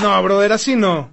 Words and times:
No, 0.00 0.22
brother, 0.22 0.52
así 0.52 0.76
no. 0.76 1.10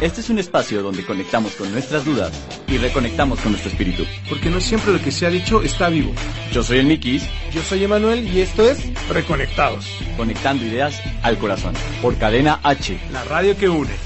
Este 0.00 0.20
es 0.20 0.28
un 0.28 0.38
espacio 0.38 0.82
donde 0.82 1.04
conectamos 1.06 1.54
con 1.54 1.72
nuestras 1.72 2.04
dudas 2.04 2.30
y 2.68 2.76
reconectamos 2.76 3.40
con 3.40 3.52
nuestro 3.52 3.70
espíritu. 3.70 4.04
Porque 4.28 4.50
no 4.50 4.60
siempre 4.60 4.92
lo 4.92 5.00
que 5.00 5.10
se 5.10 5.26
ha 5.26 5.30
dicho 5.30 5.62
está 5.62 5.88
vivo. 5.88 6.12
Yo 6.52 6.62
soy 6.62 6.78
el 6.78 6.86
Mikis, 6.86 7.24
Yo 7.52 7.62
soy 7.62 7.84
Emanuel 7.84 8.28
y 8.28 8.42
esto 8.42 8.68
es 8.68 8.78
Reconectados, 9.08 9.86
conectando 10.16 10.64
ideas 10.64 11.00
al 11.22 11.38
corazón. 11.38 11.74
Por 12.02 12.16
Cadena 12.18 12.60
H. 12.62 13.00
la 13.10 13.24
radio 13.24 13.56
que 13.56 13.68
une. 13.70 14.05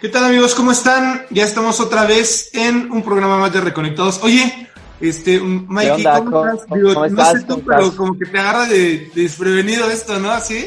¿Qué 0.00 0.08
tal 0.08 0.24
amigos? 0.24 0.54
¿Cómo 0.54 0.72
están? 0.72 1.22
Ya 1.30 1.44
estamos 1.44 1.80
otra 1.80 2.04
vez 2.06 2.50
en 2.54 2.90
un 2.92 3.02
programa 3.02 3.38
más 3.38 3.52
de 3.52 3.60
Reconectados. 3.60 4.20
Oye, 4.22 4.68
este, 5.00 5.40
Mikey? 5.40 6.04
¿cómo, 6.04 6.30
¿Cómo- 6.30 6.46
estás? 6.48 6.66
Digo, 6.74 6.94
cómo 6.94 7.06
no 7.08 7.24
sé 7.24 7.40
tú, 7.42 7.46
¿Cómo 7.54 7.66
pero 7.66 7.80
estás? 7.80 7.96
como 7.96 8.18
que 8.18 8.26
te 8.26 8.38
agarra 8.38 8.66
de, 8.66 8.98
de 9.14 9.22
desprevenido 9.22 9.90
esto, 9.90 10.18
¿no? 10.18 10.30
¿Así? 10.30 10.66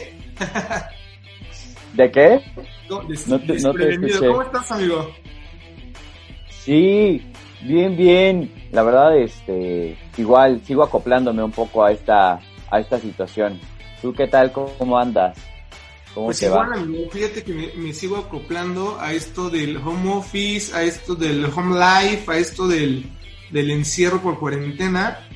¿De 1.93 2.11
qué? 2.11 2.41
No, 2.89 3.01
des- 3.03 3.27
No 3.27 3.39
te- 3.39 3.59
no 3.59 3.71
te 3.73 3.85
desprevenido. 3.85 4.27
¿Cómo 4.31 4.41
estás, 4.41 4.71
amigo? 4.71 5.11
Sí, 6.63 7.21
bien, 7.61 7.95
bien. 7.97 8.51
La 8.71 8.83
verdad, 8.83 9.15
este, 9.17 9.97
igual 10.17 10.61
sigo 10.65 10.83
acoplándome 10.83 11.43
un 11.43 11.51
poco 11.51 11.83
a 11.83 11.91
esta, 11.91 12.39
a 12.71 12.79
esta 12.79 12.99
situación. 12.99 13.59
¿Tú 14.01 14.13
qué 14.13 14.27
tal? 14.27 14.51
¿Cómo 14.51 14.97
andas? 14.97 15.37
¿Cómo 16.13 16.27
Pues 16.27 16.39
te 16.39 16.47
igual, 16.47 16.71
va? 16.71 16.73
amigo, 16.73 17.09
fíjate 17.11 17.43
que 17.43 17.53
me, 17.53 17.73
me 17.75 17.93
sigo 17.93 18.17
acoplando 18.17 18.97
a 18.99 19.13
esto 19.13 19.49
del 19.49 19.77
home 19.77 20.11
office, 20.13 20.73
a 20.75 20.83
esto 20.83 21.15
del 21.15 21.45
home 21.45 21.77
life, 21.79 22.31
a 22.31 22.37
esto 22.37 22.67
del, 22.67 23.09
del 23.51 23.71
encierro 23.71 24.21
por 24.21 24.39
cuarentena. 24.39 25.27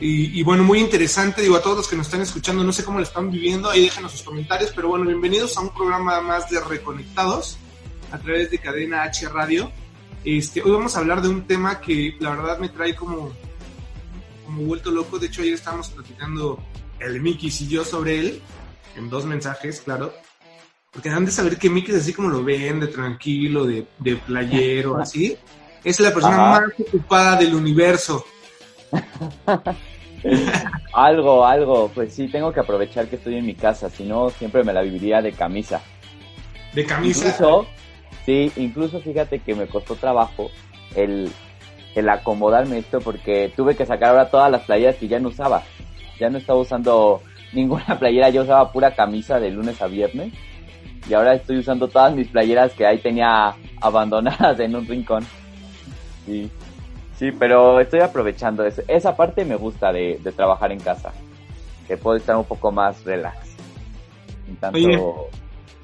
Y, 0.00 0.38
y 0.38 0.42
bueno, 0.42 0.62
muy 0.62 0.80
interesante, 0.80 1.40
digo, 1.40 1.56
a 1.56 1.62
todos 1.62 1.76
los 1.78 1.88
que 1.88 1.96
nos 1.96 2.06
están 2.08 2.20
escuchando, 2.20 2.62
no 2.64 2.72
sé 2.72 2.84
cómo 2.84 2.98
lo 2.98 3.04
están 3.04 3.30
viviendo, 3.30 3.70
ahí 3.70 3.82
déjenos 3.82 4.12
sus 4.12 4.22
comentarios, 4.22 4.72
pero 4.76 4.88
bueno, 4.88 5.06
bienvenidos 5.06 5.56
a 5.56 5.62
un 5.62 5.70
programa 5.70 6.20
más 6.20 6.50
de 6.50 6.60
Reconectados 6.60 7.56
a 8.12 8.18
través 8.18 8.50
de 8.50 8.58
Cadena 8.58 9.04
H 9.04 9.26
Radio. 9.30 9.72
Este, 10.24 10.60
hoy 10.62 10.72
vamos 10.72 10.96
a 10.96 10.98
hablar 10.98 11.22
de 11.22 11.28
un 11.28 11.46
tema 11.46 11.80
que 11.80 12.14
la 12.20 12.30
verdad 12.30 12.58
me 12.58 12.68
trae 12.68 12.94
como, 12.94 13.32
como 14.44 14.62
vuelto 14.64 14.90
loco, 14.90 15.18
de 15.18 15.28
hecho 15.28 15.40
ayer 15.40 15.54
estábamos 15.54 15.88
platicando 15.88 16.58
el 16.98 17.22
Mickey 17.22 17.48
y 17.48 17.68
yo 17.68 17.82
sobre 17.84 18.18
él, 18.18 18.42
en 18.96 19.10
dos 19.10 19.24
mensajes, 19.24 19.80
claro. 19.80 20.12
Porque 20.90 21.10
han 21.10 21.24
de 21.24 21.30
saber 21.30 21.58
que 21.58 21.68
Mickey 21.68 21.94
es 21.94 22.02
así 22.02 22.12
como 22.12 22.28
lo 22.28 22.42
ven, 22.42 22.80
de 22.80 22.86
tranquilo, 22.86 23.64
de, 23.66 23.86
de 23.98 24.16
playero, 24.16 24.96
así. 24.96 25.36
Es 25.84 26.00
la 26.00 26.12
persona 26.12 26.36
Ajá. 26.36 26.60
más 26.60 26.80
ocupada 26.80 27.36
del 27.36 27.54
universo. 27.54 28.24
Algo, 30.92 31.46
algo. 31.46 31.90
Pues 31.94 32.14
sí, 32.14 32.28
tengo 32.28 32.52
que 32.52 32.60
aprovechar 32.60 33.06
que 33.06 33.16
estoy 33.16 33.36
en 33.36 33.46
mi 33.46 33.54
casa, 33.54 33.90
si 33.90 34.04
no, 34.04 34.30
siempre 34.30 34.64
me 34.64 34.72
la 34.72 34.82
viviría 34.82 35.22
de 35.22 35.32
camisa. 35.32 35.80
De 36.74 36.84
camisa. 36.84 37.28
Incluso, 37.28 37.66
sí, 38.24 38.50
incluso 38.56 39.00
fíjate 39.00 39.40
que 39.40 39.54
me 39.54 39.66
costó 39.66 39.94
trabajo 39.94 40.50
el, 40.94 41.30
el 41.94 42.08
acomodarme 42.08 42.78
esto 42.78 43.00
porque 43.00 43.52
tuve 43.54 43.76
que 43.76 43.86
sacar 43.86 44.10
ahora 44.10 44.30
todas 44.30 44.50
las 44.50 44.62
playeras 44.62 44.96
que 44.96 45.08
ya 45.08 45.20
no 45.20 45.28
usaba. 45.28 45.62
Ya 46.18 46.30
no 46.30 46.38
estaba 46.38 46.58
usando 46.58 47.22
ninguna 47.52 47.96
playera, 47.98 48.30
yo 48.30 48.42
usaba 48.42 48.72
pura 48.72 48.94
camisa 48.94 49.38
de 49.40 49.50
lunes 49.50 49.80
a 49.80 49.86
viernes. 49.86 50.32
Y 51.08 51.14
ahora 51.14 51.34
estoy 51.34 51.58
usando 51.58 51.86
todas 51.88 52.14
mis 52.14 52.28
playeras 52.28 52.72
que 52.72 52.84
ahí 52.84 52.98
tenía 52.98 53.54
abandonadas 53.80 54.58
en 54.58 54.74
un 54.74 54.86
rincón. 54.86 55.24
Sí, 56.24 56.50
sí, 57.16 57.30
pero 57.38 57.78
estoy 57.80 58.00
aprovechando 58.00 58.64
eso. 58.64 58.82
Esa 58.88 59.16
parte 59.16 59.44
me 59.44 59.54
gusta 59.54 59.92
de, 59.92 60.18
de 60.22 60.32
trabajar 60.32 60.72
en 60.72 60.80
casa. 60.80 61.12
Que 61.86 61.96
puedo 61.96 62.16
estar 62.16 62.36
un 62.36 62.44
poco 62.44 62.72
más 62.72 63.04
relax. 63.04 63.56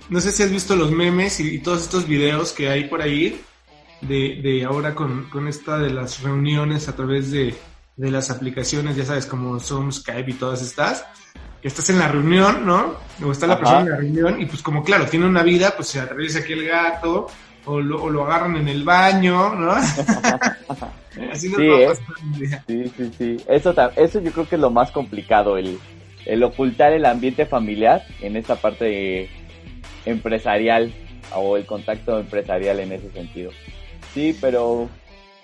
No 0.09 0.21
sé 0.21 0.33
si 0.33 0.43
has 0.43 0.51
visto 0.51 0.75
los 0.75 0.91
memes 0.91 1.39
y, 1.41 1.55
y 1.55 1.59
todos 1.61 1.83
estos 1.83 2.07
videos 2.07 2.53
que 2.53 2.69
hay 2.69 2.85
por 2.85 3.01
ahí 3.01 3.41
de, 4.01 4.41
de 4.43 4.65
ahora 4.65 4.95
con, 4.95 5.29
con 5.31 5.49
esta 5.49 5.79
de 5.79 5.91
las 5.91 6.23
reuniones 6.23 6.89
a 6.89 6.97
través 6.97 7.31
de, 7.31 7.55
de 7.97 8.11
las 8.11 8.31
aplicaciones, 8.31 8.97
ya 8.97 9.05
sabes, 9.05 9.27
como 9.27 9.59
Zoom, 9.61 9.93
Skype 9.93 10.31
y 10.31 10.35
todas 10.35 10.63
estas. 10.63 11.07
Que 11.63 11.69
estás 11.69 11.89
en 11.91 11.99
la 12.01 12.09
reunión, 12.09 12.67
¿no? 12.67 12.97
O 13.25 13.31
está 13.33 13.47
la 13.47 13.55
Ajá. 13.55 13.61
persona 13.63 13.81
en 13.83 13.91
la 13.91 13.97
reunión 13.97 14.41
y 14.41 14.47
pues 14.47 14.63
como 14.63 14.83
claro, 14.83 15.07
tiene 15.07 15.27
una 15.27 15.43
vida, 15.45 15.73
pues 15.77 15.89
se 15.89 16.01
atraviesa 16.01 16.41
aquí 16.41 16.53
el 16.55 16.67
gato 16.67 17.29
o 17.65 17.81
lo, 17.81 18.03
o 18.03 18.11
lo 18.11 18.25
agarran 18.25 18.57
en 18.57 18.67
el 18.69 18.83
baño, 18.83 19.55
¿no? 19.55 19.73
Así 21.31 21.49
Sí, 21.49 21.55
¿eh? 21.61 21.87
pasando 21.89 22.15
un 22.25 22.33
día. 22.41 22.65
Sí, 22.67 22.93
sí, 22.97 23.13
sí. 23.17 23.37
Eso, 23.49 23.75
eso 23.97 24.21
yo 24.21 24.33
creo 24.33 24.49
que 24.49 24.57
es 24.57 24.61
lo 24.61 24.71
más 24.71 24.91
complicado, 24.91 25.57
el, 25.57 25.79
el 26.27 26.43
ocultar 26.43 26.93
el 26.93 27.05
ambiente 27.07 27.47
familiar 27.47 28.03
en 28.21 28.37
esta 28.37 28.57
parte 28.57 29.29
empresarial 30.05 30.93
o 31.35 31.57
el 31.57 31.65
contacto 31.67 32.19
empresarial 32.19 32.81
en 32.81 32.93
ese 32.93 33.11
sentido. 33.13 33.51
Sí, 34.15 34.37
pero 34.41 34.89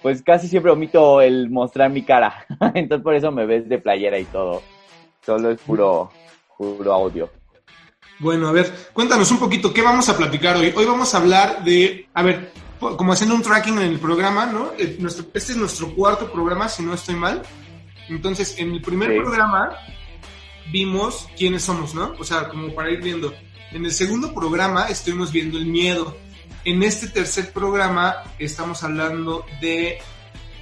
pues 0.03 0.23
casi 0.23 0.49
siempre 0.49 0.73
omito 0.73 1.21
el 1.21 1.49
mostrar 1.51 1.91
mi 1.91 2.03
cara. 2.03 2.47
Entonces 2.75 3.05
por 3.05 3.15
eso 3.15 3.31
me 3.31 3.47
ves 3.47 3.69
de 3.69 3.79
playera 3.79 4.19
y 4.19 4.25
todo. 4.25 4.63
Solo 5.25 5.51
es 5.51 5.61
puro, 5.61 6.11
puro 6.57 6.93
audio. 6.93 7.31
Bueno, 8.21 8.49
a 8.49 8.53
ver, 8.53 8.73
cuéntanos 8.93 9.31
un 9.31 9.39
poquito, 9.39 9.73
¿qué 9.73 9.83
vamos 9.83 10.09
a 10.09 10.17
platicar 10.17 10.57
hoy? 10.57 10.73
Hoy 10.77 10.85
vamos 10.87 11.15
a 11.15 11.19
hablar 11.19 11.63
de, 11.65 12.09
a 12.15 12.23
ver, 12.23 12.53
como 12.81 13.13
haciendo 13.13 13.35
un 13.35 13.43
tracking 13.43 13.79
en 13.79 13.85
el 13.85 13.99
programa, 14.01 14.47
¿no? 14.47 14.73
Eh, 14.79 14.97
nuestro- 14.99 15.27
este 15.35 15.53
es 15.53 15.59
nuestro 15.59 15.95
cuarto 15.95 16.31
programa, 16.33 16.69
si 16.69 16.83
no 16.83 16.95
estoy 16.95 17.15
mal. 17.15 17.43
Entonces, 18.09 18.59
en 18.59 18.73
el 18.73 18.83
primer 18.83 19.13
Sí. 19.13 19.19
programa 19.21 19.71
vimos 20.73 21.29
quiénes 21.37 21.63
somos, 21.63 21.95
¿no? 21.95 22.15
O 22.19 22.25
sea, 22.25 22.49
como 22.49 22.75
para 22.75 22.91
ir 22.91 23.03
viendo. 23.03 23.33
En 23.71 23.85
el 23.85 23.93
segundo 23.93 24.35
programa 24.35 24.89
estuvimos 24.89 25.31
viendo 25.31 25.59
el 25.59 25.67
miedo. 25.67 26.17
En 26.65 26.83
este 26.83 27.09
tercer 27.09 27.53
programa 27.53 28.17
estamos 28.39 28.83
hablando 28.83 29.45
de... 29.61 29.99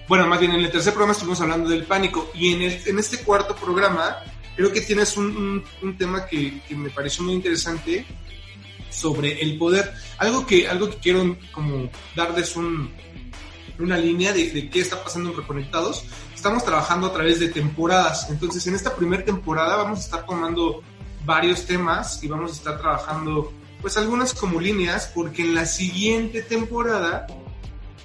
Bueno, 0.09 0.27
más 0.27 0.39
bien 0.41 0.53
en 0.53 0.61
el 0.61 0.71
tercer 0.71 0.93
programa 0.93 1.13
estuvimos 1.13 1.41
hablando 1.41 1.71
del 1.71 1.85
pánico. 1.85 2.31
Y 2.35 2.53
en, 2.53 2.63
el- 2.63 2.83
en 2.87 2.99
este 2.99 3.19
cuarto 3.19 3.55
programa 3.57 4.17
creo 4.57 4.73
que 4.73 4.81
tienes 4.81 5.17
un, 5.17 5.63
un- 5.83 5.97
tema 5.99 6.27
que, 6.27 6.61
que 6.67 6.75
me 6.75 6.91
pareció 6.91 7.23
muy 7.25 7.35
interesante 7.35 8.05
sobre 8.91 9.41
el 9.43 9.59
poder. 9.59 9.93
Algo 10.19 10.47
que, 10.47 10.69
algo 10.69 10.89
que 10.91 10.97
quiero 10.97 11.37
como 11.53 11.91
darles 12.15 12.57
un, 12.57 12.91
una 13.79 13.97
línea 13.99 14.33
de, 14.33 14.51
de 14.51 14.71
qué 14.71 14.81
está 14.81 15.03
pasando 15.03 15.31
en 15.31 15.37
Reconectados. 15.37 16.05
Estamos 16.35 16.65
trabajando 16.65 17.07
a 17.09 17.13
través 17.13 17.41
de 17.41 17.49
temporadas. 17.49 18.29
Entonces, 18.31 18.67
en 18.67 18.75
esta 18.75 18.95
primera 18.95 19.25
temporada 19.25 19.77
vamos 19.77 19.99
a 20.01 20.03
estar 20.03 20.27
tomando 20.27 20.83
varios 21.25 21.67
temas 21.67 22.23
y 22.23 22.29
vamos 22.29 22.53
a 22.53 22.55
estar 22.55 22.79
trabajando 22.79 23.53
pues 23.81 23.97
algunas 23.97 24.33
como 24.33 24.61
líneas 24.61 25.11
porque 25.15 25.43
en 25.43 25.55
la 25.55 25.67
siguiente 25.67 26.41
temporada 26.43 27.27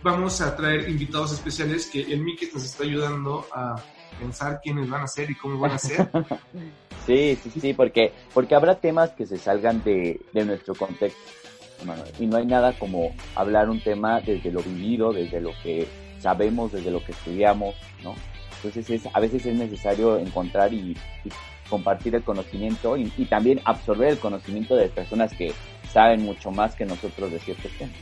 vamos 0.03 0.41
a 0.41 0.55
traer 0.55 0.89
invitados 0.89 1.31
especiales 1.31 1.85
que 1.85 2.01
el 2.01 2.21
Mickey 2.21 2.49
nos 2.53 2.63
está 2.65 2.83
ayudando 2.83 3.47
a 3.53 3.75
pensar 4.21 4.61
quiénes 4.63 4.89
van 4.89 5.03
a 5.03 5.07
ser 5.07 5.29
y 5.29 5.35
cómo 5.35 5.59
van 5.59 5.71
a 5.71 5.77
ser. 5.77 6.07
Sí, 7.07 7.35
sí, 7.41 7.59
sí, 7.59 7.73
porque, 7.73 8.13
porque 8.31 8.53
habrá 8.53 8.75
temas 8.75 9.09
que 9.09 9.25
se 9.25 9.39
salgan 9.39 9.83
de, 9.83 10.21
de 10.33 10.45
nuestro 10.45 10.75
contexto. 10.75 11.19
Y 12.19 12.27
no 12.27 12.37
hay 12.37 12.45
nada 12.45 12.73
como 12.77 13.15
hablar 13.33 13.71
un 13.71 13.81
tema 13.81 14.21
desde 14.21 14.51
lo 14.51 14.61
vivido, 14.61 15.11
desde 15.11 15.41
lo 15.41 15.49
que 15.63 15.87
sabemos, 16.19 16.71
desde 16.71 16.91
lo 16.91 17.03
que 17.03 17.13
estudiamos, 17.13 17.73
¿no? 18.03 18.13
Entonces 18.57 18.87
es, 18.91 19.09
a 19.11 19.19
veces 19.19 19.43
es 19.47 19.57
necesario 19.57 20.19
encontrar 20.19 20.71
y, 20.71 20.95
y 21.25 21.31
compartir 21.67 22.13
el 22.13 22.23
conocimiento 22.23 22.95
y, 22.97 23.11
y 23.17 23.25
también 23.25 23.59
absorber 23.65 24.09
el 24.09 24.19
conocimiento 24.19 24.75
de 24.75 24.87
personas 24.89 25.33
que 25.33 25.53
saben 25.91 26.23
mucho 26.23 26.51
más 26.51 26.75
que 26.75 26.85
nosotros 26.85 27.31
de 27.31 27.39
ciertos 27.39 27.71
temas. 27.79 27.95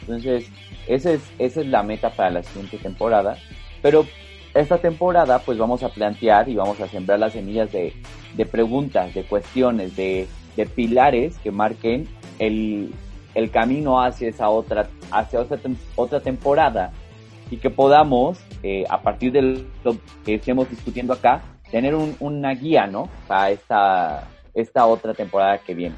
Entonces, 0.00 0.50
esa 0.86 1.12
es, 1.12 1.20
esa 1.38 1.60
es 1.60 1.66
la 1.66 1.82
meta 1.82 2.08
para 2.08 2.30
la 2.30 2.42
siguiente 2.42 2.78
temporada. 2.78 3.36
Pero 3.82 4.06
esta 4.54 4.78
temporada, 4.78 5.38
pues 5.40 5.58
vamos 5.58 5.82
a 5.82 5.88
plantear 5.88 6.48
y 6.48 6.56
vamos 6.56 6.80
a 6.80 6.88
sembrar 6.88 7.18
las 7.18 7.32
semillas 7.32 7.70
de, 7.72 7.94
de 8.34 8.46
preguntas, 8.46 9.14
de 9.14 9.22
cuestiones, 9.24 9.96
de, 9.96 10.26
de 10.56 10.66
pilares 10.66 11.38
que 11.38 11.50
marquen 11.50 12.08
el, 12.38 12.92
el 13.34 13.50
camino 13.50 14.02
hacia 14.02 14.28
esa 14.28 14.48
otra, 14.48 14.88
hacia 15.10 15.40
otra, 15.40 15.58
otra 15.96 16.20
temporada 16.20 16.92
y 17.50 17.56
que 17.56 17.70
podamos, 17.70 18.38
eh, 18.62 18.84
a 18.88 19.02
partir 19.02 19.32
de 19.32 19.42
lo 19.84 19.96
que 20.24 20.34
estemos 20.34 20.68
discutiendo 20.70 21.12
acá, 21.12 21.42
tener 21.70 21.94
un, 21.94 22.16
una 22.20 22.52
guía, 22.54 22.86
¿no? 22.86 23.08
Para 23.26 23.50
esta, 23.50 24.28
esta 24.54 24.86
otra 24.86 25.14
temporada 25.14 25.58
que 25.58 25.74
viene. 25.74 25.96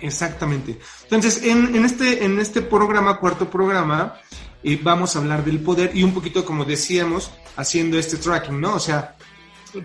Exactamente. 0.00 0.78
Entonces, 1.04 1.44
en, 1.44 1.74
en 1.74 1.84
este, 1.84 2.24
en 2.24 2.38
este 2.38 2.62
programa, 2.62 3.18
cuarto 3.18 3.50
programa, 3.50 4.14
eh, 4.62 4.78
vamos 4.82 5.16
a 5.16 5.20
hablar 5.20 5.44
del 5.44 5.60
poder 5.60 5.92
y 5.94 6.02
un 6.02 6.12
poquito, 6.12 6.44
como 6.44 6.64
decíamos, 6.64 7.30
haciendo 7.56 7.98
este 7.98 8.16
tracking, 8.16 8.60
¿no? 8.60 8.74
O 8.74 8.80
sea, 8.80 9.16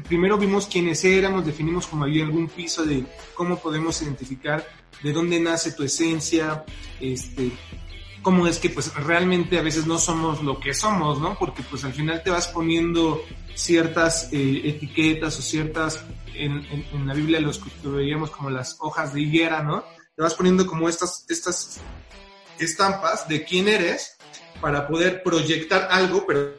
primero 0.08 0.38
vimos 0.38 0.68
quiénes 0.68 1.04
éramos, 1.06 1.46
definimos 1.46 1.88
como 1.88 2.06
había 2.06 2.24
algún 2.24 2.48
piso 2.48 2.84
de 2.84 3.06
cómo 3.34 3.58
podemos 3.60 4.02
identificar 4.02 4.66
de 5.04 5.14
dónde 5.14 5.40
nace 5.40 5.72
tu 5.72 5.84
esencia, 5.84 6.66
este, 7.00 7.52
cómo 8.22 8.48
es 8.48 8.58
que 8.58 8.70
pues 8.70 8.94
realmente 8.96 9.60
a 9.60 9.62
veces 9.62 9.86
no 9.86 10.00
somos 10.00 10.42
lo 10.42 10.60
que 10.60 10.74
somos, 10.74 11.20
¿no? 11.20 11.38
Porque 11.38 11.64
pues 11.64 11.84
al 11.84 11.94
final 11.94 12.24
te 12.24 12.32
vas 12.32 12.48
poniendo 12.48 13.22
ciertas 13.54 14.30
eh, 14.32 14.62
etiquetas 14.66 15.38
o 15.38 15.42
ciertas, 15.42 16.04
en, 16.34 16.66
en, 16.92 17.08
la 17.08 17.14
Biblia 17.14 17.40
los 17.40 17.60
que 17.60 17.88
veíamos 17.88 18.32
como 18.32 18.50
las 18.50 18.78
hojas 18.80 19.14
de 19.14 19.22
higuera, 19.22 19.64
¿no? 19.64 19.84
Te 20.16 20.24
vas 20.24 20.34
poniendo 20.34 20.66
como 20.66 20.90
estas, 20.90 21.26
estas 21.30 21.80
estampas 22.58 23.28
de 23.28 23.44
quién 23.44 23.68
eres 23.68 24.15
para 24.62 24.88
poder 24.88 25.22
proyectar 25.24 25.88
algo, 25.92 26.26
pero 26.26 26.56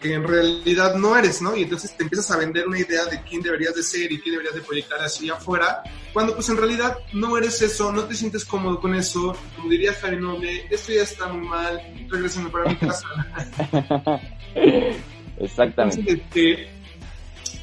que 0.00 0.14
en 0.14 0.22
realidad 0.22 0.94
no 0.94 1.16
eres, 1.16 1.42
¿no? 1.42 1.56
Y 1.56 1.62
entonces 1.62 1.96
te 1.96 2.04
empiezas 2.04 2.30
a 2.30 2.36
vender 2.36 2.68
una 2.68 2.78
idea 2.78 3.04
de 3.06 3.20
quién 3.22 3.42
deberías 3.42 3.74
de 3.74 3.82
ser 3.82 4.12
y 4.12 4.20
quién 4.20 4.34
deberías 4.34 4.54
de 4.54 4.60
proyectar 4.60 5.00
así 5.00 5.28
afuera, 5.28 5.82
cuando 6.12 6.34
pues 6.34 6.48
en 6.48 6.56
realidad 6.56 6.98
no 7.12 7.36
eres 7.36 7.60
eso, 7.62 7.90
no 7.90 8.04
te 8.04 8.14
sientes 8.14 8.44
cómodo 8.44 8.80
con 8.80 8.94
eso, 8.94 9.36
como 9.56 9.68
diría 9.68 9.92
Javi 9.94 10.16
Noble, 10.16 10.66
esto 10.70 10.92
ya 10.92 11.02
está 11.02 11.28
muy 11.28 11.46
mal, 11.46 11.80
regresando 12.08 12.50
para 12.50 12.66
mi 12.66 12.76
casa. 12.76 13.08
Exactamente. 15.38 16.12
Este, 16.12 16.70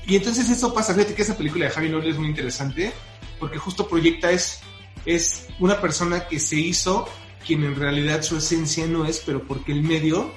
y 0.07 0.15
entonces 0.18 0.50
eso 0.50 0.73
pasa, 0.73 0.94
fíjate 0.94 1.15
que 1.15 1.21
esa 1.21 1.38
película 1.38 1.65
de 1.65 1.71
Javi 1.71 1.89
Noble 1.89 2.09
es 2.09 2.18
muy 2.18 2.27
interesante, 2.27 2.91
porque 3.39 3.57
justo 3.57 3.88
proyecta 3.88 4.31
es, 4.31 4.59
es 5.06 5.47
una 5.59 5.79
persona 5.79 6.27
que 6.27 6.39
se 6.39 6.57
hizo 6.57 7.07
quien 7.45 7.63
en 7.63 7.75
realidad 7.75 8.21
su 8.21 8.38
esencia 8.38 8.88
no 8.88 9.06
es, 9.06 9.21
pero 9.25 9.44
porque 9.44 9.71
el 9.71 9.83
medio 9.83 10.31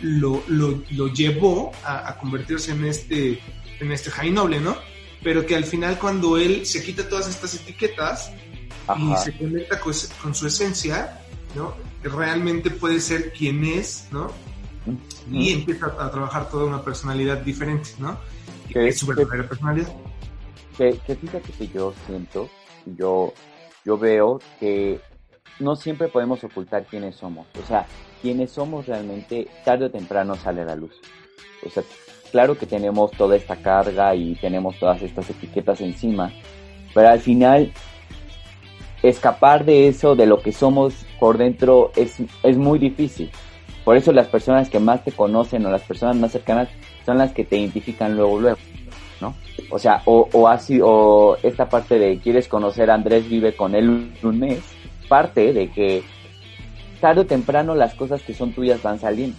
lo, 0.00 0.42
lo, 0.48 0.82
lo 0.90 1.08
llevó 1.08 1.72
a, 1.84 2.08
a, 2.10 2.18
convertirse 2.18 2.72
en 2.72 2.84
este, 2.84 3.40
en 3.80 3.92
este 3.92 4.10
high 4.10 4.30
noble, 4.30 4.60
¿no? 4.60 4.76
Pero 5.22 5.46
que 5.46 5.56
al 5.56 5.64
final 5.64 5.98
cuando 5.98 6.36
él 6.36 6.66
se 6.66 6.82
quita 6.82 7.08
todas 7.08 7.28
estas 7.28 7.54
etiquetas 7.54 8.30
Ajá. 8.86 9.00
y 9.00 9.24
se 9.24 9.36
conecta 9.36 9.80
con, 9.80 9.94
con, 10.22 10.34
su 10.34 10.46
esencia, 10.46 11.20
¿no? 11.54 11.74
Realmente 12.02 12.70
puede 12.70 13.00
ser 13.00 13.32
quien 13.32 13.64
es, 13.64 14.08
¿no? 14.10 14.30
Y 15.30 15.52
empieza 15.52 15.86
a, 15.86 16.10
trabajar 16.10 16.50
toda 16.50 16.66
una 16.66 16.82
personalidad 16.82 17.38
diferente, 17.38 17.90
¿no? 17.98 18.18
Que 18.68 18.88
es 18.88 18.98
su 18.98 19.06
verdadera 19.06 19.48
personalidad. 19.48 19.94
Que, 20.76 20.98
que 21.06 21.14
fíjate 21.14 21.52
que 21.52 21.68
yo 21.68 21.94
siento, 22.06 22.50
yo, 22.84 23.32
yo 23.84 23.96
veo 23.96 24.40
que 24.60 25.00
no 25.58 25.76
siempre 25.76 26.08
podemos 26.08 26.42
ocultar 26.44 26.84
quiénes 26.84 27.16
somos. 27.16 27.46
O 27.62 27.66
sea, 27.66 27.86
quiénes 28.22 28.52
somos 28.52 28.86
realmente 28.86 29.48
tarde 29.64 29.86
o 29.86 29.90
temprano 29.90 30.34
sale 30.34 30.62
a 30.62 30.66
la 30.66 30.76
luz. 30.76 30.92
O 31.64 31.70
sea, 31.70 31.82
claro 32.32 32.56
que 32.58 32.66
tenemos 32.66 33.10
toda 33.12 33.36
esta 33.36 33.56
carga 33.56 34.14
y 34.14 34.34
tenemos 34.36 34.78
todas 34.78 35.00
estas 35.02 35.30
etiquetas 35.30 35.80
encima, 35.80 36.32
pero 36.92 37.08
al 37.08 37.20
final 37.20 37.72
escapar 39.02 39.64
de 39.64 39.88
eso, 39.88 40.16
de 40.16 40.26
lo 40.26 40.40
que 40.40 40.52
somos 40.52 40.94
por 41.20 41.38
dentro, 41.38 41.92
es, 41.96 42.16
es 42.42 42.56
muy 42.56 42.78
difícil. 42.78 43.30
Por 43.84 43.96
eso 43.96 44.12
las 44.12 44.28
personas 44.28 44.70
que 44.70 44.80
más 44.80 45.04
te 45.04 45.12
conocen 45.12 45.64
o 45.66 45.70
las 45.70 45.82
personas 45.82 46.16
más 46.16 46.32
cercanas 46.32 46.68
son 47.04 47.18
las 47.18 47.32
que 47.32 47.44
te 47.44 47.58
identifican 47.58 48.16
luego, 48.16 48.40
luego, 48.40 48.58
¿no? 49.20 49.34
O 49.70 49.78
sea, 49.78 50.00
o, 50.06 50.28
o 50.32 50.48
así, 50.48 50.80
o 50.82 51.36
esta 51.42 51.68
parte 51.68 51.98
de 51.98 52.18
quieres 52.18 52.48
conocer 52.48 52.90
a 52.90 52.94
Andrés, 52.94 53.28
vive 53.28 53.54
con 53.54 53.74
él 53.74 54.10
un 54.22 54.38
mes, 54.38 54.60
parte 55.08 55.52
de 55.52 55.70
que 55.70 56.02
tarde 57.00 57.22
o 57.22 57.26
temprano 57.26 57.74
las 57.74 57.94
cosas 57.94 58.22
que 58.22 58.34
son 58.34 58.52
tuyas 58.52 58.82
van 58.82 58.98
saliendo. 58.98 59.36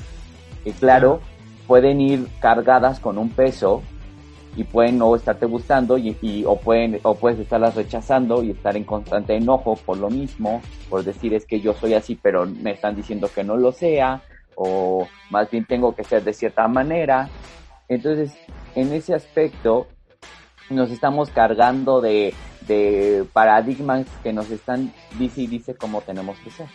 Y 0.63 0.71
claro, 0.71 1.19
pueden 1.67 2.01
ir 2.01 2.27
cargadas 2.39 2.99
con 2.99 3.17
un 3.17 3.29
peso 3.29 3.81
y 4.55 4.63
pueden 4.63 4.97
no 4.97 5.15
estarte 5.15 5.45
gustando 5.45 5.97
y, 5.97 6.15
y, 6.21 6.45
o 6.45 6.55
pueden 6.55 6.99
o 7.03 7.15
puedes 7.15 7.39
estarlas 7.39 7.75
rechazando 7.75 8.41
y 8.41 8.51
estar 8.51 8.77
en 8.77 8.85
constante 8.85 9.35
enojo 9.35 9.75
por 9.75 9.97
lo 9.97 10.09
mismo, 10.09 10.61
por 10.89 11.03
decir 11.03 11.33
es 11.33 11.45
que 11.45 11.59
yo 11.59 11.73
soy 11.73 11.93
así 11.93 12.17
pero 12.21 12.45
me 12.45 12.71
están 12.71 12.95
diciendo 12.95 13.29
que 13.33 13.43
no 13.43 13.57
lo 13.57 13.73
sea 13.73 14.21
o 14.55 15.07
más 15.29 15.51
bien 15.51 15.65
tengo 15.65 15.95
que 15.95 16.03
ser 16.03 16.23
de 16.23 16.33
cierta 16.33 16.67
manera. 16.67 17.29
Entonces, 17.87 18.35
en 18.75 18.93
ese 18.93 19.13
aspecto 19.13 19.87
nos 20.69 20.89
estamos 20.89 21.29
cargando 21.29 22.01
de, 22.01 22.33
de 22.67 23.25
paradigmas 23.33 24.05
que 24.23 24.33
nos 24.33 24.49
están 24.49 24.93
dice 25.17 25.41
y 25.41 25.47
dice 25.47 25.75
cómo 25.75 26.01
tenemos 26.01 26.37
que 26.39 26.51
ser. 26.51 26.67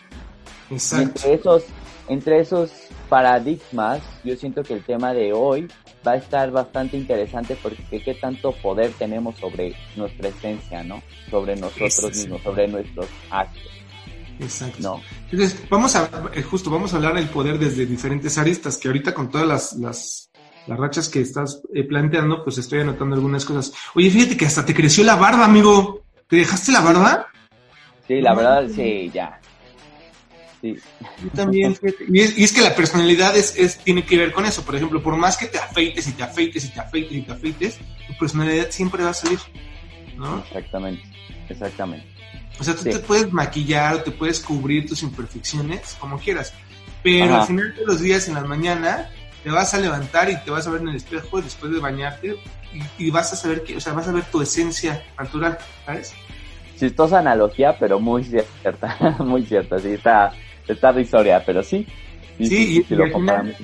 Exacto. 0.69 1.05
Entre 1.07 1.33
esos, 1.33 1.63
entre 2.07 2.39
esos 2.39 2.71
paradigmas, 3.09 4.01
yo 4.23 4.35
siento 4.35 4.63
que 4.63 4.73
el 4.73 4.83
tema 4.83 5.13
de 5.13 5.33
hoy 5.33 5.67
va 6.05 6.13
a 6.13 6.15
estar 6.15 6.49
bastante 6.51 6.97
interesante 6.97 7.57
porque 7.61 8.01
qué 8.01 8.15
tanto 8.15 8.53
poder 8.53 8.91
tenemos 8.97 9.37
sobre 9.37 9.75
nuestra 9.95 10.29
esencia, 10.29 10.83
¿no? 10.83 11.01
Sobre 11.29 11.55
nosotros 11.55 11.93
Exacto. 11.93 12.17
mismos, 12.17 12.41
sobre 12.41 12.67
nuestros 12.67 13.07
actos. 13.29 13.63
Exacto. 14.39 14.77
¿no? 14.79 15.01
Entonces, 15.29 15.61
vamos 15.69 15.95
a, 15.95 16.09
justo 16.49 16.69
vamos 16.71 16.93
a 16.93 16.95
hablar 16.97 17.13
del 17.13 17.29
poder 17.29 17.59
desde 17.59 17.85
diferentes 17.85 18.37
aristas, 18.37 18.77
que 18.77 18.87
ahorita 18.87 19.13
con 19.13 19.29
todas 19.29 19.47
las, 19.47 19.73
las, 19.73 20.30
las 20.67 20.79
rachas 20.79 21.09
que 21.09 21.21
estás 21.21 21.61
eh, 21.73 21.83
planteando, 21.83 22.43
pues 22.43 22.57
estoy 22.57 22.81
anotando 22.81 23.15
algunas 23.15 23.45
cosas. 23.45 23.73
Oye, 23.95 24.09
fíjate 24.09 24.37
que 24.37 24.45
hasta 24.45 24.65
te 24.65 24.73
creció 24.73 25.03
la 25.03 25.15
barba, 25.15 25.45
amigo. 25.45 26.01
¿Te 26.27 26.37
dejaste 26.37 26.71
la 26.71 26.81
barba? 26.81 27.27
Sí, 28.07 28.21
la 28.21 28.35
verdad, 28.35 28.67
sí, 28.73 29.09
ya. 29.13 29.39
Sí. 30.61 30.77
Yo 31.23 31.29
también, 31.33 31.75
y 32.07 32.19
es, 32.19 32.37
y 32.37 32.43
es, 32.43 32.53
que 32.53 32.61
la 32.61 32.75
personalidad 32.75 33.35
es, 33.35 33.57
es, 33.57 33.79
tiene 33.79 34.05
que 34.05 34.17
ver 34.17 34.31
con 34.31 34.45
eso. 34.45 34.63
Por 34.63 34.75
ejemplo, 34.75 35.01
por 35.01 35.17
más 35.17 35.35
que 35.35 35.47
te 35.47 35.57
afeites 35.57 36.07
y 36.07 36.11
te 36.11 36.23
afeites 36.23 36.65
y 36.65 36.69
te 36.69 36.79
afeites 36.79 37.17
y 37.17 37.21
te 37.23 37.31
afeites, 37.31 37.79
tu 38.07 38.13
personalidad 38.19 38.69
siempre 38.69 39.03
va 39.03 39.09
a 39.09 39.13
salir, 39.15 39.39
¿no? 40.15 40.39
Exactamente, 40.39 41.03
exactamente. 41.49 42.05
O 42.59 42.63
sea, 42.63 42.75
tú 42.75 42.83
sí. 42.83 42.91
te 42.91 42.99
puedes 42.99 43.33
maquillar 43.33 43.95
o 43.95 44.03
te 44.03 44.11
puedes 44.11 44.39
cubrir 44.39 44.87
tus 44.87 45.01
imperfecciones 45.01 45.97
como 45.99 46.19
quieras, 46.19 46.53
pero 47.01 47.25
Ajá. 47.25 47.41
al 47.41 47.47
final 47.47 47.75
de 47.75 47.85
los 47.85 47.99
días 47.99 48.27
en 48.27 48.35
la 48.35 48.41
mañana 48.41 49.09
te 49.43 49.49
vas 49.49 49.73
a 49.73 49.79
levantar 49.79 50.29
y 50.29 50.37
te 50.37 50.51
vas 50.51 50.67
a 50.67 50.71
ver 50.71 50.81
en 50.81 50.89
el 50.89 50.95
espejo 50.95 51.41
después 51.41 51.71
de 51.71 51.79
bañarte 51.79 52.35
y, 52.73 53.05
y 53.05 53.11
vas 53.11 53.33
a 53.33 53.35
saber 53.35 53.63
que, 53.63 53.77
o 53.77 53.81
sea, 53.81 53.93
vas 53.93 54.07
a 54.07 54.11
ver 54.11 54.23
tu 54.25 54.41
esencia 54.41 55.03
natural, 55.17 55.57
¿sabes? 55.85 56.13
Chistosa 56.79 57.19
analogía, 57.19 57.77
pero 57.77 57.99
muy 57.99 58.23
cierta, 58.23 59.15
muy 59.19 59.43
cierta, 59.43 59.79
sí, 59.79 59.89
está, 59.89 60.31
está 60.67 60.91
risoria, 60.91 61.43
pero 61.45 61.63
sí. 61.63 61.85
Sí, 62.37 62.47
sí, 62.47 62.77
y, 62.79 62.83
si 62.83 62.93
y 62.93 62.97
lo 62.97 63.11
comparamos. 63.11 63.55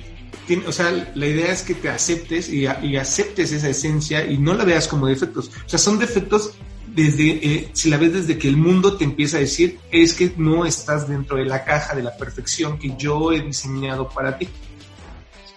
Tiene, 0.45 0.65
o 0.67 0.71
sea, 0.71 0.91
la 1.13 1.25
idea 1.25 1.51
es 1.51 1.61
que 1.63 1.73
te 1.73 1.89
aceptes 1.89 2.47
y, 2.49 2.67
y, 2.83 2.95
aceptes 2.95 3.51
esa 3.51 3.69
esencia 3.69 4.25
y 4.25 4.37
no 4.37 4.53
la 4.53 4.63
veas 4.63 4.87
como 4.87 5.07
defectos. 5.07 5.51
O 5.65 5.69
sea, 5.69 5.77
son 5.77 5.99
defectos 5.99 6.53
desde, 6.97 7.29
eh, 7.45 7.69
si 7.73 7.89
la 7.89 7.97
ves 7.97 8.13
desde 8.13 8.37
que 8.37 8.47
el 8.47 8.55
mundo 8.55 8.97
te 8.97 9.03
empieza 9.03 9.37
a 9.37 9.39
decir, 9.41 9.77
es 9.91 10.13
que 10.13 10.31
no 10.37 10.65
estás 10.65 11.07
dentro 11.07 11.37
de 11.37 11.45
la 11.45 11.65
caja 11.65 11.95
de 11.95 12.03
la 12.03 12.15
perfección 12.15 12.79
que 12.79 12.95
yo 12.97 13.31
he 13.31 13.41
diseñado 13.41 14.07
para 14.09 14.37
ti. 14.37 14.47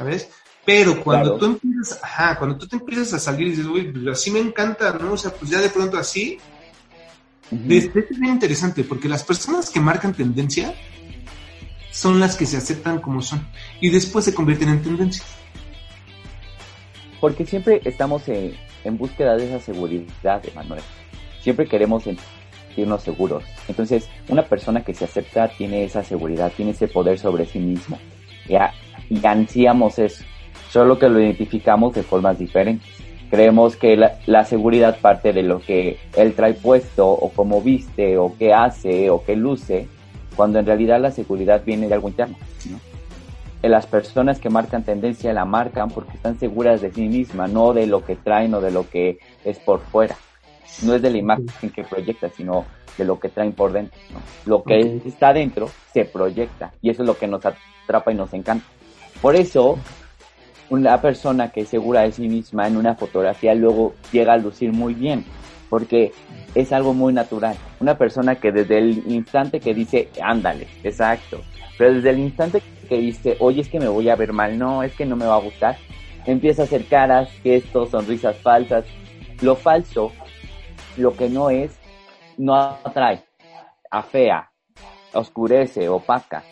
¿Sabes? 0.01 0.31
Pero 0.65 1.05
cuando 1.05 1.37
claro. 1.37 1.39
tú 1.39 1.45
empiezas, 1.45 2.03
ajá, 2.03 2.39
cuando 2.39 2.57
tú 2.57 2.67
te 2.67 2.77
empiezas 2.77 3.13
a 3.13 3.19
salir 3.19 3.49
y 3.49 3.51
dices, 3.51 3.67
uy, 3.67 3.93
pues 3.93 4.07
así 4.07 4.31
me 4.31 4.39
encanta, 4.41 4.95
¿no? 4.99 5.13
O 5.13 5.17
sea, 5.19 5.31
pues 5.31 5.51
ya 5.51 5.61
de 5.61 5.69
pronto 5.69 5.99
así, 5.99 6.39
uh 7.51 7.55
-huh. 7.55 7.67
desde 7.67 8.01
es 8.01 8.19
bien 8.19 8.33
interesante, 8.33 8.83
porque 8.83 9.11
las 9.11 9.23
personas 9.23 9.69
que 9.69 9.79
marcan 9.79 10.15
tendencia 10.15 10.73
son 11.91 12.19
las 12.19 12.35
que 12.35 12.47
se 12.47 12.57
aceptan 12.57 13.03
como 13.03 13.21
son 13.21 13.47
y 13.79 13.91
después 13.91 14.25
se 14.25 14.33
convierten 14.33 14.71
en 14.71 14.83
tendencia. 14.83 15.23
Porque 17.21 17.45
siempre 17.45 17.83
estamos 17.85 18.27
en, 18.29 18.57
en 18.85 18.97
búsqueda 18.97 19.37
de 19.37 19.49
esa 19.55 19.61
seguridad, 19.61 20.43
Emanuel. 20.49 20.83
Siempre 21.43 21.67
queremos 21.67 22.05
sentirnos 22.05 23.03
seguros. 23.03 23.45
Entonces, 23.69 24.09
una 24.29 24.47
persona 24.47 24.83
que 24.83 24.95
se 24.95 25.05
acepta 25.05 25.49
tiene 25.49 25.85
esa 25.85 26.03
seguridad, 26.03 26.51
tiene 26.57 26.71
ese 26.71 26.89
poder 26.89 27.19
sobre 27.19 27.45
sí 27.45 27.59
mismo. 27.59 27.99
Ya, 28.49 28.73
y 29.11 29.27
ansíamos 29.27 29.99
eso, 29.99 30.25
solo 30.71 30.99
que 30.99 31.09
lo 31.09 31.21
identificamos 31.21 31.95
de 31.95 32.03
formas 32.03 32.39
diferentes. 32.39 32.89
Creemos 33.29 33.77
que 33.77 33.97
la, 33.97 34.15
la, 34.27 34.45
seguridad 34.45 34.99
parte 34.99 35.33
de 35.33 35.43
lo 35.43 35.61
que 35.61 35.99
él 36.17 36.33
trae 36.35 36.55
puesto, 36.55 37.07
o 37.09 37.31
cómo 37.31 37.61
viste, 37.61 38.17
o 38.17 38.35
qué 38.39 38.55
hace, 38.55 39.11
o 39.11 39.23
qué 39.23 39.37
luce, 39.37 39.87
cuando 40.35 40.59
en 40.59 40.67
realidad 40.67 41.01
la 41.01 41.11
seguridad 41.11 41.63
viene 41.65 41.87
de 41.87 41.95
algo 41.95 42.09
interno. 42.09 42.37
¿no? 42.71 42.81
Las 43.69 43.87
personas 43.87 44.39
que 44.39 44.49
marcan 44.49 44.85
tendencia 44.85 45.33
la 45.35 45.45
marcan 45.45 45.91
porque 45.91 46.17
están 46.17 46.39
seguras 46.39 46.81
de 46.81 46.91
sí 46.91 47.09
mismas, 47.09 47.51
no 47.51 47.75
de 47.75 47.87
lo 47.87 48.05
que 48.05 48.17
traen 48.17 48.55
o 48.55 48.61
de 48.61 48.71
lo 48.71 48.89
que 48.89 49.19
es 49.45 49.59
por 49.59 49.81
fuera. 49.81 50.17
No 50.83 50.95
es 50.95 51.03
de 51.03 51.11
la 51.11 51.19
imagen 51.19 51.71
que 51.75 51.85
proyecta, 51.85 52.31
sino 52.31 52.65
de 52.97 53.05
lo 53.05 53.21
que 53.21 53.29
traen 53.29 53.53
por 53.53 53.73
dentro. 53.73 53.99
¿no? 54.13 54.21
Lo 54.47 54.63
que 54.63 54.79
okay. 54.79 55.03
está 55.05 55.33
dentro 55.33 55.69
se 55.93 56.05
proyecta 56.07 56.73
y 56.81 56.91
eso 56.91 57.03
es 57.03 57.07
lo 57.07 57.19
que 57.19 57.27
nos 57.27 57.43
atrapa 57.45 58.13
y 58.13 58.15
nos 58.15 58.33
encanta. 58.33 58.65
Por 59.21 59.37
eso, 59.37 59.79
una 60.71 61.01
persona 61.01 61.51
que 61.51 61.63
es 61.63 61.69
segura 61.69 62.03
de 62.03 62.13
sí 62.13 62.29
misma 62.29 62.67
en 62.67 62.77
una 62.77 62.95
fotografía 62.95 63.55
luego 63.55 63.95
llega 64.13 64.35
a 64.35 64.39
lucir 64.39 64.73
muy 64.73 64.95
bien, 64.95 65.25
porque 65.69 66.13
es 66.55 66.73
algo 66.73 66.95
muy 66.95 67.13
natural. 67.13 67.57
Una 67.81 67.99
persona 67.99 68.37
que 68.37 68.53
desde 68.53 68.79
el 68.79 69.05
instante 69.13 69.61
que 69.61 69.75
dice, 69.75 70.09
ándale, 70.23 70.67
exacto, 70.83 71.41
pero 71.77 71.95
desde 71.95 72.11
el 72.11 72.19
instante 72.19 72.63
que 72.89 72.99
dice, 72.99 73.37
oye, 73.41 73.63
es 73.63 73.69
que 73.69 73.81
me 73.81 73.89
voy 73.89 74.09
a 74.09 74.17
ver 74.17 74.33
mal, 74.33 74.59
no, 74.59 74.83
es 74.83 74.95
que 74.95 75.07
no 75.07 75.17
me 75.17 75.27
va 75.27 75.37
a 75.37 75.41
gustar, 75.41 75.77
empieza 76.27 76.63
a 76.63 76.65
hacer 76.67 76.87
caras, 76.87 77.31
gestos, 77.43 77.91
sonrisas 77.91 78.37
falsas. 78.37 78.85
Lo 79.41 79.57
falso, 79.57 80.13
lo 80.97 81.17
que 81.17 81.31
no 81.31 81.49
es, 81.49 81.73
no 82.37 82.55
atrae, 82.55 83.25
afea, 83.91 84.51
oscurece, 85.15 85.89
opaca. 85.89 86.43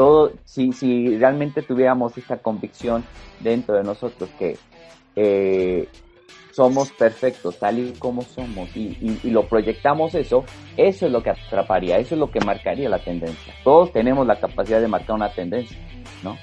Todo, 0.00 0.32
si, 0.46 0.72
si 0.72 1.18
realmente 1.18 1.60
tuviéramos 1.60 2.16
esta 2.16 2.38
convicción 2.38 3.04
dentro 3.38 3.74
de 3.74 3.84
nosotros 3.84 4.30
que 4.38 4.56
eh, 5.14 5.90
somos 6.52 6.90
perfectos 6.92 7.58
tal 7.58 7.80
y 7.80 7.92
como 7.98 8.22
somos 8.22 8.74
y, 8.74 8.96
lo 9.24 9.46
proyectamos 9.46 10.14
eso, 10.14 10.46
eso 10.78 11.04
es 11.04 11.12
lo 11.12 11.22
que 11.22 11.28
atraparía, 11.28 11.98
eso 11.98 12.14
es 12.14 12.18
lo 12.18 12.30
que 12.30 12.40
marcaría 12.40 12.88
la 12.88 12.98
tendencia. 12.98 13.52
Todos 13.62 13.92
tenemos 13.92 14.26
la 14.26 14.40
capacidad 14.40 14.80
de 14.80 14.88
marcar 14.88 15.16
una 15.16 15.34
tendencia, 15.34 15.76
¿no? 16.22 16.38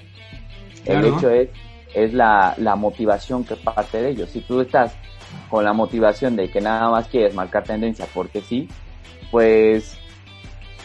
El 0.85 1.05
hecho 1.05 1.31
es, 1.31 1.49
es 1.95 2.13
la, 2.13 2.53
la 2.59 2.75
motivación 2.75 3.43
que 3.43 3.55
parte 3.55 4.03
de 4.03 4.11
ello. 4.11 4.27
Si 4.27 4.41
tú 4.41 4.61
estás 4.61 4.95
con 5.49 5.63
la 5.63 5.73
motivación 5.73 6.35
de 6.35 6.51
que 6.51 6.61
nada 6.61 6.91
más 6.91 7.07
quieres 7.07 7.33
marcar 7.33 7.63
tendencia 7.63 8.05
porque 8.13 8.41
sí, 8.41 8.69
pues 9.31 9.97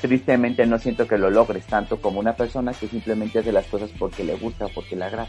tristemente 0.02 0.66
no 0.66 0.78
siento 0.78 1.06
que 1.06 1.16
lo 1.16 1.30
logres 1.30 1.64
tanto 1.66 1.98
como 2.02 2.20
una 2.20 2.34
persona 2.34 2.72
que 2.72 2.88
simplemente 2.88 3.38
hace 3.38 3.52
las 3.52 3.66
cosas 3.66 3.90
porque 3.98 4.24
le 4.24 4.34
gusta, 4.34 4.66
porque 4.74 4.96
le 4.96 5.04
agrada 5.04 5.28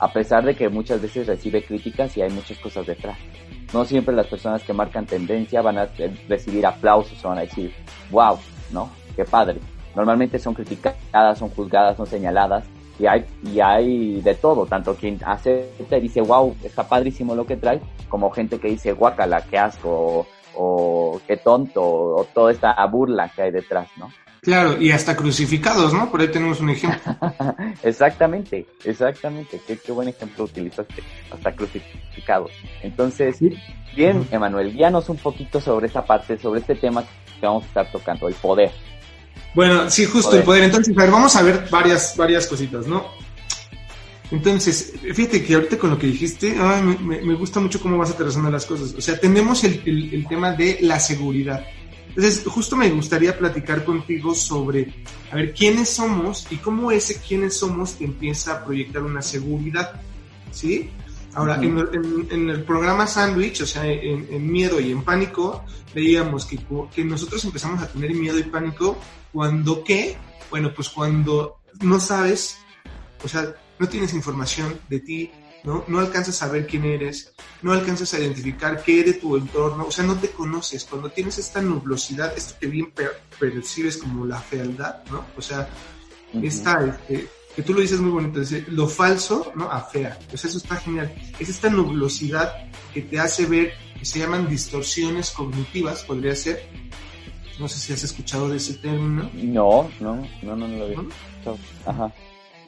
a 0.00 0.10
pesar 0.10 0.44
de 0.44 0.56
que 0.56 0.68
muchas 0.68 1.00
veces 1.00 1.26
recibe 1.26 1.62
críticas 1.62 2.16
y 2.16 2.22
hay 2.22 2.30
muchas 2.30 2.58
cosas 2.58 2.86
detrás. 2.86 3.18
No 3.72 3.84
siempre 3.84 4.14
las 4.14 4.26
personas 4.26 4.62
que 4.62 4.72
marcan 4.72 5.04
tendencia 5.04 5.60
van 5.60 5.76
a 5.76 5.88
recibir 6.26 6.64
aplausos 6.64 7.22
o 7.22 7.28
van 7.28 7.38
a 7.38 7.42
decir, 7.42 7.72
wow, 8.10 8.38
¿no? 8.72 8.90
Qué 9.14 9.24
padre. 9.24 9.60
Normalmente 9.94 10.38
son 10.38 10.54
criticadas, 10.54 11.38
son 11.38 11.50
juzgadas, 11.50 11.98
son 11.98 12.06
señaladas 12.06 12.64
y 12.98 13.06
hay, 13.06 13.26
y 13.42 13.60
hay 13.60 14.22
de 14.22 14.34
todo, 14.34 14.64
tanto 14.64 14.94
quien 14.94 15.18
acepta 15.24 15.98
y 15.98 16.00
dice, 16.00 16.22
wow, 16.22 16.56
está 16.64 16.88
padrísimo 16.88 17.34
lo 17.34 17.44
que 17.44 17.58
trae, 17.58 17.80
como 18.08 18.30
gente 18.30 18.58
que 18.58 18.68
dice, 18.68 18.92
guácala, 18.92 19.42
qué 19.50 19.58
asco, 19.58 20.26
o, 20.54 21.20
qué 21.26 21.36
tonto, 21.36 21.82
o 21.82 22.26
toda 22.32 22.52
esta 22.52 22.84
burla 22.86 23.28
que 23.28 23.42
hay 23.42 23.50
detrás, 23.50 23.88
¿no? 23.96 24.10
Claro, 24.42 24.80
y 24.80 24.90
hasta 24.90 25.16
crucificados, 25.16 25.92
¿no? 25.92 26.10
Por 26.10 26.22
ahí 26.22 26.28
tenemos 26.28 26.60
un 26.60 26.70
ejemplo. 26.70 27.14
exactamente, 27.82 28.66
exactamente. 28.84 29.60
Qué, 29.66 29.76
qué, 29.76 29.92
buen 29.92 30.08
ejemplo 30.08 30.44
utilizaste. 30.44 31.02
Hasta 31.30 31.52
crucificados. 31.54 32.50
Entonces, 32.82 33.38
bien, 33.94 34.26
Emanuel, 34.30 34.72
guíanos 34.72 35.10
un 35.10 35.18
poquito 35.18 35.60
sobre 35.60 35.88
esta 35.88 36.06
parte, 36.06 36.38
sobre 36.38 36.60
este 36.60 36.74
tema 36.74 37.04
que 37.38 37.46
vamos 37.46 37.64
a 37.64 37.66
estar 37.66 37.92
tocando, 37.92 38.28
el 38.28 38.34
poder. 38.34 38.70
Bueno, 39.54 39.90
sí, 39.90 40.06
justo 40.06 40.36
el 40.36 40.42
poder. 40.42 40.64
Entonces, 40.64 40.96
a 40.96 41.02
ver, 41.02 41.10
vamos 41.10 41.36
a 41.36 41.42
ver 41.42 41.66
varias, 41.70 42.16
varias 42.16 42.46
cositas, 42.46 42.86
¿no? 42.86 43.04
Entonces, 44.30 44.92
fíjate 45.12 45.44
que 45.44 45.54
ahorita 45.54 45.78
con 45.78 45.90
lo 45.90 45.98
que 45.98 46.06
dijiste, 46.06 46.54
me, 46.54 47.20
me, 47.20 47.34
gusta 47.34 47.58
mucho 47.58 47.80
cómo 47.80 47.98
vas 47.98 48.10
aterrizando 48.10 48.50
las 48.50 48.64
cosas. 48.64 48.94
O 48.96 49.00
sea, 49.00 49.18
tenemos 49.18 49.64
el, 49.64 49.82
el, 49.84 50.14
el 50.14 50.28
tema 50.28 50.52
de 50.52 50.78
la 50.82 51.00
seguridad. 51.00 51.66
Entonces, 52.10 52.44
justo 52.46 52.76
me 52.76 52.90
gustaría 52.90 53.36
platicar 53.38 53.84
contigo 53.84 54.34
sobre, 54.34 54.92
a 55.30 55.36
ver, 55.36 55.54
quiénes 55.54 55.90
somos 55.90 56.46
y 56.50 56.56
cómo 56.56 56.90
ese 56.90 57.20
quiénes 57.20 57.56
somos 57.56 57.94
te 57.94 58.04
empieza 58.04 58.52
a 58.52 58.64
proyectar 58.64 59.02
una 59.02 59.22
seguridad, 59.22 60.00
¿sí? 60.50 60.90
Ahora, 61.34 61.60
en, 61.62 62.50
el 62.50 62.64
programa 62.64 63.06
Sandwich, 63.06 63.60
o 63.60 63.66
sea, 63.66 63.86
en, 63.86 64.50
Miedo 64.50 64.80
y 64.80 64.90
en 64.90 65.04
Pánico, 65.04 65.64
veíamos 65.94 66.44
que, 66.44 66.58
que 66.92 67.04
nosotros 67.04 67.44
empezamos 67.44 67.80
a 67.82 67.86
tener 67.86 68.12
miedo 68.14 68.38
y 68.38 68.42
pánico 68.42 68.98
cuando, 69.32 69.84
¿qué? 69.84 70.16
Bueno, 70.50 70.72
pues 70.74 70.88
cuando 70.88 71.58
no 71.82 72.00
sabes, 72.00 72.58
o 73.22 73.28
sea, 73.28 73.54
no 73.80 73.88
tienes 73.88 74.12
información 74.12 74.78
de 74.90 75.00
ti, 75.00 75.30
¿no? 75.64 75.84
No 75.88 75.98
alcanzas 75.98 76.42
a 76.42 76.48
ver 76.48 76.66
quién 76.66 76.84
eres, 76.84 77.32
no 77.62 77.72
alcanzas 77.72 78.12
a 78.12 78.20
identificar 78.20 78.82
qué 78.84 79.02
de 79.02 79.14
tu 79.14 79.36
entorno, 79.36 79.86
o 79.86 79.90
sea, 79.90 80.04
no 80.04 80.16
te 80.16 80.30
conoces. 80.30 80.84
Cuando 80.84 81.08
tienes 81.10 81.38
esta 81.38 81.62
nublosidad, 81.62 82.36
esto 82.36 82.54
que 82.60 82.66
bien 82.66 82.92
percibes 83.38 83.96
como 83.96 84.26
la 84.26 84.38
fealdad, 84.38 85.02
¿no? 85.10 85.24
O 85.34 85.40
sea, 85.40 85.66
esta, 86.42 86.86
este, 86.86 87.26
que 87.56 87.62
tú 87.62 87.72
lo 87.72 87.80
dices 87.80 88.00
muy 88.00 88.10
bonito, 88.10 88.40
lo 88.68 88.86
falso, 88.86 89.50
¿no? 89.56 89.70
Afea. 89.70 90.18
Pues 90.28 90.44
eso 90.44 90.58
está 90.58 90.76
genial. 90.76 91.12
Es 91.38 91.48
esta 91.48 91.70
nublosidad 91.70 92.70
que 92.92 93.00
te 93.00 93.18
hace 93.18 93.46
ver, 93.46 93.72
que 93.98 94.04
se 94.04 94.18
llaman 94.18 94.46
distorsiones 94.46 95.30
cognitivas, 95.30 96.04
podría 96.04 96.36
ser. 96.36 96.68
No 97.58 97.66
sé 97.66 97.78
si 97.78 97.94
has 97.94 98.02
escuchado 98.02 98.50
de 98.50 98.58
ese 98.58 98.74
término. 98.74 99.30
No, 99.34 99.90
no, 100.00 100.16
no, 100.42 100.56
no, 100.56 100.68
no 100.68 100.76
lo 100.76 100.86
he 100.86 100.96
Ajá. 101.86 102.12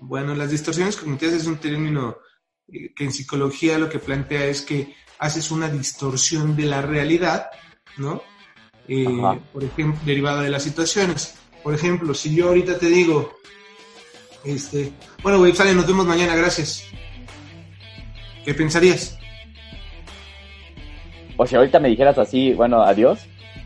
Bueno, 0.05 0.35
las 0.35 0.51
distorsiones 0.51 0.97
cognitivas 0.97 1.35
es 1.35 1.47
un 1.47 1.59
término 1.59 2.17
que 2.69 3.05
en 3.05 3.13
psicología 3.13 3.79
lo 3.79 3.89
que 3.89 4.01
plantea 4.01 4.47
es 4.47 4.63
que 4.63 4.97
haces 5.19 5.53
una 5.53 5.69
distorsión 5.69 6.57
de 6.57 6.65
la 6.65 6.83
realidad, 6.83 7.47
¿no? 7.99 8.21
Eh, 8.89 9.07
por 9.53 9.63
ejemplo, 9.63 10.01
derivada 10.05 10.43
de 10.43 10.51
las 10.51 10.65
situaciones. 10.65 11.37
Por 11.63 11.73
ejemplo, 11.75 12.15
si 12.15 12.35
yo 12.35 12.49
ahorita 12.49 12.79
te 12.81 12.87
digo, 12.87 13.39
este, 14.45 14.93
bueno, 15.23 15.39
güey, 15.39 15.55
sale, 15.55 15.73
nos 15.73 15.87
vemos 15.87 16.05
mañana, 16.05 16.35
gracias. 16.35 16.85
¿Qué 18.45 18.55
pensarías? 18.55 19.17
O 21.37 21.47
si 21.47 21.55
ahorita 21.55 21.79
me 21.79 21.91
dijeras 21.91 22.19
así, 22.19 22.55
bueno, 22.55 22.83
adiós. 22.83 23.21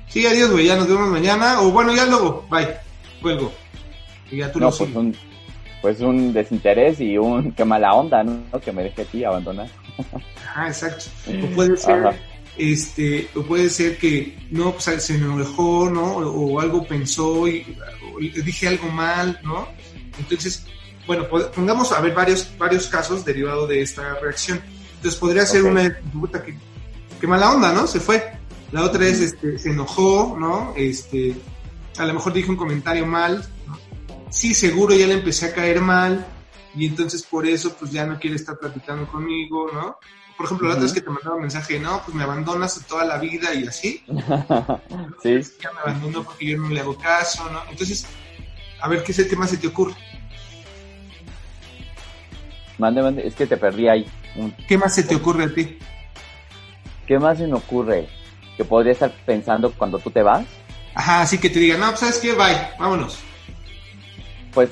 Sí, 0.08 0.26
adiós, 0.26 0.50
güey, 0.50 0.66
ya 0.66 0.76
nos 0.76 0.86
vemos 0.86 1.08
mañana, 1.08 1.62
o 1.62 1.70
bueno, 1.70 1.94
ya 1.94 2.04
luego, 2.04 2.46
bye, 2.50 2.76
cuelgo. 3.22 3.50
Y 4.30 4.38
ya 4.38 4.52
tú 4.52 4.60
no, 4.60 4.66
lo 4.70 4.76
pues 4.76 5.16
pues 5.86 6.00
un 6.00 6.32
desinterés 6.32 7.00
y 7.00 7.16
un 7.16 7.52
qué 7.56 7.64
mala 7.64 7.94
onda, 7.94 8.24
¿no? 8.24 8.60
Que 8.60 8.72
me 8.72 8.82
deje 8.82 9.04
ti 9.04 9.22
abandonar. 9.22 9.68
Ah, 10.52 10.66
exacto. 10.66 11.04
O 11.44 11.54
puede 11.54 11.76
ser, 11.76 12.02
este, 12.58 13.28
o 13.36 13.42
puede 13.42 13.70
ser 13.70 13.96
que 13.96 14.36
no, 14.50 14.72
pues 14.72 15.04
se 15.04 15.14
enojó, 15.14 15.88
¿no? 15.88 16.16
O, 16.16 16.58
algo 16.58 16.84
pensó 16.88 17.46
y 17.46 17.64
dije 18.18 18.66
algo 18.66 18.88
mal, 18.88 19.38
¿no? 19.44 19.68
Entonces, 20.18 20.66
bueno, 21.06 21.28
pongamos 21.54 21.92
a 21.92 22.00
ver 22.00 22.14
varios, 22.14 22.50
varios 22.58 22.88
casos 22.88 23.24
derivados 23.24 23.68
de 23.68 23.80
esta 23.80 24.18
reacción. 24.18 24.60
Entonces 24.96 25.20
podría 25.20 25.46
ser 25.46 25.62
una 25.62 25.96
puta 26.12 26.42
que, 26.42 26.56
qué 27.20 27.26
mala 27.28 27.52
onda, 27.52 27.72
¿no? 27.72 27.86
Se 27.86 28.00
fue. 28.00 28.24
La 28.72 28.82
otra 28.82 29.06
es, 29.06 29.20
este, 29.20 29.56
se 29.56 29.70
enojó, 29.70 30.36
¿no? 30.36 30.74
Este, 30.76 31.36
a 31.96 32.06
lo 32.06 32.14
mejor 32.14 32.32
dije 32.32 32.50
un 32.50 32.56
comentario 32.56 33.06
mal, 33.06 33.46
sí, 34.30 34.54
seguro 34.54 34.94
ya 34.94 35.06
le 35.06 35.14
empecé 35.14 35.46
a 35.46 35.54
caer 35.54 35.80
mal 35.80 36.26
y 36.74 36.86
entonces 36.86 37.22
por 37.22 37.46
eso 37.46 37.74
pues 37.78 37.90
ya 37.90 38.04
no 38.06 38.18
quiere 38.18 38.36
estar 38.36 38.58
platicando 38.58 39.06
conmigo, 39.06 39.70
¿no? 39.72 39.98
Por 40.36 40.44
ejemplo, 40.44 40.68
la 40.68 40.74
otra 40.74 40.82
vez 40.82 40.92
que 40.92 41.00
te 41.00 41.08
mandaba 41.08 41.36
un 41.36 41.42
mensaje, 41.42 41.78
no, 41.78 42.02
pues 42.04 42.14
me 42.14 42.22
abandonas 42.22 42.78
toda 42.86 43.06
la 43.06 43.16
vida 43.16 43.54
y 43.54 43.66
así. 43.66 44.04
sí. 45.22 45.40
Ya 45.62 45.72
me 45.72 45.80
abandono 45.80 46.22
porque 46.24 46.46
yo 46.46 46.58
no 46.58 46.68
le 46.68 46.80
hago 46.80 46.94
caso, 46.98 47.48
¿no? 47.50 47.62
Entonces, 47.70 48.06
a 48.78 48.88
ver, 48.88 49.02
¿qué 49.02 49.12
es 49.12 49.18
el 49.20 49.28
que 49.28 49.36
más 49.36 49.48
se 49.48 49.56
te 49.56 49.68
ocurre? 49.68 49.94
Mande, 52.76 53.00
mande, 53.00 53.26
es 53.26 53.34
que 53.34 53.46
te 53.46 53.56
perdí 53.56 53.88
ahí. 53.88 54.06
¿Qué 54.68 54.76
más 54.76 54.94
se 54.94 55.04
te 55.04 55.16
ocurre 55.16 55.44
a 55.44 55.54
ti? 55.54 55.78
¿Qué 57.06 57.18
más 57.18 57.38
se 57.38 57.46
me 57.46 57.54
ocurre? 57.54 58.06
Que 58.58 58.64
podría 58.66 58.92
estar 58.92 59.10
pensando 59.24 59.72
cuando 59.72 59.98
tú 59.98 60.10
te 60.10 60.22
vas. 60.22 60.44
Ajá, 60.94 61.22
así 61.22 61.38
que 61.38 61.48
te 61.48 61.58
diga, 61.58 61.78
no, 61.78 61.86
pues 61.88 62.00
sabes 62.00 62.18
qué, 62.18 62.32
bye, 62.32 62.72
vámonos 62.78 63.18
pues, 64.56 64.70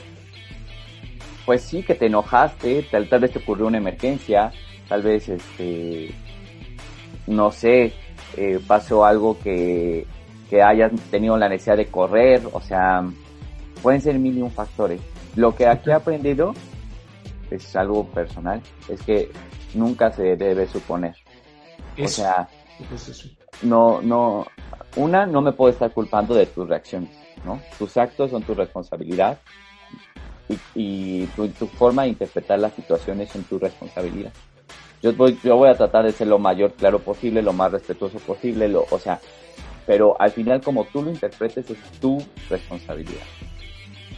pues 1.44 1.60
sí, 1.60 1.82
que 1.82 1.94
te 1.94 2.06
enojaste, 2.06 2.86
tal, 2.90 3.04
vez 3.04 3.32
te 3.32 3.38
ocurrió 3.38 3.66
una 3.66 3.76
emergencia, 3.76 4.50
tal 4.88 5.02
vez, 5.02 5.28
este, 5.28 6.10
no 7.26 7.52
sé, 7.52 7.92
eh, 8.34 8.58
pasó 8.66 9.04
algo 9.04 9.38
que, 9.38 10.06
que 10.48 10.62
hayas 10.62 10.90
tenido 11.10 11.36
la 11.36 11.50
necesidad 11.50 11.76
de 11.76 11.88
correr, 11.88 12.40
o 12.50 12.62
sea, 12.62 13.04
pueden 13.82 14.00
ser 14.00 14.18
mil 14.18 14.38
y 14.38 14.40
un 14.40 14.50
factores. 14.50 15.02
Lo 15.36 15.54
que 15.54 15.66
aquí 15.66 15.90
he 15.90 15.92
aprendido 15.92 16.54
es 17.50 17.76
algo 17.76 18.06
personal, 18.06 18.62
es 18.88 19.02
que 19.02 19.30
nunca 19.74 20.10
se 20.12 20.34
debe 20.36 20.66
suponer. 20.66 21.14
O 22.02 22.08
sea, 22.08 22.48
no, 23.60 24.00
no, 24.00 24.46
una, 24.96 25.26
no 25.26 25.42
me 25.42 25.52
puedo 25.52 25.72
estar 25.74 25.92
culpando 25.92 26.34
de 26.34 26.46
tus 26.46 26.66
reacciones, 26.66 27.10
¿no? 27.44 27.60
Tus 27.78 27.98
actos 27.98 28.30
son 28.30 28.42
tu 28.44 28.54
responsabilidad 28.54 29.38
y, 30.74 31.26
tu, 31.26 31.66
forma 31.66 32.02
de 32.02 32.10
interpretar 32.10 32.58
las 32.58 32.74
situaciones 32.74 33.34
en 33.34 33.44
tu 33.44 33.58
responsabilidad. 33.58 34.32
Yo 35.02 35.12
voy, 35.12 35.38
yo 35.42 35.56
voy 35.56 35.68
a 35.68 35.76
tratar 35.76 36.04
de 36.04 36.12
ser 36.12 36.28
lo 36.28 36.38
mayor 36.38 36.72
claro 36.72 36.98
posible, 36.98 37.42
lo 37.42 37.52
más 37.52 37.72
respetuoso 37.72 38.18
posible, 38.18 38.68
lo, 38.68 38.86
o 38.90 38.98
sea, 38.98 39.20
pero 39.86 40.18
al 40.20 40.30
final 40.30 40.62
como 40.62 40.84
tú 40.86 41.02
lo 41.02 41.10
interpretes 41.10 41.70
es 41.70 41.78
tu 42.00 42.22
responsabilidad. 42.48 43.22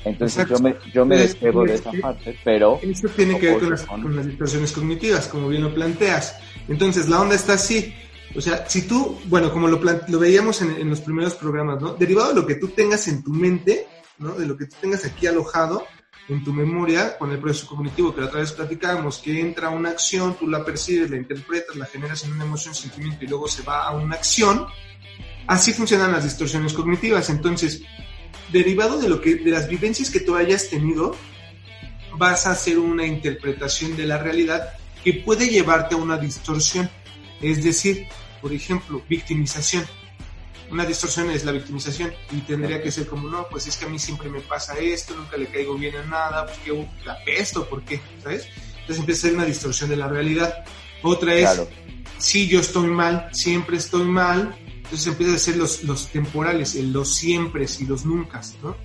Entonces 0.04 0.48
yo 0.48 0.58
me, 0.60 0.76
yo 0.92 1.04
me 1.04 1.16
despego 1.16 1.64
de 1.64 1.74
esa 1.74 1.90
parte, 2.00 2.38
pero... 2.44 2.78
Esto 2.80 3.08
tiene 3.08 3.40
que 3.40 3.46
ver 3.50 3.58
con 3.58 3.70
las, 3.70 3.84
con 3.84 4.16
las 4.16 4.26
distorsiones 4.26 4.70
cognitivas, 4.70 5.26
como 5.26 5.48
bien 5.48 5.64
lo 5.64 5.74
planteas. 5.74 6.38
Entonces 6.68 7.08
la 7.08 7.20
onda 7.20 7.34
está 7.34 7.54
así. 7.54 7.92
O 8.36 8.40
sea, 8.40 8.68
si 8.68 8.86
tú, 8.86 9.18
bueno, 9.24 9.50
como 9.50 9.66
lo, 9.66 9.80
lo 9.80 10.18
veíamos 10.20 10.62
en, 10.62 10.76
en, 10.76 10.90
los 10.90 11.00
primeros 11.00 11.34
programas, 11.34 11.80
¿no? 11.82 11.94
Derivado 11.94 12.28
de 12.28 12.34
lo 12.40 12.46
que 12.46 12.54
tú 12.54 12.68
tengas 12.68 13.08
en 13.08 13.24
tu 13.24 13.30
mente, 13.30 13.88
¿no? 14.18 14.34
De 14.34 14.46
lo 14.46 14.56
que 14.56 14.66
tú 14.66 14.76
tengas 14.80 15.04
aquí 15.04 15.26
alojado 15.26 15.84
en 16.28 16.42
tu 16.42 16.52
memoria, 16.52 17.16
con 17.16 17.30
el 17.30 17.38
proceso 17.38 17.68
cognitivo 17.68 18.14
que 18.14 18.20
la 18.20 18.26
otra 18.26 18.40
vez 18.40 18.52
platicábamos, 18.52 19.18
que 19.18 19.40
entra 19.40 19.70
una 19.70 19.90
acción, 19.90 20.36
tú 20.38 20.48
la 20.48 20.64
percibes, 20.64 21.10
la 21.10 21.16
interpretas, 21.16 21.76
la 21.76 21.86
generas 21.86 22.24
en 22.24 22.32
una 22.32 22.44
emoción, 22.44 22.74
sentimiento 22.74 23.24
y 23.24 23.28
luego 23.28 23.46
se 23.48 23.62
va 23.62 23.84
a 23.84 23.94
una 23.94 24.16
acción, 24.16 24.66
así 25.46 25.72
funcionan 25.72 26.12
las 26.12 26.24
distorsiones 26.24 26.72
cognitivas. 26.72 27.30
Entonces, 27.30 27.82
derivado 28.52 28.98
de 28.98 29.08
lo 29.08 29.20
que 29.20 29.36
de 29.36 29.50
las 29.50 29.68
vivencias 29.68 30.10
que 30.10 30.20
tú 30.20 30.34
hayas 30.34 30.68
tenido, 30.68 31.14
vas 32.18 32.46
a 32.46 32.52
hacer 32.52 32.78
una 32.78 33.06
interpretación 33.06 33.96
de 33.96 34.06
la 34.06 34.18
realidad 34.18 34.72
que 35.04 35.14
puede 35.14 35.48
llevarte 35.48 35.94
a 35.94 35.98
una 35.98 36.16
distorsión. 36.16 36.90
Es 37.40 37.62
decir, 37.62 38.06
por 38.40 38.52
ejemplo, 38.52 39.02
victimización. 39.08 39.84
Una 40.70 40.84
distorsión 40.84 41.30
es 41.30 41.44
la 41.44 41.52
victimización 41.52 42.12
y 42.32 42.40
tendría 42.40 42.82
que 42.82 42.90
ser 42.90 43.06
como, 43.06 43.28
no, 43.28 43.46
pues 43.48 43.66
es 43.66 43.76
que 43.76 43.84
a 43.84 43.88
mí 43.88 43.98
siempre 43.98 44.28
me 44.28 44.40
pasa 44.40 44.78
esto, 44.78 45.14
nunca 45.14 45.36
le 45.36 45.46
caigo 45.46 45.74
bien 45.76 45.96
a 45.96 46.04
nada, 46.04 46.46
pues 46.46 46.58
que 46.58 46.88
la 47.04 47.22
pesto, 47.24 47.68
¿por 47.68 47.84
qué? 47.84 48.00
¿Sabes? 48.22 48.46
Entonces 48.80 48.98
empieza 48.98 49.20
a 49.20 49.30
ser 49.30 49.34
una 49.34 49.44
distorsión 49.44 49.90
de 49.90 49.96
la 49.96 50.08
realidad. 50.08 50.64
Otra 51.02 51.34
es, 51.34 51.62
si 52.18 52.48
yo 52.48 52.60
estoy 52.60 52.88
mal, 52.88 53.28
siempre 53.32 53.76
estoy 53.76 54.04
mal, 54.04 54.56
entonces 54.76 55.06
empieza 55.06 55.34
a 55.34 55.38
ser 55.38 55.56
los, 55.56 55.84
los 55.84 56.08
temporales, 56.08 56.74
los 56.76 57.14
siempre 57.14 57.66
y 57.78 57.84
los 57.84 58.04
nunca, 58.04 58.40
¿no? 58.62 58.76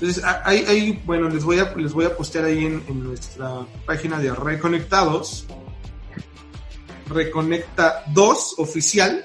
Entonces, 0.00 0.24
hay, 0.44 1.00
bueno, 1.04 1.28
les 1.28 1.44
voy 1.44 1.58
a, 1.60 1.72
les 1.76 1.92
voy 1.92 2.04
a 2.04 2.16
postear 2.16 2.44
ahí 2.46 2.64
en, 2.64 3.04
nuestra 3.04 3.66
página 3.86 4.18
de 4.18 4.34
Reconectados. 4.34 5.46
Reconecta 7.08 8.02
2 8.08 8.54
oficial. 8.58 9.24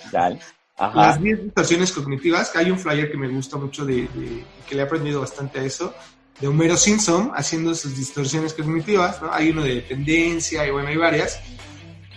Las 0.79 1.21
10 1.21 1.43
distorsiones 1.43 1.91
cognitivas, 1.91 2.49
que 2.49 2.59
hay 2.59 2.71
un 2.71 2.79
flyer 2.79 3.11
que 3.11 3.17
me 3.17 3.27
gusta 3.27 3.57
mucho 3.57 3.85
de, 3.85 4.07
que 4.67 4.75
le 4.75 4.81
he 4.81 4.85
aprendido 4.85 5.19
bastante 5.19 5.59
a 5.59 5.63
eso, 5.63 5.93
de 6.39 6.47
Homero 6.47 6.77
Simpson 6.77 7.31
haciendo 7.35 7.75
sus 7.75 7.97
distorsiones 7.97 8.53
cognitivas, 8.53 9.21
¿no? 9.21 9.31
Hay 9.33 9.49
uno 9.49 9.63
de 9.63 9.75
dependencia 9.75 10.65
y 10.65 10.71
bueno, 10.71 10.87
hay 10.87 10.95
varias. 10.95 11.41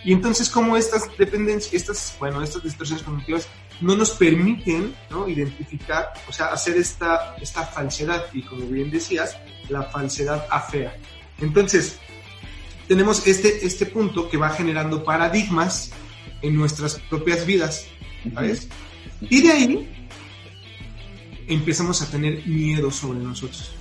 Y 0.05 0.13
entonces, 0.13 0.49
como 0.49 0.77
estas 0.77 1.09
dependencias, 1.17 1.73
estas, 1.73 2.15
bueno, 2.19 2.41
estas 2.41 2.63
distorsiones 2.63 3.03
cognitivas 3.03 3.47
no 3.81 3.95
nos 3.95 4.11
permiten 4.11 4.95
¿no? 5.09 5.27
identificar, 5.27 6.13
o 6.27 6.31
sea, 6.31 6.47
hacer 6.47 6.77
esta, 6.77 7.35
esta 7.41 7.63
falsedad, 7.63 8.25
y 8.33 8.43
como 8.43 8.65
bien 8.67 8.91
decías, 8.91 9.37
la 9.69 9.83
falsedad 9.83 10.45
afea. 10.49 10.95
Entonces, 11.39 11.99
tenemos 12.87 13.25
este, 13.27 13.65
este 13.65 13.85
punto 13.85 14.29
que 14.29 14.37
va 14.37 14.49
generando 14.49 15.03
paradigmas 15.03 15.91
en 16.41 16.55
nuestras 16.55 16.99
propias 17.09 17.45
vidas, 17.45 17.87
¿sabes? 18.33 18.67
Y 19.21 19.41
de 19.41 19.51
ahí 19.51 20.07
empezamos 21.47 22.01
a 22.01 22.09
tener 22.09 22.45
miedo 22.45 22.91
sobre 22.91 23.19
nosotros 23.19 23.71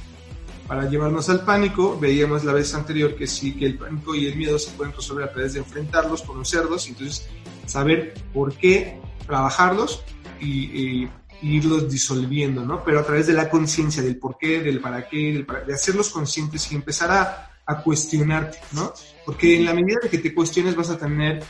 para 0.66 0.88
llevarnos 0.88 1.28
al 1.28 1.44
pánico. 1.44 1.98
Veíamos 1.98 2.44
la 2.44 2.52
vez 2.52 2.74
anterior 2.74 3.14
que 3.14 3.26
sí, 3.26 3.52
que 3.52 3.66
el 3.66 3.78
pánico 3.78 4.14
y 4.14 4.26
el 4.26 4.36
miedo 4.36 4.58
se 4.58 4.70
pueden 4.72 4.94
resolver 4.94 5.24
a 5.24 5.32
través 5.32 5.54
de 5.54 5.60
enfrentarlos, 5.60 6.22
conocerlos, 6.22 6.88
entonces 6.88 7.28
saber 7.66 8.14
por 8.32 8.54
qué 8.54 8.98
trabajarlos 9.26 10.02
y, 10.40 11.08
irlos 11.42 11.90
disolviendo, 11.90 12.64
¿no? 12.64 12.84
Pero 12.84 13.00
a 13.00 13.04
través 13.04 13.26
de 13.26 13.32
la 13.32 13.50
conciencia 13.50 14.00
del 14.00 14.16
por 14.16 14.38
qué, 14.38 14.60
del 14.60 14.80
para 14.80 15.08
qué, 15.08 15.44
de 15.66 15.74
hacerlos 15.74 16.10
conscientes 16.10 16.70
y 16.70 16.76
empezar 16.76 17.10
a, 17.10 17.50
a 17.66 17.82
cuestionarte, 17.82 18.58
¿no? 18.70 18.92
Porque 19.26 19.56
en 19.56 19.64
la 19.64 19.74
medida 19.74 19.98
de 20.00 20.08
que 20.08 20.18
te 20.18 20.32
cuestiones 20.32 20.76
vas 20.76 20.90
a 20.90 20.98
tener 20.98 21.42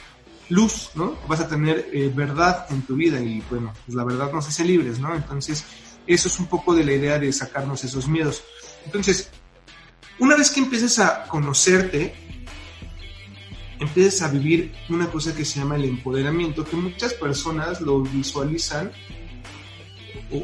luz, 0.48 0.90
¿no? 0.94 1.16
Vas 1.28 1.40
a 1.40 1.48
tener 1.48 1.88
eh, 1.92 2.10
verdad 2.14 2.66
en 2.70 2.82
tu 2.82 2.96
vida 2.96 3.20
y 3.20 3.42
bueno, 3.50 3.72
pues 3.84 3.94
la 3.94 4.04
verdad 4.04 4.32
nos 4.32 4.46
hace 4.48 4.64
libres, 4.64 4.98
¿no? 4.98 5.14
Entonces, 5.14 5.64
eso 6.06 6.28
es 6.28 6.38
un 6.38 6.46
poco 6.46 6.74
de 6.74 6.84
la 6.84 6.92
idea 6.92 7.18
de 7.18 7.32
sacarnos 7.32 7.84
esos 7.84 8.08
miedos. 8.08 8.42
Entonces, 8.84 9.30
una 10.18 10.36
vez 10.36 10.50
que 10.50 10.60
empieces 10.60 10.98
a 10.98 11.24
conocerte, 11.28 12.14
empiezas 13.78 14.22
a 14.22 14.28
vivir 14.28 14.74
una 14.88 15.10
cosa 15.10 15.34
que 15.34 15.44
se 15.44 15.60
llama 15.60 15.76
el 15.76 15.84
empoderamiento, 15.84 16.64
que 16.64 16.76
muchas 16.76 17.14
personas 17.14 17.80
lo 17.80 18.00
visualizan 18.02 18.92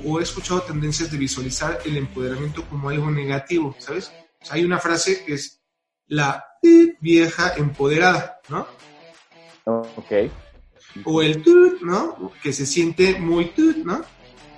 o, 0.04 0.20
he 0.20 0.22
escuchado 0.22 0.62
tendencias 0.62 1.10
de 1.10 1.16
visualizar 1.16 1.78
el 1.84 1.96
empoderamiento 1.96 2.64
como 2.68 2.90
algo 2.90 3.10
negativo, 3.10 3.74
¿sabes? 3.78 4.12
hay 4.50 4.64
una 4.64 4.78
frase 4.78 5.24
que 5.24 5.34
es 5.34 5.60
la 6.06 6.44
vieja 7.00 7.54
empoderada, 7.56 8.40
¿no? 8.48 8.66
Ok. 9.68 10.30
O 11.04 11.22
el 11.22 11.42
tut, 11.42 11.82
¿no? 11.82 12.32
Que 12.42 12.52
se 12.52 12.64
siente 12.64 13.18
muy 13.18 13.46
tut, 13.46 13.76
¿no? 13.78 14.02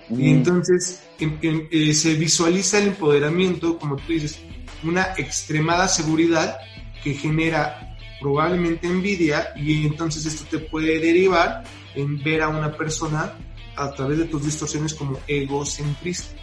Y 0.08 0.30
entonces 0.30 1.02
eh, 1.20 1.94
se 1.94 2.14
visualiza 2.14 2.78
el 2.78 2.88
empoderamiento, 2.88 3.78
como 3.78 3.96
tú 3.96 4.12
dices, 4.12 4.40
una 4.82 5.12
extremada 5.16 5.86
seguridad 5.88 6.58
que 7.02 7.14
genera 7.14 7.96
probablemente 8.20 8.86
envidia 8.86 9.50
y 9.56 9.86
entonces 9.86 10.26
esto 10.26 10.44
te 10.50 10.58
puede 10.58 10.98
derivar 10.98 11.64
en 11.94 12.22
ver 12.22 12.42
a 12.42 12.48
una 12.48 12.76
persona 12.76 13.34
a 13.76 13.92
través 13.92 14.18
de 14.18 14.24
tus 14.26 14.44
distorsiones 14.44 14.94
como 14.94 15.18
egocentrista. 15.26 16.36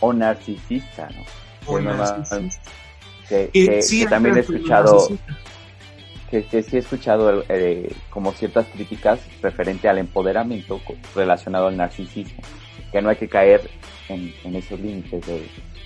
O 0.00 0.12
narcisista, 0.12 1.08
¿no? 1.10 1.24
O 1.66 1.80
narcisista. 1.80 2.70
Que, 3.28 4.06
también 4.08 4.36
he 4.36 4.40
escuchado 4.40 5.08
sí 6.42 6.76
he 6.76 6.78
escuchado 6.78 7.44
eh, 7.48 7.92
como 8.10 8.32
ciertas 8.32 8.66
críticas 8.66 9.20
referente 9.42 9.88
al 9.88 9.98
empoderamiento 9.98 10.80
relacionado 11.14 11.68
al 11.68 11.76
narcisismo 11.76 12.42
que 12.94 13.02
no 13.02 13.08
hay 13.08 13.16
que 13.16 13.28
caer 13.28 13.68
en, 14.08 14.54
esos 14.54 14.78
límites 14.78 15.24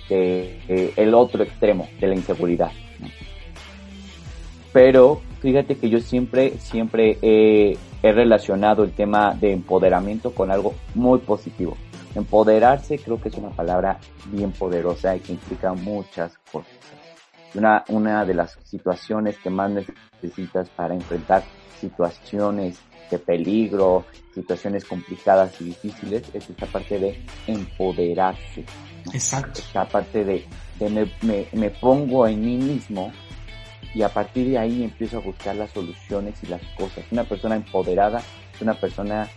de, 0.09 0.93
el 0.95 1.13
otro 1.15 1.43
extremo 1.43 1.89
de 1.99 2.07
la 2.07 2.13
inseguridad. 2.13 2.71
Pero 4.71 5.19
fíjate 5.41 5.75
que 5.75 5.89
yo 5.89 5.99
siempre, 6.01 6.59
siempre 6.59 7.17
he, 7.23 7.77
relacionado 8.03 8.83
el 8.83 8.91
tema 8.91 9.33
de 9.33 9.53
empoderamiento 9.53 10.35
con 10.35 10.51
algo 10.51 10.75
muy 10.93 11.17
positivo. 11.17 11.75
Empoderarse 12.13 12.99
creo 12.99 13.19
que 13.19 13.29
es 13.29 13.35
una 13.35 13.49
palabra 13.49 13.97
bien 14.25 14.51
poderosa 14.51 15.15
y 15.15 15.19
que 15.19 15.31
implica 15.31 15.73
muchas 15.73 16.37
cosas. 16.51 16.78
Una, 17.55 17.83
una 17.87 18.25
de 18.25 18.33
las 18.33 18.57
situaciones 18.63 19.37
que 19.39 19.49
más 19.49 19.71
necesitas 19.71 20.69
para 20.69 20.93
enfrentar 20.93 21.43
situaciones 21.79 22.79
de 23.09 23.19
peligro, 23.19 24.05
situaciones 24.33 24.85
complicadas 24.85 25.59
y 25.59 25.65
difíciles, 25.65 26.23
es 26.33 26.49
esta 26.49 26.65
parte 26.67 26.99
de 26.99 27.25
empoderarse. 27.47 28.65
Exacto. 29.13 29.59
Esta 29.59 29.87
parte 29.87 30.23
de, 30.23 30.45
me, 30.89 31.47
me, 31.53 31.69
pongo 31.71 32.27
en 32.27 32.41
mí 32.41 32.57
mismo 32.57 33.11
y 33.93 34.03
a 34.03 34.09
partir 34.09 34.49
de 34.49 34.57
ahí 34.57 34.83
empiezo 34.83 35.17
a 35.17 35.21
buscar 35.21 35.55
las 35.55 35.71
soluciones 35.71 36.35
y 36.43 36.47
las 36.47 36.61
cosas. 36.77 37.03
Una 37.11 37.23
persona 37.23 37.55
empoderada 37.55 38.21
es 38.53 38.61
una 38.61 38.75
persona 38.75 39.27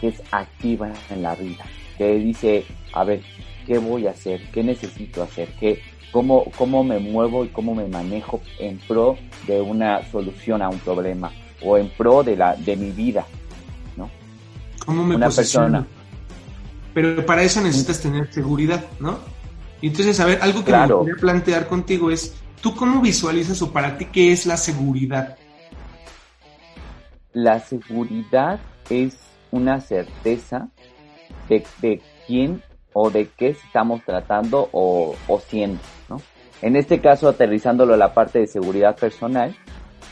que 0.00 0.08
es 0.08 0.22
activa 0.32 0.92
en 1.10 1.22
la 1.22 1.34
vida, 1.34 1.64
que 1.96 2.16
dice, 2.16 2.64
a 2.92 3.04
ver, 3.04 3.22
¿qué 3.66 3.78
voy 3.78 4.06
a 4.06 4.10
hacer? 4.10 4.42
¿Qué 4.50 4.62
necesito 4.62 5.22
hacer? 5.22 5.48
¿Qué, 5.60 5.80
cómo, 6.16 6.44
¿Cómo 6.56 6.82
me 6.82 6.98
muevo 6.98 7.44
y 7.44 7.48
cómo 7.48 7.74
me 7.74 7.86
manejo 7.88 8.40
en 8.58 8.78
pro 8.78 9.16
de 9.46 9.60
una 9.60 10.02
solución 10.10 10.62
a 10.62 10.68
un 10.68 10.78
problema? 10.78 11.30
o 11.62 11.78
en 11.78 11.88
pro 11.88 12.22
de 12.22 12.36
la 12.36 12.54
de 12.54 12.76
mi 12.76 12.90
vida, 12.90 13.26
¿no? 13.96 14.10
¿Cómo 14.84 15.04
me 15.04 15.16
Una 15.16 15.30
persona. 15.30 15.86
Pero 16.94 17.24
para 17.26 17.42
eso 17.42 17.60
necesitas 17.60 18.00
tener 18.00 18.32
seguridad, 18.32 18.84
¿no? 19.00 19.18
Y 19.80 19.88
entonces, 19.88 20.18
a 20.20 20.24
ver, 20.24 20.38
algo 20.40 20.64
que 20.64 20.72
me 20.72 20.86
gustaría 20.86 21.20
plantear 21.20 21.68
contigo 21.68 22.10
es, 22.10 22.34
¿tú 22.62 22.74
cómo 22.74 23.00
visualizas 23.02 23.60
o 23.60 23.72
para 23.72 23.98
ti 23.98 24.06
qué 24.06 24.32
es 24.32 24.46
la 24.46 24.56
seguridad? 24.56 25.36
La 27.34 27.60
seguridad 27.60 28.60
es 28.88 29.18
una 29.50 29.80
certeza 29.80 30.68
de, 31.48 31.64
de 31.82 32.00
quién 32.26 32.62
o 32.94 33.10
de 33.10 33.28
qué 33.36 33.50
estamos 33.50 34.02
tratando 34.04 34.70
o, 34.72 35.14
o 35.28 35.40
siendo. 35.40 35.80
En 36.62 36.76
este 36.76 37.00
caso, 37.00 37.28
aterrizándolo 37.28 37.94
a 37.94 37.98
la 37.98 38.14
parte 38.14 38.40
de 38.40 38.46
seguridad 38.46 38.96
personal, 38.96 39.54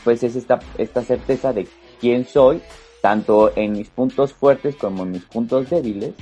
pues 0.03 0.23
es 0.23 0.35
esta, 0.35 0.59
esta 0.77 1.01
certeza 1.01 1.53
de 1.53 1.67
quién 1.99 2.25
soy, 2.25 2.61
tanto 3.01 3.51
en 3.55 3.73
mis 3.73 3.89
puntos 3.89 4.33
fuertes 4.33 4.75
como 4.75 5.03
en 5.03 5.11
mis 5.11 5.23
puntos 5.23 5.69
débiles, 5.69 6.13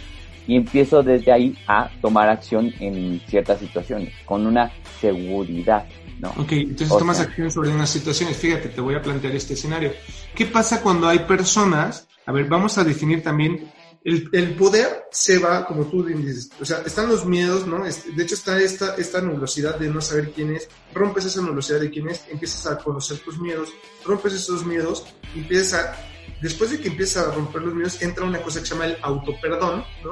y 0.47 0.55
empiezo 0.55 1.03
desde 1.03 1.31
ahí 1.31 1.57
a 1.67 1.89
tomar 2.01 2.29
acción 2.29 2.73
en 2.79 3.21
ciertas 3.27 3.59
situaciones, 3.59 4.13
con 4.25 4.45
una 4.45 4.71
seguridad. 4.99 5.85
¿no? 6.19 6.29
Ok, 6.31 6.51
entonces 6.53 6.89
tomas 6.89 7.19
acción 7.19 7.51
sobre 7.51 7.69
unas 7.69 7.89
situaciones. 7.89 8.37
Fíjate, 8.37 8.69
te 8.69 8.81
voy 8.81 8.95
a 8.95 9.01
plantear 9.01 9.35
este 9.35 9.53
escenario. 9.53 9.91
¿Qué 10.35 10.45
pasa 10.45 10.81
cuando 10.81 11.07
hay 11.07 11.19
personas? 11.19 12.07
A 12.25 12.31
ver, 12.31 12.45
vamos 12.45 12.77
a 12.77 12.83
definir 12.83 13.21
también 13.21 13.71
el, 14.05 14.29
el, 14.33 14.55
poder 14.55 15.05
se 15.11 15.37
va, 15.39 15.65
como 15.65 15.85
tú 15.85 16.03
dices, 16.03 16.49
o 16.59 16.65
sea, 16.65 16.81
están 16.85 17.07
los 17.07 17.25
miedos, 17.25 17.65
¿no? 17.65 17.83
De 17.83 18.23
hecho 18.23 18.35
está 18.35 18.59
esta, 18.59 18.95
esta 18.95 19.21
nulosidad 19.21 19.79
de 19.79 19.89
no 19.89 20.01
saber 20.01 20.31
quién 20.31 20.53
es, 20.55 20.67
rompes 20.93 21.25
esa 21.25 21.41
nulosidad 21.41 21.79
de 21.79 21.89
quién 21.89 22.09
es, 22.09 22.25
empiezas 22.29 22.67
a 22.67 22.77
conocer 22.77 23.19
tus 23.19 23.39
miedos, 23.39 23.69
rompes 24.03 24.33
esos 24.33 24.65
miedos, 24.65 25.05
empiezas 25.33 25.85
a, 25.85 25.95
después 26.41 26.71
de 26.71 26.81
que 26.81 26.89
empiezas 26.89 27.27
a 27.27 27.31
romper 27.31 27.61
los 27.61 27.73
miedos, 27.73 28.01
entra 28.01 28.25
una 28.25 28.41
cosa 28.41 28.59
que 28.59 28.65
se 28.65 28.73
llama 28.73 28.87
el 28.87 28.97
autoperdón, 29.01 29.85
¿no? 30.03 30.11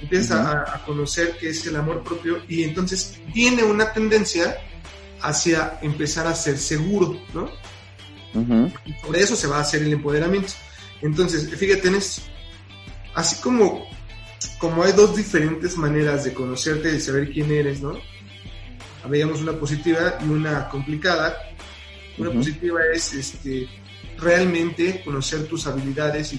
Empiezas 0.00 0.30
a, 0.30 0.76
a, 0.76 0.84
conocer 0.84 1.36
qué 1.40 1.48
es 1.48 1.66
el 1.66 1.74
amor 1.74 2.04
propio 2.04 2.40
y 2.46 2.62
entonces 2.62 3.20
tiene 3.34 3.64
una 3.64 3.92
tendencia 3.92 4.56
hacia 5.22 5.80
empezar 5.82 6.28
a 6.28 6.34
ser 6.36 6.56
seguro, 6.56 7.20
¿no? 7.34 7.50
Y 8.86 8.92
sobre 9.00 9.20
eso 9.22 9.34
se 9.34 9.48
va 9.48 9.56
a 9.56 9.62
hacer 9.62 9.82
el 9.82 9.92
empoderamiento. 9.92 10.52
Entonces, 11.02 11.50
fíjate 11.56 11.88
en 11.88 11.96
esto 11.96 12.22
así 13.18 13.42
como, 13.42 13.84
como 14.58 14.84
hay 14.84 14.92
dos 14.92 15.16
diferentes 15.16 15.76
maneras 15.76 16.24
de 16.24 16.32
conocerte 16.32 16.94
y 16.94 17.00
saber 17.00 17.32
quién 17.32 17.50
eres, 17.50 17.82
¿no? 17.82 17.98
Veíamos 19.08 19.40
una 19.40 19.52
positiva 19.52 20.18
y 20.24 20.28
una 20.28 20.68
complicada. 20.68 21.36
Una 22.16 22.30
positiva 22.30 22.80
es 22.92 23.12
este, 23.14 23.68
realmente 24.18 25.02
conocer 25.04 25.48
tus 25.48 25.66
habilidades 25.66 26.32
y, 26.32 26.38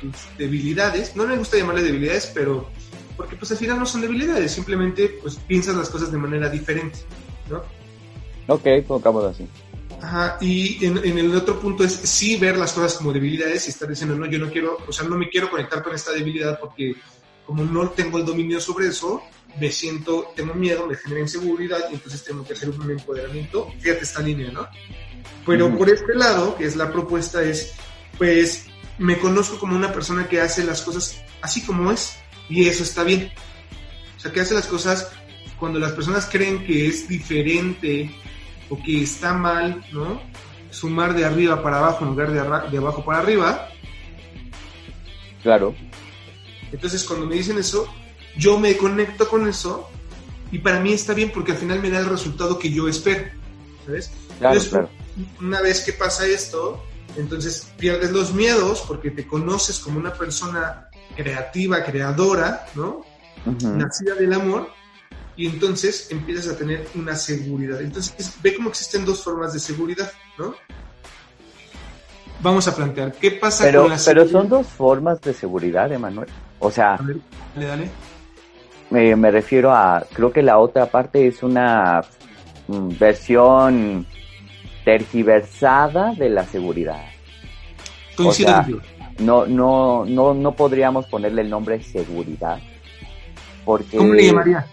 tus 0.00 0.16
debilidades. 0.38 1.16
No 1.16 1.26
me 1.26 1.36
gusta 1.36 1.56
llamarle 1.56 1.82
debilidades, 1.82 2.30
pero 2.32 2.68
porque 3.16 3.34
pues 3.36 3.50
al 3.50 3.58
final 3.58 3.78
no 3.78 3.86
son 3.86 4.00
debilidades, 4.00 4.52
simplemente 4.52 5.18
pues 5.20 5.36
piensas 5.36 5.76
las 5.76 5.88
cosas 5.88 6.12
de 6.12 6.18
manera 6.18 6.48
diferente, 6.48 6.98
¿no? 7.48 7.62
Ok, 8.52 8.66
pongámoslo 8.86 9.30
así. 9.30 9.48
Ajá, 10.04 10.36
y 10.38 10.84
en, 10.84 10.98
el 10.98 11.34
otro 11.34 11.58
punto 11.58 11.82
es 11.82 11.94
sí 11.94 12.36
ver 12.36 12.58
las 12.58 12.74
cosas 12.74 12.92
como 12.94 13.10
debilidades 13.10 13.66
y 13.66 13.70
estar 13.70 13.88
diciendo, 13.88 14.14
no, 14.14 14.26
yo 14.26 14.38
no 14.38 14.50
quiero, 14.50 14.76
o 14.86 14.92
sea, 14.92 15.08
no 15.08 15.16
me 15.16 15.30
quiero 15.30 15.48
conectar 15.50 15.82
con 15.82 15.94
esta 15.94 16.12
debilidad 16.12 16.60
porque 16.60 16.94
como 17.46 17.64
no 17.64 17.88
tengo 17.88 18.18
el 18.18 18.26
dominio 18.26 18.60
sobre 18.60 18.88
eso, 18.88 19.22
me 19.58 19.72
siento, 19.72 20.30
tengo 20.36 20.52
miedo, 20.52 20.86
me 20.86 20.94
genera 20.94 21.22
inseguridad 21.22 21.78
y 21.90 21.94
entonces 21.94 22.22
tengo 22.22 22.46
que 22.46 22.52
hacer 22.52 22.68
un 22.68 22.90
empoderamiento. 22.90 23.72
Fíjate 23.80 24.04
esta 24.04 24.20
línea, 24.20 24.52
¿no? 24.52 24.68
Pero 25.46 25.74
por 25.74 25.88
este 25.88 26.14
lado, 26.14 26.54
que 26.54 26.66
es 26.66 26.76
la 26.76 26.92
propuesta, 26.92 27.42
es, 27.42 27.72
pues, 28.18 28.66
me 28.98 29.18
conozco 29.18 29.58
como 29.58 29.74
una 29.74 29.90
persona 29.90 30.28
que 30.28 30.38
hace 30.38 30.64
las 30.64 30.82
cosas 30.82 31.22
así 31.40 31.62
como 31.62 31.90
es 31.90 32.16
y 32.50 32.68
eso 32.68 32.82
está 32.82 33.04
bien. 33.04 33.32
O 34.18 34.20
sea, 34.20 34.32
que 34.32 34.40
hace 34.40 34.52
las 34.52 34.66
cosas 34.66 35.08
cuando 35.58 35.78
las 35.78 35.92
personas 35.92 36.28
creen 36.30 36.66
que 36.66 36.88
es 36.88 37.08
diferente 37.08 38.14
o 38.68 38.82
que 38.82 39.02
está 39.02 39.34
mal, 39.34 39.84
¿no? 39.92 40.20
Sumar 40.70 41.14
de 41.14 41.24
arriba 41.24 41.62
para 41.62 41.78
abajo 41.78 42.04
en 42.04 42.10
lugar 42.10 42.28
de, 42.28 42.70
de 42.70 42.78
abajo 42.78 43.04
para 43.04 43.18
arriba. 43.18 43.68
Claro. 45.42 45.74
Entonces 46.72 47.04
cuando 47.04 47.26
me 47.26 47.36
dicen 47.36 47.58
eso, 47.58 47.86
yo 48.36 48.58
me 48.58 48.76
conecto 48.76 49.28
con 49.28 49.46
eso 49.46 49.88
y 50.50 50.58
para 50.58 50.80
mí 50.80 50.92
está 50.92 51.14
bien 51.14 51.30
porque 51.32 51.52
al 51.52 51.58
final 51.58 51.80
me 51.80 51.90
da 51.90 52.00
el 52.00 52.06
resultado 52.06 52.58
que 52.58 52.70
yo 52.70 52.88
espero, 52.88 53.24
¿sabes? 53.86 54.10
Claro, 54.38 54.88
Una 55.40 55.60
vez 55.60 55.82
que 55.82 55.92
pasa 55.92 56.26
esto, 56.26 56.82
entonces 57.16 57.68
pierdes 57.78 58.10
los 58.10 58.34
miedos 58.34 58.82
porque 58.86 59.10
te 59.10 59.26
conoces 59.26 59.78
como 59.78 59.98
una 59.98 60.12
persona 60.12 60.88
creativa, 61.16 61.84
creadora, 61.84 62.66
¿no? 62.74 63.04
Nacida 63.44 64.14
del 64.14 64.32
amor 64.32 64.70
y 65.36 65.46
entonces 65.46 66.10
empiezas 66.10 66.54
a 66.54 66.56
tener 66.56 66.86
una 66.94 67.16
seguridad. 67.16 67.80
Entonces 67.80 68.36
ve 68.42 68.54
cómo 68.54 68.68
existen 68.68 69.04
dos 69.04 69.22
formas 69.22 69.52
de 69.52 69.60
seguridad, 69.60 70.10
¿no? 70.38 70.54
Vamos 72.40 72.68
a 72.68 72.76
plantear, 72.76 73.12
¿qué 73.12 73.30
pasa 73.32 73.64
pero, 73.64 73.82
con 73.82 73.90
la 73.90 73.98
seguridad? 73.98 74.26
Pero 74.26 74.40
son 74.40 74.48
dos 74.48 74.66
formas 74.66 75.20
de 75.22 75.32
seguridad, 75.32 75.90
Emanuel. 75.90 76.28
O 76.58 76.70
sea, 76.70 76.98
dale, 76.98 77.66
dale. 77.66 77.90
Me, 78.90 79.16
me, 79.16 79.30
refiero 79.30 79.72
a, 79.72 80.04
creo 80.12 80.30
que 80.30 80.42
la 80.42 80.58
otra 80.58 80.86
parte 80.86 81.26
es 81.26 81.42
una 81.42 82.02
mm, 82.68 82.98
versión 82.98 84.06
tergiversada 84.84 86.12
de 86.14 86.28
la 86.28 86.44
seguridad. 86.44 87.02
Coincido 88.14 88.50
o 88.50 88.64
sea, 88.64 88.66
no, 89.18 89.46
no, 89.46 90.04
no, 90.04 90.34
no 90.34 90.52
podríamos 90.52 91.06
ponerle 91.06 91.42
el 91.42 91.50
nombre 91.50 91.82
seguridad. 91.82 92.58
Porque... 93.64 93.96
¿Cómo 93.96 94.12
le 94.12 94.26
llamaría? 94.26 94.66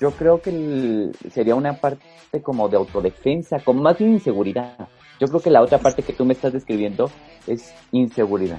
Yo 0.00 0.10
creo 0.12 0.40
que 0.40 1.10
sería 1.32 1.54
una 1.54 1.74
parte 1.74 2.02
como 2.42 2.68
de 2.68 2.76
autodefensa, 2.76 3.60
como 3.60 3.82
más 3.82 3.98
bien 3.98 4.12
inseguridad. 4.12 4.88
Yo 5.20 5.28
creo 5.28 5.40
que 5.40 5.50
la 5.50 5.62
otra 5.62 5.78
parte 5.78 6.02
que 6.02 6.12
tú 6.12 6.24
me 6.24 6.34
estás 6.34 6.52
describiendo 6.52 7.10
es 7.46 7.72
inseguridad. 7.92 8.58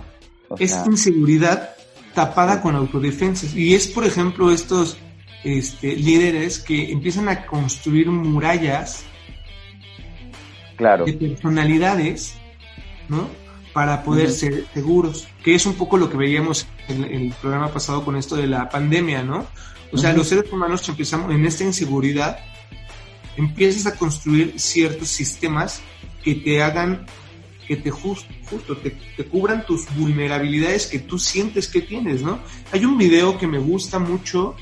es 0.58 0.76
inseguridad 0.86 1.76
tapada 2.13 2.62
con 2.62 2.76
autodefensa. 2.76 3.45
Y 3.56 3.76
es, 3.76 3.88
por 3.88 4.06
ejemplo, 4.06 4.52
estos 4.52 4.97
este, 5.43 5.95
líderes 5.95 6.60
que 6.60 6.91
empiezan 6.91 7.30
a 7.30 7.45
construir 7.45 8.10
murallas 8.10 9.06
claro. 10.76 11.06
de 11.06 11.13
personalidades, 11.13 12.36
¿no? 13.08 13.28
Para 13.73 14.04
poder 14.04 14.32
ser 14.32 14.65
seguros, 14.73 15.28
que 15.43 15.54
es 15.54 15.67
un 15.67 15.76
poco 15.76 15.97
lo 15.97 16.10
que 16.10 16.17
veíamos 16.17 16.65
en 16.88 17.04
el 17.04 17.34
programa 17.39 17.67
pasado 17.67 18.04
con 18.04 18.15
esto 18.15 18.36
de 18.36 18.47
la 18.47 18.69
pandemia, 18.69 19.21
¿no? 19.21 19.45
O 19.91 19.97
sea, 19.97 20.13
los 20.13 20.28
seres 20.28 20.52
humanos 20.52 20.88
empezamos 20.89 21.34
en 21.34 21.45
esta 21.45 21.63
inseguridad, 21.63 22.39
empiezas 23.38 23.86
a 23.86 23.95
construir 23.95 24.60
ciertos 24.60 25.08
sistemas 25.08 25.82
que 26.23 26.36
te 26.36 26.62
hagan, 26.62 27.06
que 27.67 27.78
te 27.78 27.89
justo, 27.89 28.28
justo 28.50 28.78
te, 28.78 28.91
cubran 29.26 29.65
tus 29.65 29.86
vulnerabilidades 29.95 30.88
que 30.88 31.00
tú 31.00 31.17
sientes 31.17 31.67
que 31.67 31.82
tienes, 31.82 32.21
¿no? 32.21 32.39
Hay 32.71 32.86
un 32.86 32.97
video 32.97 33.38
que 33.38 33.47
me 33.47 33.60
gusta 33.60 34.00
mucho 34.00 34.56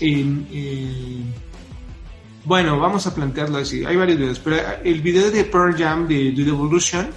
en, 0.00 1.32
bueno, 2.44 2.78
vamos 2.78 3.06
a 3.06 3.14
plantearlo 3.14 3.58
así. 3.58 3.84
Hay 3.84 3.96
varios 3.96 4.18
videos, 4.18 4.38
pero 4.38 4.56
el 4.84 5.00
video 5.02 5.30
de 5.30 5.44
Pearl 5.44 5.76
Jam 5.76 6.06
de 6.06 6.32
The 6.32 6.42
Evolution, 6.42 7.10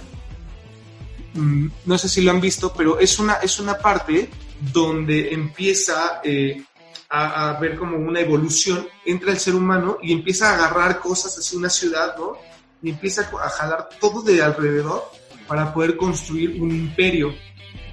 mm, 1.34 1.66
no 1.86 1.98
sé 1.98 2.08
si 2.08 2.20
lo 2.20 2.32
han 2.32 2.40
visto, 2.40 2.72
pero 2.76 2.98
es 2.98 3.18
una, 3.18 3.34
es 3.34 3.58
una 3.60 3.78
parte 3.78 4.28
donde 4.72 5.32
empieza 5.32 6.20
eh, 6.24 6.62
a, 7.10 7.58
ver 7.60 7.76
como 7.76 7.96
una 7.96 8.20
evolución, 8.20 8.86
entra 9.04 9.32
el 9.32 9.38
ser 9.38 9.56
humano 9.56 9.98
y 10.00 10.12
empieza 10.12 10.50
a 10.50 10.54
agarrar 10.54 11.00
cosas 11.00 11.36
así, 11.36 11.56
una 11.56 11.68
ciudad, 11.68 12.16
¿no? 12.16 12.38
Y 12.82 12.90
empieza 12.90 13.28
a 13.42 13.48
jalar 13.48 13.88
todo 14.00 14.22
de 14.22 14.40
alrededor 14.40 15.10
para 15.48 15.74
poder 15.74 15.96
construir 15.96 16.62
un 16.62 16.70
imperio, 16.70 17.34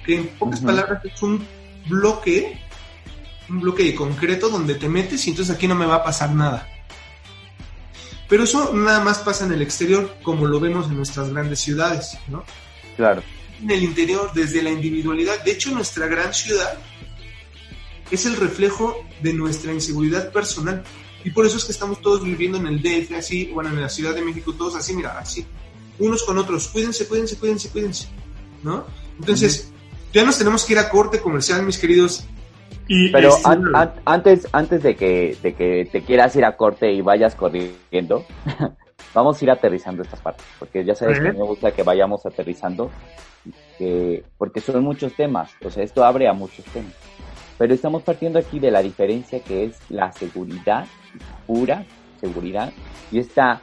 que 0.06 0.16
en 0.16 0.28
pocas 0.28 0.60
palabras 0.60 1.04
es 1.04 1.20
un 1.20 1.44
bloque, 1.88 2.60
un 3.48 3.60
bloque 3.60 3.82
de 3.82 3.94
concreto 3.96 4.48
donde 4.48 4.76
te 4.76 4.88
metes 4.88 5.26
y 5.26 5.30
entonces 5.30 5.54
aquí 5.54 5.66
no 5.66 5.74
me 5.74 5.86
va 5.86 5.96
a 5.96 6.04
pasar 6.04 6.30
nada. 6.30 6.68
Pero 8.28 8.44
eso 8.44 8.72
nada 8.72 9.00
más 9.00 9.18
pasa 9.18 9.46
en 9.46 9.52
el 9.52 9.62
exterior, 9.62 10.16
como 10.22 10.46
lo 10.46 10.60
vemos 10.60 10.86
en 10.86 10.96
nuestras 10.96 11.30
grandes 11.30 11.58
ciudades, 11.58 12.16
¿no? 12.28 12.44
Claro. 12.96 13.22
En 13.60 13.70
el 13.70 13.82
interior, 13.82 14.30
desde 14.32 14.62
la 14.62 14.70
individualidad. 14.70 15.42
De 15.42 15.52
hecho, 15.52 15.70
nuestra 15.72 16.06
gran 16.06 16.32
ciudad 16.32 16.78
es 18.10 18.26
el 18.26 18.36
reflejo 18.36 18.96
de 19.22 19.32
nuestra 19.32 19.72
inseguridad 19.72 20.32
personal. 20.32 20.82
Y 21.24 21.30
por 21.30 21.46
eso 21.46 21.56
es 21.56 21.64
que 21.64 21.72
estamos 21.72 22.00
todos 22.00 22.24
viviendo 22.24 22.58
en 22.58 22.66
el 22.66 22.80
DF 22.80 23.12
así, 23.16 23.50
bueno, 23.52 23.70
en 23.70 23.80
la 23.80 23.88
Ciudad 23.88 24.14
de 24.14 24.22
México, 24.22 24.54
todos 24.56 24.76
así, 24.76 24.94
mira, 24.94 25.18
así, 25.18 25.44
unos 25.98 26.22
con 26.22 26.38
otros. 26.38 26.68
Cuídense, 26.68 27.06
cuídense, 27.06 27.36
cuídense, 27.36 27.68
cuídense. 27.70 28.08
¿No? 28.62 28.84
Entonces, 29.18 29.72
ya 30.12 30.24
nos 30.24 30.38
tenemos 30.38 30.64
que 30.64 30.72
ir 30.72 30.78
a 30.78 30.88
corte 30.88 31.20
comercial, 31.20 31.62
mis 31.62 31.78
queridos. 31.78 32.24
Y 32.86 33.10
Pero 33.10 33.36
este, 33.36 33.50
antes, 34.06 34.48
antes 34.52 34.82
de 34.82 34.96
que, 34.96 35.36
de 35.42 35.54
que 35.54 35.88
te 35.90 36.02
quieras 36.02 36.34
ir 36.36 36.44
a 36.44 36.56
corte 36.56 36.92
y 36.92 37.02
vayas 37.02 37.34
corriendo, 37.34 38.24
vamos 39.14 39.40
a 39.40 39.44
ir 39.44 39.50
aterrizando 39.50 40.02
estas 40.02 40.20
partes, 40.20 40.46
porque 40.58 40.84
ya 40.84 40.94
sabes 40.94 41.20
que 41.20 41.32
me 41.32 41.44
gusta 41.44 41.72
que 41.72 41.82
vayamos 41.82 42.24
aterrizando, 42.24 42.90
porque 44.38 44.60
son 44.60 44.82
muchos 44.82 45.14
temas, 45.14 45.50
o 45.62 45.70
sea, 45.70 45.82
esto 45.82 46.04
abre 46.04 46.28
a 46.28 46.32
muchos 46.32 46.64
temas. 46.66 46.94
Pero 47.58 47.74
estamos 47.74 48.02
partiendo 48.02 48.38
aquí 48.38 48.60
de 48.60 48.70
la 48.70 48.82
diferencia 48.82 49.40
que 49.40 49.64
es 49.64 49.80
la 49.90 50.12
seguridad, 50.12 50.86
pura 51.46 51.84
seguridad, 52.20 52.72
y 53.10 53.18
esta 53.18 53.60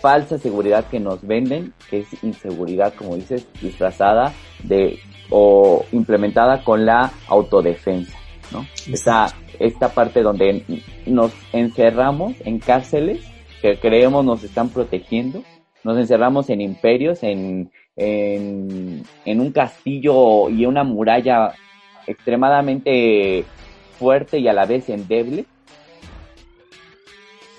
falsa 0.00 0.38
seguridad 0.38 0.86
que 0.88 0.98
nos 0.98 1.26
venden, 1.26 1.72
que 1.88 2.00
es 2.00 2.24
inseguridad, 2.24 2.94
como 2.94 3.16
dices, 3.16 3.46
disfrazada 3.60 4.32
de 4.64 4.98
o 5.30 5.84
implementada 5.92 6.64
con 6.64 6.84
la 6.84 7.12
autodefensa, 7.28 8.18
¿no? 8.50 8.66
Esta, 8.92 9.32
esta 9.58 9.90
parte 9.90 10.22
donde 10.22 10.64
nos 11.06 11.32
encerramos 11.52 12.34
en 12.44 12.58
cárceles 12.58 13.24
que 13.62 13.78
creemos 13.78 14.24
nos 14.24 14.42
están 14.42 14.70
protegiendo, 14.70 15.42
nos 15.84 15.98
encerramos 15.98 16.50
en 16.50 16.60
imperios, 16.60 17.22
en, 17.22 17.70
en, 17.96 19.02
en 19.24 19.40
un 19.40 19.52
castillo 19.52 20.48
y 20.50 20.66
una 20.66 20.82
muralla 20.82 21.54
extremadamente 22.10 23.44
fuerte 23.98 24.38
y 24.38 24.48
a 24.48 24.52
la 24.52 24.66
vez 24.66 24.88
endeble 24.88 25.44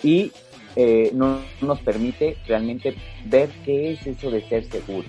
y 0.03 0.31
eh, 0.75 1.11
no 1.13 1.39
nos 1.61 1.79
permite 1.81 2.37
realmente 2.47 2.95
ver 3.25 3.49
qué 3.65 3.93
es 3.93 4.07
eso 4.07 4.31
de 4.31 4.41
ser 4.47 4.65
seguro, 4.65 5.07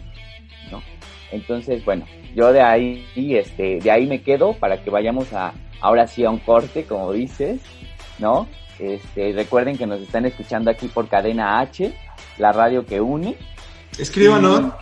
¿no? 0.70 0.83
Entonces, 1.31 1.85
bueno, 1.85 2.07
yo 2.35 2.52
de 2.52 2.61
ahí, 2.61 3.07
este, 3.16 3.78
de 3.78 3.90
ahí 3.90 4.07
me 4.07 4.22
quedo 4.22 4.55
para 4.55 4.83
que 4.83 4.90
vayamos 4.90 5.33
a, 5.33 5.55
ahora 5.81 6.07
sí 6.07 6.24
a 6.24 6.31
un 6.31 6.38
corte, 6.38 6.85
como 6.85 7.12
dices, 7.12 7.61
¿no? 8.18 8.48
Este, 8.78 9.33
recuerden 9.33 9.78
que 9.78 9.87
nos 9.87 10.00
están 10.00 10.26
escuchando 10.26 10.70
aquí 10.70 10.88
por 10.88 11.09
Cadena 11.09 11.61
H, 11.61 11.92
la 12.38 12.52
radio 12.52 12.85
que 12.85 13.00
une. 13.00 13.37
Escríbanos 13.98 14.72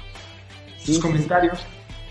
sus 0.78 0.98
comentarios. 0.98 1.64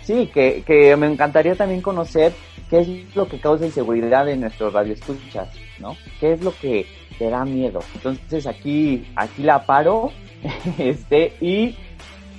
Sí, 0.09 0.25
que, 0.33 0.63
que 0.65 0.95
me 0.95 1.05
encantaría 1.05 1.53
también 1.53 1.83
conocer 1.83 2.33
qué 2.67 2.79
es 2.79 3.15
lo 3.15 3.27
que 3.29 3.39
causa 3.39 3.67
inseguridad 3.67 4.27
en 4.27 4.41
nuestros 4.41 4.73
radioescuchas, 4.73 5.49
¿no? 5.77 5.95
¿Qué 6.19 6.33
es 6.33 6.41
lo 6.41 6.51
que 6.57 6.87
te 7.19 7.29
da 7.29 7.45
miedo? 7.45 7.79
Entonces 7.93 8.47
aquí, 8.47 9.07
aquí 9.15 9.43
la 9.43 9.63
paro, 9.67 10.11
este, 10.79 11.35
y 11.39 11.77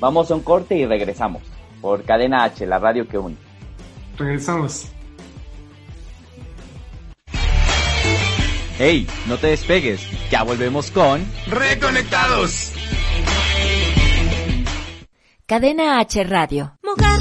vamos 0.01 0.33
a 0.33 0.35
un 0.35 0.41
corte 0.41 0.75
y 0.79 0.85
regresamos 0.85 1.45
por 1.81 2.03
Cadena 2.03 2.43
H, 2.43 2.67
la 2.67 2.81
radio 2.81 3.07
que 3.07 3.19
une. 3.19 3.37
Regresamos. 4.19 4.91
Hey, 8.81 9.07
no 9.29 9.37
te 9.37 9.47
despegues, 9.47 10.29
ya 10.29 10.43
volvemos 10.43 10.91
con 10.91 11.25
Reconectados. 11.47 12.73
Cadena 15.47 16.01
H 16.01 16.25
Radio. 16.25 16.79
Mojar, 16.83 17.21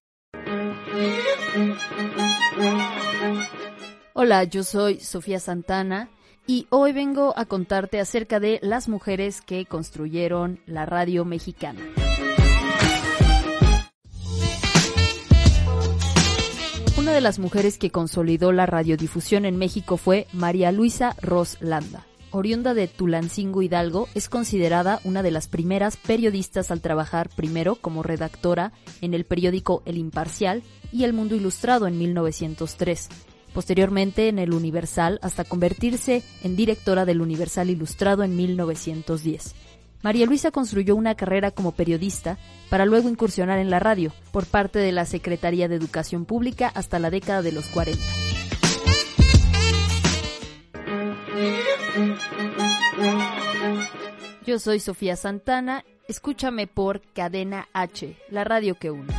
Hola, 4.13 4.43
yo 4.45 4.63
soy 4.63 4.99
Sofía 4.99 5.39
Santana 5.39 6.09
y 6.47 6.67
hoy 6.69 6.93
vengo 6.93 7.33
a 7.37 7.45
contarte 7.45 7.99
acerca 7.99 8.39
de 8.39 8.59
las 8.61 8.87
mujeres 8.87 9.41
que 9.41 9.65
construyeron 9.65 10.59
la 10.65 10.85
radio 10.85 11.25
mexicana. 11.25 11.81
Una 16.97 17.13
de 17.13 17.21
las 17.21 17.39
mujeres 17.39 17.77
que 17.77 17.89
consolidó 17.89 18.51
la 18.51 18.65
radiodifusión 18.65 19.45
en 19.45 19.57
México 19.57 19.97
fue 19.97 20.27
María 20.33 20.71
Luisa 20.71 21.15
Ros 21.21 21.57
Landa. 21.59 22.05
Oriunda 22.31 22.73
de 22.73 22.87
Tulancingo 22.87 23.61
Hidalgo, 23.61 24.07
es 24.15 24.29
considerada 24.29 24.99
una 25.03 25.23
de 25.23 25.31
las 25.31 25.47
primeras 25.47 25.97
periodistas 25.97 26.71
al 26.71 26.81
trabajar 26.81 27.29
primero 27.29 27.75
como 27.75 28.03
redactora 28.03 28.71
en 29.01 29.13
el 29.13 29.25
periódico 29.25 29.83
El 29.85 29.97
Imparcial 29.97 30.63
y 30.91 31.03
El 31.03 31.13
Mundo 31.13 31.35
Ilustrado 31.35 31.87
en 31.87 31.97
1903 31.97 33.09
posteriormente 33.53 34.29
en 34.29 34.39
el 34.39 34.53
Universal 34.53 35.19
hasta 35.21 35.43
convertirse 35.43 36.23
en 36.43 36.55
directora 36.55 37.05
del 37.05 37.21
Universal 37.21 37.69
Ilustrado 37.69 38.23
en 38.23 38.35
1910. 38.35 39.55
María 40.03 40.25
Luisa 40.25 40.51
construyó 40.51 40.95
una 40.95 41.15
carrera 41.15 41.51
como 41.51 41.73
periodista 41.73 42.37
para 42.69 42.85
luego 42.85 43.09
incursionar 43.09 43.59
en 43.59 43.69
la 43.69 43.79
radio 43.79 44.11
por 44.31 44.45
parte 44.45 44.79
de 44.79 44.91
la 44.91 45.05
Secretaría 45.05 45.67
de 45.67 45.75
Educación 45.75 46.25
Pública 46.25 46.71
hasta 46.73 46.97
la 46.97 47.11
década 47.11 47.41
de 47.41 47.51
los 47.51 47.67
40. 47.67 48.01
Yo 54.45 54.59
soy 54.59 54.79
Sofía 54.79 55.15
Santana, 55.15 55.85
escúchame 56.07 56.67
por 56.67 57.01
Cadena 57.13 57.69
H, 57.73 58.17
la 58.29 58.43
radio 58.43 58.75
que 58.75 58.91
une. 58.91 59.13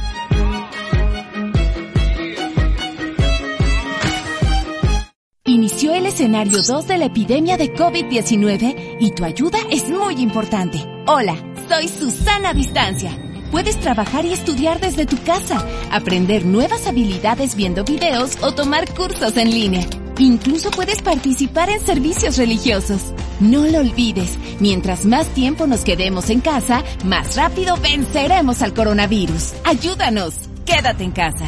Inició 5.44 5.94
el 5.94 6.06
escenario 6.06 6.62
2 6.62 6.86
de 6.86 6.98
la 6.98 7.04
epidemia 7.06 7.56
de 7.56 7.74
COVID-19 7.74 8.96
y 9.00 9.10
tu 9.12 9.24
ayuda 9.24 9.58
es 9.70 9.88
muy 9.88 10.14
importante. 10.14 10.78
Hola, 11.06 11.36
soy 11.68 11.88
Susana 11.88 12.54
Distancia. 12.54 13.10
Puedes 13.50 13.78
trabajar 13.80 14.24
y 14.24 14.32
estudiar 14.32 14.80
desde 14.80 15.04
tu 15.04 15.22
casa, 15.24 15.62
aprender 15.90 16.46
nuevas 16.46 16.86
habilidades 16.86 17.54
viendo 17.54 17.84
videos 17.84 18.42
o 18.42 18.52
tomar 18.52 18.92
cursos 18.94 19.36
en 19.36 19.50
línea. 19.50 19.86
Incluso 20.18 20.70
puedes 20.70 21.02
participar 21.02 21.70
en 21.70 21.80
servicios 21.80 22.36
religiosos. 22.36 23.12
No 23.40 23.66
lo 23.66 23.78
olvides, 23.78 24.38
mientras 24.60 25.04
más 25.04 25.26
tiempo 25.28 25.66
nos 25.66 25.84
quedemos 25.84 26.30
en 26.30 26.40
casa, 26.40 26.84
más 27.04 27.36
rápido 27.36 27.76
venceremos 27.76 28.62
al 28.62 28.74
coronavirus. 28.74 29.54
Ayúdanos, 29.64 30.34
quédate 30.64 31.04
en 31.04 31.12
casa. 31.12 31.46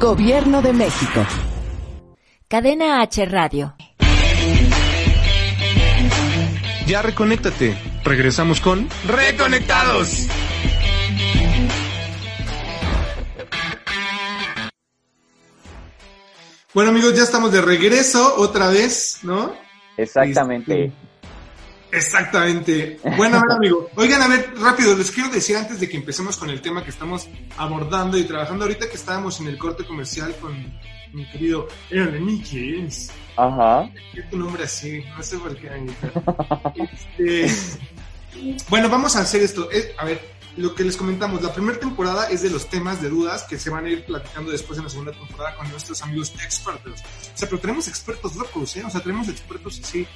Gobierno 0.00 0.62
de 0.62 0.72
México. 0.72 1.26
Cadena 2.48 3.02
H 3.02 3.26
Radio. 3.26 3.74
Ya 6.86 7.02
reconéctate. 7.02 7.76
Regresamos 8.02 8.60
con 8.60 8.88
Reconectados. 9.06 10.26
Bueno 16.72 16.90
amigos, 16.90 17.16
ya 17.16 17.24
estamos 17.24 17.50
de 17.50 17.60
regreso 17.60 18.36
otra 18.36 18.68
vez, 18.68 19.18
¿no? 19.22 19.52
Exactamente. 19.96 20.84
Este, 20.84 21.96
exactamente. 21.96 23.00
Bueno, 23.16 23.38
a 23.38 23.42
ver, 23.42 23.56
amigo. 23.56 23.90
Oigan, 23.96 24.22
a 24.22 24.28
ver, 24.28 24.54
rápido, 24.56 24.96
les 24.96 25.10
quiero 25.10 25.30
decir 25.30 25.56
antes 25.56 25.80
de 25.80 25.88
que 25.88 25.96
empecemos 25.96 26.36
con 26.36 26.48
el 26.48 26.60
tema 26.60 26.84
que 26.84 26.90
estamos 26.90 27.26
abordando 27.56 28.16
y 28.16 28.22
trabajando 28.22 28.66
ahorita 28.66 28.88
que 28.88 28.94
estábamos 28.94 29.40
en 29.40 29.48
el 29.48 29.58
corte 29.58 29.84
comercial 29.84 30.32
con 30.40 30.52
mi 31.12 31.28
querido 31.32 31.66
Aaron 31.90 32.24
Mickens. 32.24 33.10
Ajá. 33.36 33.90
¿Qué 34.14 34.22
tu 34.22 34.38
nombre 34.38 34.62
así? 34.62 35.02
No 35.16 35.24
sé 35.24 35.38
por 35.38 35.56
qué. 35.56 35.70
este, 37.18 37.52
bueno, 38.68 38.88
vamos 38.88 39.16
a 39.16 39.22
hacer 39.22 39.42
esto. 39.42 39.68
A 39.98 40.04
ver, 40.04 40.20
lo 40.60 40.74
que 40.74 40.84
les 40.84 40.96
comentamos, 40.96 41.42
la 41.42 41.52
primera 41.52 41.78
temporada 41.78 42.28
es 42.28 42.42
de 42.42 42.50
los 42.50 42.68
temas 42.68 43.00
de 43.00 43.08
dudas 43.08 43.44
que 43.44 43.58
se 43.58 43.70
van 43.70 43.86
a 43.86 43.88
ir 43.88 44.04
platicando 44.04 44.52
después 44.52 44.78
en 44.78 44.84
la 44.84 44.90
segunda 44.90 45.12
temporada 45.12 45.56
con 45.56 45.70
nuestros 45.70 46.02
amigos 46.02 46.32
expertos. 46.44 47.00
O 47.00 47.38
sea, 47.38 47.48
pero 47.48 47.60
tenemos 47.60 47.88
expertos 47.88 48.36
locos, 48.36 48.76
¿eh? 48.76 48.84
O 48.84 48.90
sea, 48.90 49.00
tenemos 49.00 49.28
expertos 49.28 49.80
así. 49.82 50.06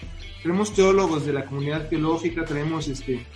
Tenemos 0.43 0.75
teólogos 0.75 1.25
de 1.25 1.33
la 1.33 1.47
comunidad 1.47 1.89
teológica, 1.89 2.45
tenemos 2.45 2.89
este. 2.89 3.27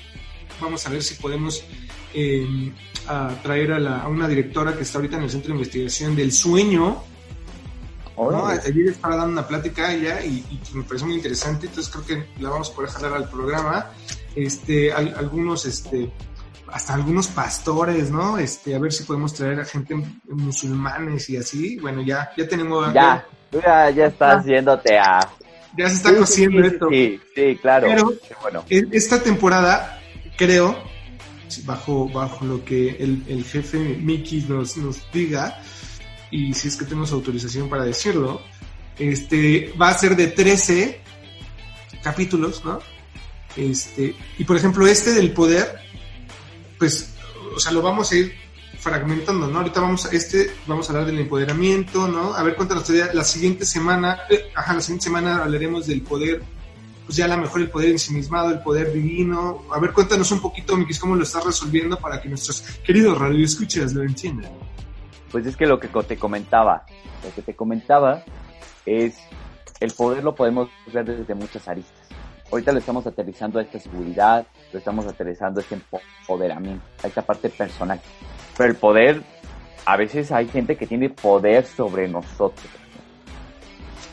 Vamos 0.60 0.86
a 0.86 0.90
ver 0.90 1.02
si 1.02 1.14
podemos 1.14 1.64
eh, 2.12 2.72
a 3.06 3.34
traer 3.42 3.72
a, 3.72 3.78
la, 3.78 4.02
a 4.02 4.08
una 4.08 4.28
directora 4.28 4.76
que 4.76 4.82
está 4.82 4.98
ahorita 4.98 5.16
en 5.16 5.22
el 5.22 5.30
Centro 5.30 5.48
de 5.48 5.54
Investigación 5.54 6.14
del 6.14 6.32
Sueño, 6.32 7.02
¿no? 8.16 8.46
Ayer 8.46 8.88
estaba 8.88 9.16
dando 9.16 9.32
una 9.32 9.46
plática 9.46 9.94
ella 9.94 10.24
y, 10.24 10.44
y, 10.50 10.60
me 10.74 10.82
pareció 10.82 11.06
muy 11.06 11.16
interesante, 11.16 11.66
entonces 11.66 11.92
creo 11.92 12.04
que 12.04 12.42
la 12.42 12.50
vamos 12.50 12.70
a 12.70 12.74
poder 12.74 12.90
jalar 12.90 13.14
al 13.14 13.30
programa. 13.30 13.92
Este, 14.34 14.92
al, 14.92 15.14
algunos, 15.16 15.64
este, 15.66 16.12
hasta 16.72 16.94
algunos 16.94 17.28
pastores, 17.28 18.10
¿no? 18.10 18.38
Este, 18.38 18.74
a 18.74 18.78
ver 18.78 18.92
si 18.92 19.04
podemos 19.04 19.34
traer 19.34 19.60
a 19.60 19.64
gente 19.64 19.94
musulmanes 20.28 21.28
y 21.30 21.36
así. 21.36 21.78
Bueno, 21.78 22.02
ya, 22.02 22.30
ya 22.36 22.48
tenemos. 22.48 22.92
Ya, 22.92 23.26
ya, 23.52 23.90
ya 23.90 24.06
estás 24.06 24.44
yéndote 24.44 24.98
a. 24.98 25.20
Ya 25.76 25.88
se 25.88 25.96
está 25.96 26.10
sí, 26.10 26.14
cociendo 26.16 26.60
sí, 26.60 26.66
esto. 26.66 26.88
Sí, 26.90 27.20
sí, 27.34 27.56
claro. 27.60 27.86
Pero 27.88 28.12
bueno. 28.42 28.64
esta 28.68 29.22
temporada, 29.22 30.00
creo, 30.36 30.76
bajo, 31.64 32.08
bajo 32.08 32.44
lo 32.44 32.64
que 32.64 32.90
el, 32.90 33.24
el 33.28 33.44
jefe 33.44 33.78
Mickey 33.78 34.44
nos, 34.48 34.76
nos 34.76 35.10
diga, 35.12 35.60
y 36.30 36.52
si 36.54 36.68
es 36.68 36.76
que 36.76 36.84
tenemos 36.84 37.12
autorización 37.12 37.68
para 37.68 37.84
decirlo, 37.84 38.40
este 38.98 39.72
va 39.80 39.90
a 39.90 39.94
ser 39.94 40.16
de 40.16 40.28
13 40.28 41.00
capítulos, 42.02 42.64
¿no? 42.64 42.80
Este, 43.56 44.14
y 44.38 44.44
por 44.44 44.56
ejemplo, 44.56 44.86
este 44.86 45.12
del 45.12 45.32
poder, 45.32 45.80
pues, 46.78 47.14
o 47.54 47.58
sea, 47.58 47.72
lo 47.72 47.82
vamos 47.82 48.12
a 48.12 48.16
ir 48.16 48.34
fragmentando, 48.78 49.48
¿no? 49.48 49.58
Ahorita 49.58 49.80
vamos 49.80 50.06
a, 50.06 50.10
este, 50.10 50.50
vamos 50.66 50.88
a 50.88 50.92
hablar 50.92 51.06
del 51.06 51.18
empoderamiento, 51.18 52.06
¿no? 52.08 52.34
A 52.34 52.42
ver, 52.42 52.54
cuéntanos, 52.54 52.88
la 52.90 53.24
siguiente 53.24 53.64
semana, 53.64 54.20
eh, 54.30 54.50
ajá, 54.54 54.74
la 54.74 54.80
siguiente 54.80 55.04
semana 55.04 55.42
hablaremos 55.42 55.86
del 55.86 56.02
poder, 56.02 56.42
pues 57.04 57.16
ya 57.16 57.24
a 57.24 57.28
lo 57.28 57.38
mejor 57.38 57.60
el 57.60 57.70
poder 57.70 57.90
ensimismado, 57.90 58.50
el 58.50 58.60
poder 58.60 58.92
divino. 58.92 59.64
A 59.72 59.80
ver, 59.80 59.92
cuéntanos 59.92 60.30
un 60.30 60.40
poquito, 60.40 60.76
Mikis, 60.76 60.98
cómo 60.98 61.16
lo 61.16 61.24
estás 61.24 61.44
resolviendo 61.44 61.98
para 61.98 62.20
que 62.20 62.28
nuestros 62.28 62.60
queridos 62.84 63.18
radioescuchas 63.18 63.92
lo 63.94 64.02
entiendan. 64.02 64.52
Pues 65.32 65.46
es 65.46 65.56
que 65.56 65.66
lo 65.66 65.80
que 65.80 65.88
te 65.88 66.16
comentaba, 66.16 66.86
lo 67.24 67.34
que 67.34 67.42
te 67.42 67.54
comentaba 67.54 68.24
es 68.86 69.16
el 69.80 69.92
poder 69.92 70.24
lo 70.24 70.34
podemos 70.34 70.68
ver 70.92 71.04
desde 71.04 71.34
muchas 71.34 71.66
aristas. 71.68 72.08
Ahorita 72.50 72.72
lo 72.72 72.78
estamos 72.78 73.06
aterrizando 73.06 73.58
a 73.58 73.62
esta 73.62 73.78
seguridad, 73.78 74.46
lo 74.72 74.78
estamos 74.78 75.06
aterrizando 75.06 75.60
este 75.60 75.76
empoderamiento, 75.76 76.84
a 77.02 77.06
esta 77.06 77.22
parte 77.22 77.48
personal. 77.48 78.00
Pero 78.56 78.70
el 78.70 78.76
poder 78.76 79.22
a 79.86 79.96
veces 79.96 80.30
hay 80.32 80.46
gente 80.48 80.76
que 80.76 80.86
tiene 80.86 81.08
poder 81.08 81.64
sobre 81.64 82.08
nosotros. 82.08 82.66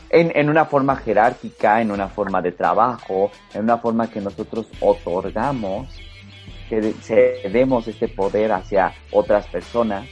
En, 0.08 0.32
en, 0.34 0.48
una 0.48 0.64
forma 0.64 0.96
jerárquica, 0.96 1.82
en 1.82 1.90
una 1.90 2.08
forma 2.08 2.40
de 2.40 2.52
trabajo, 2.52 3.30
en 3.52 3.64
una 3.64 3.76
forma 3.76 4.08
que 4.08 4.20
nosotros 4.20 4.68
otorgamos, 4.80 5.88
que 6.70 6.94
cedemos 7.02 7.86
este 7.88 8.08
poder 8.08 8.52
hacia 8.52 8.94
otras 9.10 9.46
personas, 9.48 10.08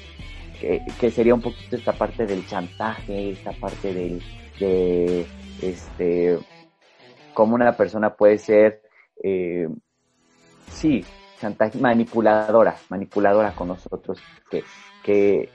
que, 0.61 0.83
que, 1.01 1.11
sería 1.11 1.35
un 1.35 1.41
poquito 1.41 1.77
esta 1.77 1.93
parte 1.93 2.27
del 2.27 2.47
chantaje, 2.47 3.31
esta 3.31 3.53
parte 3.53 3.95
del, 3.95 4.23
de, 4.59 5.27
este, 5.63 6.39
cómo 7.33 7.55
una 7.55 7.77
persona 7.77 8.15
puede 8.15 8.39
ser, 8.39 8.83
eh, 9.23 9.69
sí, 10.71 11.05
chantaje, 11.41 11.79
manipuladora, 11.79 12.77
manipuladora 12.89 13.53
con 13.55 13.69
nosotros, 13.69 14.19
que, 14.51 14.65
que, 15.03 15.49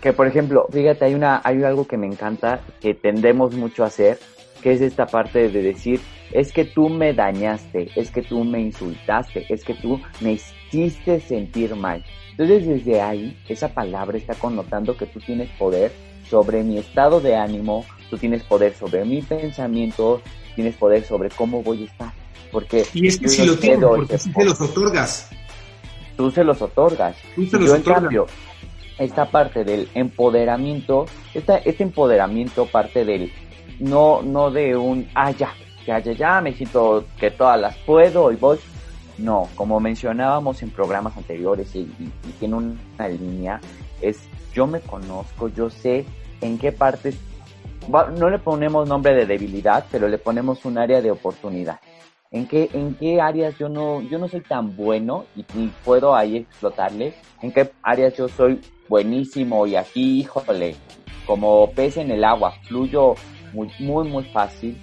que 0.00 0.12
por 0.12 0.26
ejemplo, 0.26 0.66
fíjate, 0.70 1.06
hay 1.06 1.14
una, 1.14 1.40
hay 1.44 1.62
algo 1.62 1.86
que 1.86 1.96
me 1.96 2.06
encanta, 2.06 2.60
que 2.80 2.94
tendemos 2.94 3.54
mucho 3.54 3.84
a 3.84 3.88
hacer, 3.88 4.18
que 4.62 4.72
es 4.72 4.80
esta 4.80 5.06
parte 5.06 5.48
de 5.48 5.62
decir, 5.62 6.00
es 6.32 6.52
que 6.52 6.64
tú 6.64 6.88
me 6.88 7.12
dañaste, 7.12 7.90
es 7.94 8.10
que 8.10 8.22
tú 8.22 8.44
me 8.44 8.60
insultaste, 8.60 9.46
es 9.48 9.64
que 9.64 9.74
tú 9.74 10.00
me 10.20 10.32
hiciste 10.32 11.20
sentir 11.20 11.74
mal. 11.76 12.04
Entonces 12.32 12.66
desde 12.66 13.00
ahí, 13.00 13.36
esa 13.48 13.68
palabra 13.68 14.18
está 14.18 14.34
connotando 14.34 14.96
que 14.96 15.06
tú 15.06 15.20
tienes 15.20 15.48
poder 15.50 15.92
sobre 16.28 16.62
mi 16.62 16.78
estado 16.78 17.20
de 17.20 17.36
ánimo, 17.36 17.84
tú 18.10 18.18
tienes 18.18 18.42
poder 18.42 18.74
sobre 18.74 19.04
mi 19.04 19.22
pensamiento, 19.22 20.20
tienes 20.54 20.76
poder 20.76 21.04
sobre 21.04 21.30
cómo 21.30 21.62
voy 21.62 21.84
a 21.84 21.86
estar. 21.86 22.05
Porque 22.56 22.86
y 22.94 23.06
es 23.06 23.18
que 23.18 23.28
si 23.28 23.44
lo 23.44 23.54
tienes, 23.58 23.84
porque 23.84 24.16
si 24.16 24.32
te 24.32 24.42
los 24.42 24.58
otorgas. 24.58 25.28
Tú 26.16 26.30
se 26.30 26.42
los 26.42 26.62
otorgas. 26.62 27.14
Tú 27.34 27.44
se 27.44 27.58
los 27.58 27.68
Yo, 27.68 27.76
en 27.76 27.82
cambio, 27.82 28.26
esta 28.96 29.30
parte 29.30 29.62
del 29.62 29.90
empoderamiento, 29.92 31.04
esta, 31.34 31.58
este 31.58 31.82
empoderamiento 31.82 32.64
parte 32.64 33.04
del, 33.04 33.30
no, 33.78 34.22
no 34.22 34.50
de 34.50 34.74
un, 34.74 35.06
ah, 35.14 35.32
ya, 35.32 35.52
ya, 35.86 35.98
ya, 35.98 36.12
ya, 36.12 36.40
me 36.40 36.54
siento 36.54 37.04
que 37.20 37.30
todas 37.30 37.60
las 37.60 37.76
puedo 37.76 38.32
y 38.32 38.36
voy. 38.36 38.56
No, 39.18 39.50
como 39.54 39.78
mencionábamos 39.78 40.62
en 40.62 40.70
programas 40.70 41.14
anteriores 41.14 41.74
y, 41.74 41.80
y, 41.80 42.10
y 42.26 42.32
tiene 42.40 42.54
una 42.54 43.06
línea, 43.06 43.60
es 44.00 44.18
yo 44.54 44.66
me 44.66 44.80
conozco, 44.80 45.48
yo 45.48 45.68
sé 45.68 46.06
en 46.40 46.56
qué 46.56 46.72
partes, 46.72 47.18
no 48.16 48.30
le 48.30 48.38
ponemos 48.38 48.88
nombre 48.88 49.14
de 49.14 49.26
debilidad, 49.26 49.84
pero 49.92 50.08
le 50.08 50.16
ponemos 50.16 50.64
un 50.64 50.78
área 50.78 51.02
de 51.02 51.10
oportunidad. 51.10 51.80
En 52.30 52.46
qué, 52.46 52.68
en 52.72 52.94
qué 52.94 53.20
áreas 53.20 53.56
yo 53.58 53.68
no, 53.68 54.02
yo 54.02 54.18
no 54.18 54.28
soy 54.28 54.40
tan 54.40 54.76
bueno 54.76 55.26
y, 55.36 55.42
puedo 55.84 56.14
ahí 56.14 56.38
explotarle, 56.38 57.14
en 57.40 57.52
qué 57.52 57.70
áreas 57.82 58.16
yo 58.16 58.28
soy 58.28 58.60
buenísimo 58.88 59.66
y 59.66 59.76
aquí, 59.76 60.20
híjole, 60.20 60.76
como 61.26 61.70
pez 61.70 61.96
en 61.96 62.10
el 62.10 62.24
agua, 62.24 62.52
fluyo 62.64 63.14
muy, 63.52 63.70
muy, 63.78 64.08
muy 64.08 64.24
fácil. 64.24 64.80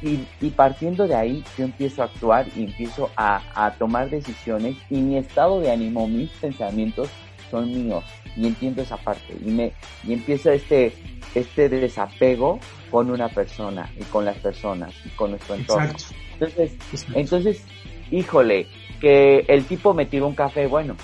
Y, 0.00 0.50
partiendo 0.50 1.06
de 1.06 1.14
ahí, 1.14 1.44
yo 1.56 1.64
empiezo 1.64 2.02
a 2.02 2.06
actuar 2.06 2.46
y 2.56 2.64
empiezo 2.64 3.08
a, 3.16 3.40
a, 3.54 3.70
tomar 3.74 4.10
decisiones 4.10 4.76
y 4.90 4.96
mi 4.96 5.16
estado 5.16 5.60
de 5.60 5.70
ánimo, 5.70 6.08
mis 6.08 6.30
pensamientos 6.30 7.08
son 7.52 7.70
míos 7.70 8.02
y 8.36 8.46
entiendo 8.46 8.82
esa 8.82 8.96
parte 8.96 9.36
y 9.44 9.50
me 9.50 9.72
y 10.04 10.14
empieza 10.14 10.54
este 10.54 10.92
este 11.34 11.68
desapego 11.68 12.58
con 12.90 13.10
una 13.10 13.28
persona 13.28 13.90
y 13.98 14.02
con 14.04 14.24
las 14.24 14.36
personas 14.38 14.94
y 15.04 15.10
con 15.10 15.30
nuestro 15.30 15.54
entorno. 15.54 15.92
Entonces, 16.32 16.76
entonces, 17.14 17.64
híjole, 18.10 18.66
que 19.00 19.44
el 19.48 19.64
tipo 19.64 19.94
me 19.94 20.06
tiró 20.06 20.26
un 20.26 20.34
café, 20.34 20.66
bueno, 20.66 20.96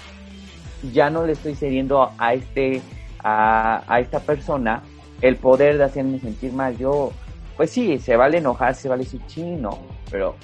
ya 0.93 1.11
no 1.11 1.27
le 1.27 1.33
estoy 1.33 1.55
cediendo 1.55 2.13
a 2.19 2.35
este 2.35 2.81
a, 3.21 3.83
a 3.87 4.01
esta 4.01 4.21
persona 4.21 4.83
el 5.21 5.37
poder 5.37 5.79
de 5.79 5.85
hacerme 5.85 6.21
sentir 6.21 6.53
mal. 6.53 6.77
Yo, 6.77 7.13
pues 7.57 7.71
sí, 7.71 7.99
se 7.99 8.17
vale 8.17 8.39
enojar, 8.39 8.75
se 8.75 8.89
vale 8.89 9.05
decir 9.05 9.21
chino, 9.27 9.79
pero 10.11 10.37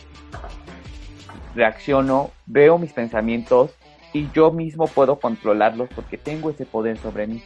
reacciono, 1.54 2.30
veo 2.46 2.78
mis 2.78 2.92
pensamientos 2.92 3.70
y 4.12 4.30
yo 4.32 4.50
mismo 4.50 4.86
puedo 4.86 5.18
controlarlos 5.18 5.88
porque 5.94 6.18
tengo 6.18 6.50
ese 6.50 6.66
poder 6.66 6.98
sobre 6.98 7.26
mí. 7.26 7.42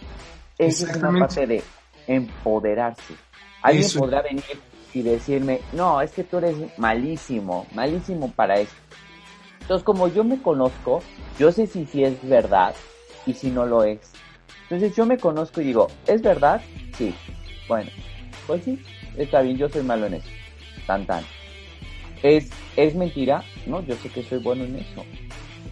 Esa 0.59 0.91
es 0.91 0.97
una 0.97 1.19
parte 1.19 1.47
de 1.47 1.63
empoderarse. 2.07 3.15
Alguien 3.63 3.85
Eso. 3.85 4.01
podrá 4.01 4.23
venir 4.23 4.45
y 4.95 5.03
decirme, 5.03 5.61
no, 5.73 6.01
es 6.01 6.13
que 6.13 6.25
tú 6.25 6.39
eres 6.39 6.57
malísimo, 6.79 7.67
malísimo 7.75 8.31
para 8.33 8.59
eso. 8.59 8.75
Entonces, 9.61 9.85
como 9.85 10.09
yo 10.09 10.25
me 10.25 10.41
conozco, 10.41 11.03
yo 11.39 11.53
sé 11.53 11.67
si, 11.67 11.87
si 11.87 12.05
es 12.05 12.27
verdad 12.27 12.75
y 13.27 13.35
si 13.35 13.51
no 13.51 13.67
lo 13.67 13.85
es. 13.85 14.01
Entonces 14.63 14.95
yo 14.97 15.07
me 15.07 15.19
conozco 15.19 15.61
y 15.61 15.65
digo, 15.65 15.89
¿es 16.07 16.23
verdad? 16.23 16.61
Sí. 16.97 17.15
Bueno, 17.69 17.91
pues 18.47 18.65
sí, 18.65 18.79
está 19.17 19.41
bien, 19.43 19.57
yo 19.57 19.69
soy 19.69 19.83
malo 19.83 20.07
en 20.07 20.15
eso. 20.15 20.29
Tan 20.87 21.07
tan. 21.07 21.25
¿Es, 22.23 22.51
¿Es 22.77 22.95
mentira? 22.95 23.45
No, 23.67 23.83
yo 23.83 23.95
sé 23.97 24.09
que 24.09 24.23
soy 24.23 24.39
bueno 24.39 24.65
en 24.65 24.77
eso. 24.77 25.05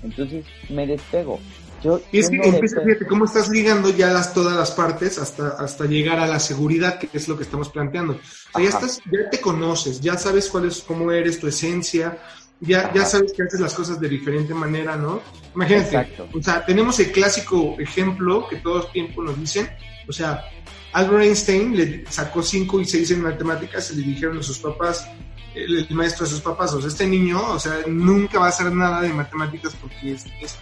Entonces 0.02 0.44
me 0.68 0.86
despego. 0.86 1.40
Yo, 1.86 2.00
Y 2.10 2.18
es 2.18 2.28
que 2.28 2.36
empieza, 2.36 2.80
fíjate 2.80 3.06
cómo 3.06 3.26
estás 3.26 3.48
ligando 3.48 3.90
ya 3.90 4.08
las, 4.08 4.34
todas 4.34 4.56
las 4.56 4.72
partes 4.72 5.18
hasta, 5.18 5.50
hasta 5.50 5.84
llegar 5.84 6.18
a 6.18 6.26
la 6.26 6.40
seguridad, 6.40 6.98
que 6.98 7.08
es 7.12 7.28
lo 7.28 7.36
que 7.36 7.44
estamos 7.44 7.68
planteando. 7.68 8.14
O 8.14 8.18
sea, 8.58 8.62
ya, 8.62 8.68
estás, 8.68 9.00
ya 9.04 9.30
te 9.30 9.40
conoces, 9.40 10.00
ya 10.00 10.18
sabes 10.18 10.48
cuál 10.48 10.66
es, 10.66 10.80
cómo 10.80 11.12
eres, 11.12 11.38
tu 11.38 11.46
esencia, 11.46 12.18
ya, 12.60 12.92
ya 12.92 13.04
sabes 13.04 13.32
que 13.32 13.44
haces 13.44 13.60
las 13.60 13.72
cosas 13.72 14.00
de 14.00 14.08
diferente 14.08 14.52
manera, 14.52 14.96
¿no? 14.96 15.20
Imagínate, 15.54 15.96
Exacto. 15.96 16.28
o 16.36 16.42
sea, 16.42 16.66
tenemos 16.66 16.98
el 16.98 17.12
clásico 17.12 17.76
ejemplo 17.78 18.48
que 18.48 18.56
todo 18.56 18.86
el 18.86 18.92
tiempo 18.92 19.22
nos 19.22 19.38
dicen, 19.38 19.68
o 20.08 20.12
sea, 20.12 20.44
Albert 20.92 21.22
Einstein 21.22 21.76
le 21.76 22.04
sacó 22.10 22.42
5 22.42 22.80
y 22.80 22.84
6 22.84 23.10
en 23.12 23.22
matemáticas 23.22 23.92
y 23.92 23.96
le 23.96 24.08
dijeron 24.08 24.38
a 24.38 24.42
sus 24.42 24.58
papás, 24.58 25.06
el, 25.54 25.86
el 25.88 25.94
maestro 25.94 26.24
a 26.24 26.28
sus 26.28 26.40
papás, 26.40 26.72
o 26.72 26.80
sea, 26.80 26.88
este 26.88 27.06
niño, 27.06 27.40
o 27.52 27.58
sea, 27.58 27.80
nunca 27.86 28.38
va 28.38 28.46
a 28.46 28.48
hacer 28.48 28.72
nada 28.72 29.02
de 29.02 29.12
matemáticas 29.12 29.74
porque 29.80 30.12
es, 30.12 30.24
es 30.40 30.56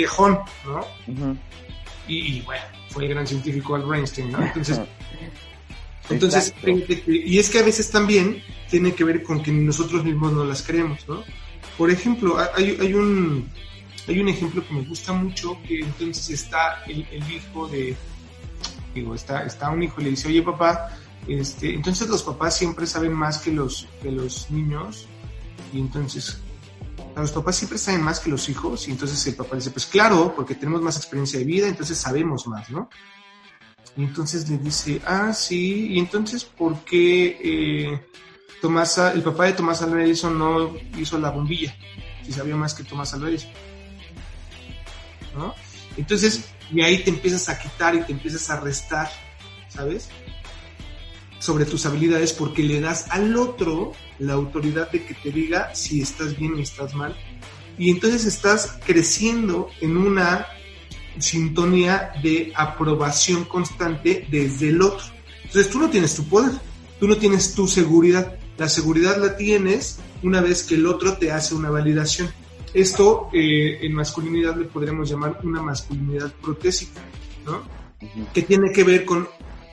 tejón, 0.00 0.38
¿no? 0.64 1.36
Y, 2.08 2.36
y, 2.36 2.40
bueno, 2.42 2.64
fue 2.88 3.04
el 3.04 3.10
gran 3.10 3.26
científico 3.26 3.74
Albert 3.74 3.98
Einstein, 3.98 4.32
¿no? 4.32 4.42
Entonces, 4.42 4.80
entonces 6.10 6.54
y 7.06 7.38
es 7.38 7.50
que 7.50 7.58
a 7.58 7.62
veces 7.62 7.90
también 7.90 8.42
tiene 8.70 8.94
que 8.94 9.04
ver 9.04 9.22
con 9.22 9.42
que 9.42 9.52
nosotros 9.52 10.04
mismos 10.04 10.32
no 10.32 10.44
las 10.44 10.62
creemos, 10.62 11.06
¿no? 11.08 11.22
Por 11.76 11.90
ejemplo, 11.90 12.38
hay, 12.56 12.78
hay 12.80 12.94
un 12.94 13.48
hay 14.08 14.18
un 14.18 14.28
ejemplo 14.28 14.66
que 14.66 14.74
me 14.74 14.82
gusta 14.82 15.12
mucho 15.12 15.58
que 15.66 15.80
entonces 15.80 16.30
está 16.30 16.82
el, 16.86 17.06
el 17.12 17.30
hijo 17.30 17.68
de 17.68 17.94
digo 18.94 19.14
está 19.14 19.44
está 19.44 19.70
un 19.70 19.82
hijo 19.82 20.00
y 20.00 20.04
le 20.04 20.10
dice 20.10 20.28
oye 20.28 20.42
papá 20.42 20.90
este 21.28 21.74
entonces 21.74 22.08
los 22.08 22.22
papás 22.22 22.56
siempre 22.56 22.86
saben 22.86 23.12
más 23.12 23.38
que 23.38 23.52
los 23.52 23.86
que 24.02 24.10
los 24.10 24.50
niños 24.50 25.06
y 25.72 25.78
entonces 25.78 26.40
los 27.22 27.32
papás 27.32 27.56
siempre 27.56 27.78
saben 27.78 28.02
más 28.02 28.20
que 28.20 28.30
los 28.30 28.48
hijos 28.48 28.88
y 28.88 28.90
entonces 28.90 29.26
el 29.26 29.34
papá 29.34 29.56
dice, 29.56 29.70
pues 29.70 29.86
claro, 29.86 30.32
porque 30.34 30.54
tenemos 30.54 30.82
más 30.82 30.96
experiencia 30.96 31.38
de 31.38 31.44
vida, 31.44 31.68
entonces 31.68 31.98
sabemos 31.98 32.46
más, 32.46 32.70
¿no? 32.70 32.88
Y 33.96 34.04
entonces 34.04 34.48
le 34.48 34.58
dice, 34.58 35.00
ah, 35.04 35.32
sí, 35.32 35.88
y 35.90 35.98
entonces 35.98 36.44
¿por 36.44 36.84
qué 36.84 37.38
eh, 37.42 38.06
Tomás, 38.60 38.98
el 38.98 39.22
papá 39.22 39.46
de 39.46 39.54
Tomás 39.54 39.82
Alva 39.82 39.98
no 40.30 40.76
hizo 40.98 41.18
la 41.18 41.30
bombilla? 41.30 41.74
Si 42.24 42.32
sabía 42.32 42.56
más 42.56 42.74
que 42.74 42.84
Tomás 42.84 43.14
Alva. 43.14 43.30
¿No? 45.34 45.54
Entonces, 45.96 46.44
y 46.72 46.82
ahí 46.82 47.02
te 47.02 47.10
empiezas 47.10 47.48
a 47.48 47.58
quitar 47.58 47.94
y 47.94 48.02
te 48.02 48.12
empiezas 48.12 48.48
a 48.50 48.60
restar, 48.60 49.10
¿sabes? 49.68 50.08
Sobre 51.40 51.64
tus 51.64 51.86
habilidades 51.86 52.32
porque 52.32 52.62
le 52.62 52.80
das 52.80 53.06
al 53.10 53.34
otro 53.36 53.92
la 54.18 54.34
autoridad 54.34 54.90
de 54.92 55.04
que 55.04 55.14
te 55.14 55.32
diga 55.32 55.74
si 55.74 56.02
estás 56.02 56.38
bien 56.38 56.54
o 56.54 56.58
estás 56.58 56.94
mal. 56.94 57.16
Y 57.78 57.90
entonces 57.90 58.26
estás 58.26 58.78
creciendo 58.84 59.70
en 59.80 59.96
una 59.96 60.46
sintonía 61.18 62.12
de 62.22 62.52
aprobación 62.54 63.44
constante 63.44 64.26
desde 64.30 64.68
el 64.68 64.82
otro. 64.82 65.04
Entonces 65.44 65.70
tú 65.70 65.78
no 65.78 65.88
tienes 65.88 66.14
tu 66.14 66.24
poder, 66.24 66.52
tú 67.00 67.08
no 67.08 67.16
tienes 67.16 67.54
tu 67.54 67.66
seguridad. 67.66 68.36
La 68.58 68.68
seguridad 68.68 69.16
la 69.16 69.36
tienes 69.36 69.98
una 70.22 70.42
vez 70.42 70.62
que 70.62 70.74
el 70.74 70.86
otro 70.86 71.16
te 71.16 71.32
hace 71.32 71.54
una 71.54 71.70
validación. 71.70 72.30
Esto 72.74 73.30
eh, 73.32 73.78
en 73.80 73.94
masculinidad 73.94 74.56
le 74.56 74.66
podríamos 74.66 75.08
llamar 75.08 75.40
una 75.42 75.62
masculinidad 75.62 76.32
protésica, 76.34 77.00
¿no? 77.46 77.62
Que 78.32 78.42
tiene 78.42 78.70
que 78.72 78.84
ver 78.84 79.06
con 79.06 79.26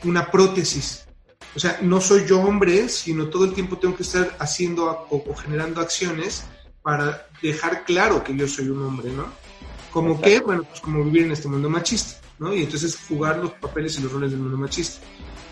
una 0.04 0.32
prótesis. 0.32 1.07
O 1.56 1.60
sea, 1.60 1.80
no 1.82 2.02
soy 2.02 2.26
yo 2.28 2.40
hombre, 2.40 2.88
sino 2.90 3.28
todo 3.28 3.46
el 3.46 3.54
tiempo 3.54 3.78
tengo 3.78 3.96
que 3.96 4.04
estar 4.04 4.36
haciendo 4.40 4.86
o, 5.10 5.24
o 5.28 5.36
generando 5.36 5.82
acciones 5.82 6.46
para 6.88 7.28
dejar 7.42 7.84
claro 7.84 8.24
que 8.24 8.36
yo 8.36 8.48
soy 8.48 8.70
un 8.70 8.82
hombre, 8.82 9.12
¿no? 9.12 9.26
Como 9.92 10.12
Exacto. 10.12 10.30
que, 10.30 10.40
bueno, 10.40 10.64
pues 10.64 10.80
como 10.80 11.04
vivir 11.04 11.24
en 11.24 11.32
este 11.32 11.48
mundo 11.48 11.70
machista, 11.70 12.22
¿no? 12.40 12.54
Y 12.54 12.64
entonces 12.64 12.98
jugar 13.08 13.40
los 13.40 13.52
papeles 13.54 13.98
y 13.98 14.04
los 14.04 14.12
roles 14.12 14.32
del 14.32 14.40
mundo 14.40 14.58
machista. 14.58 15.06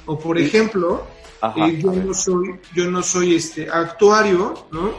O 0.06 0.18
por 0.20 0.38
ejemplo, 0.38 1.06
Ajá, 1.42 1.68
eh, 1.68 1.82
yo 1.82 1.92
no 1.92 2.14
soy, 2.14 2.60
yo 2.74 2.90
no 2.90 3.04
soy 3.04 3.36
este 3.36 3.70
actuario, 3.70 4.68
¿no? 4.72 4.94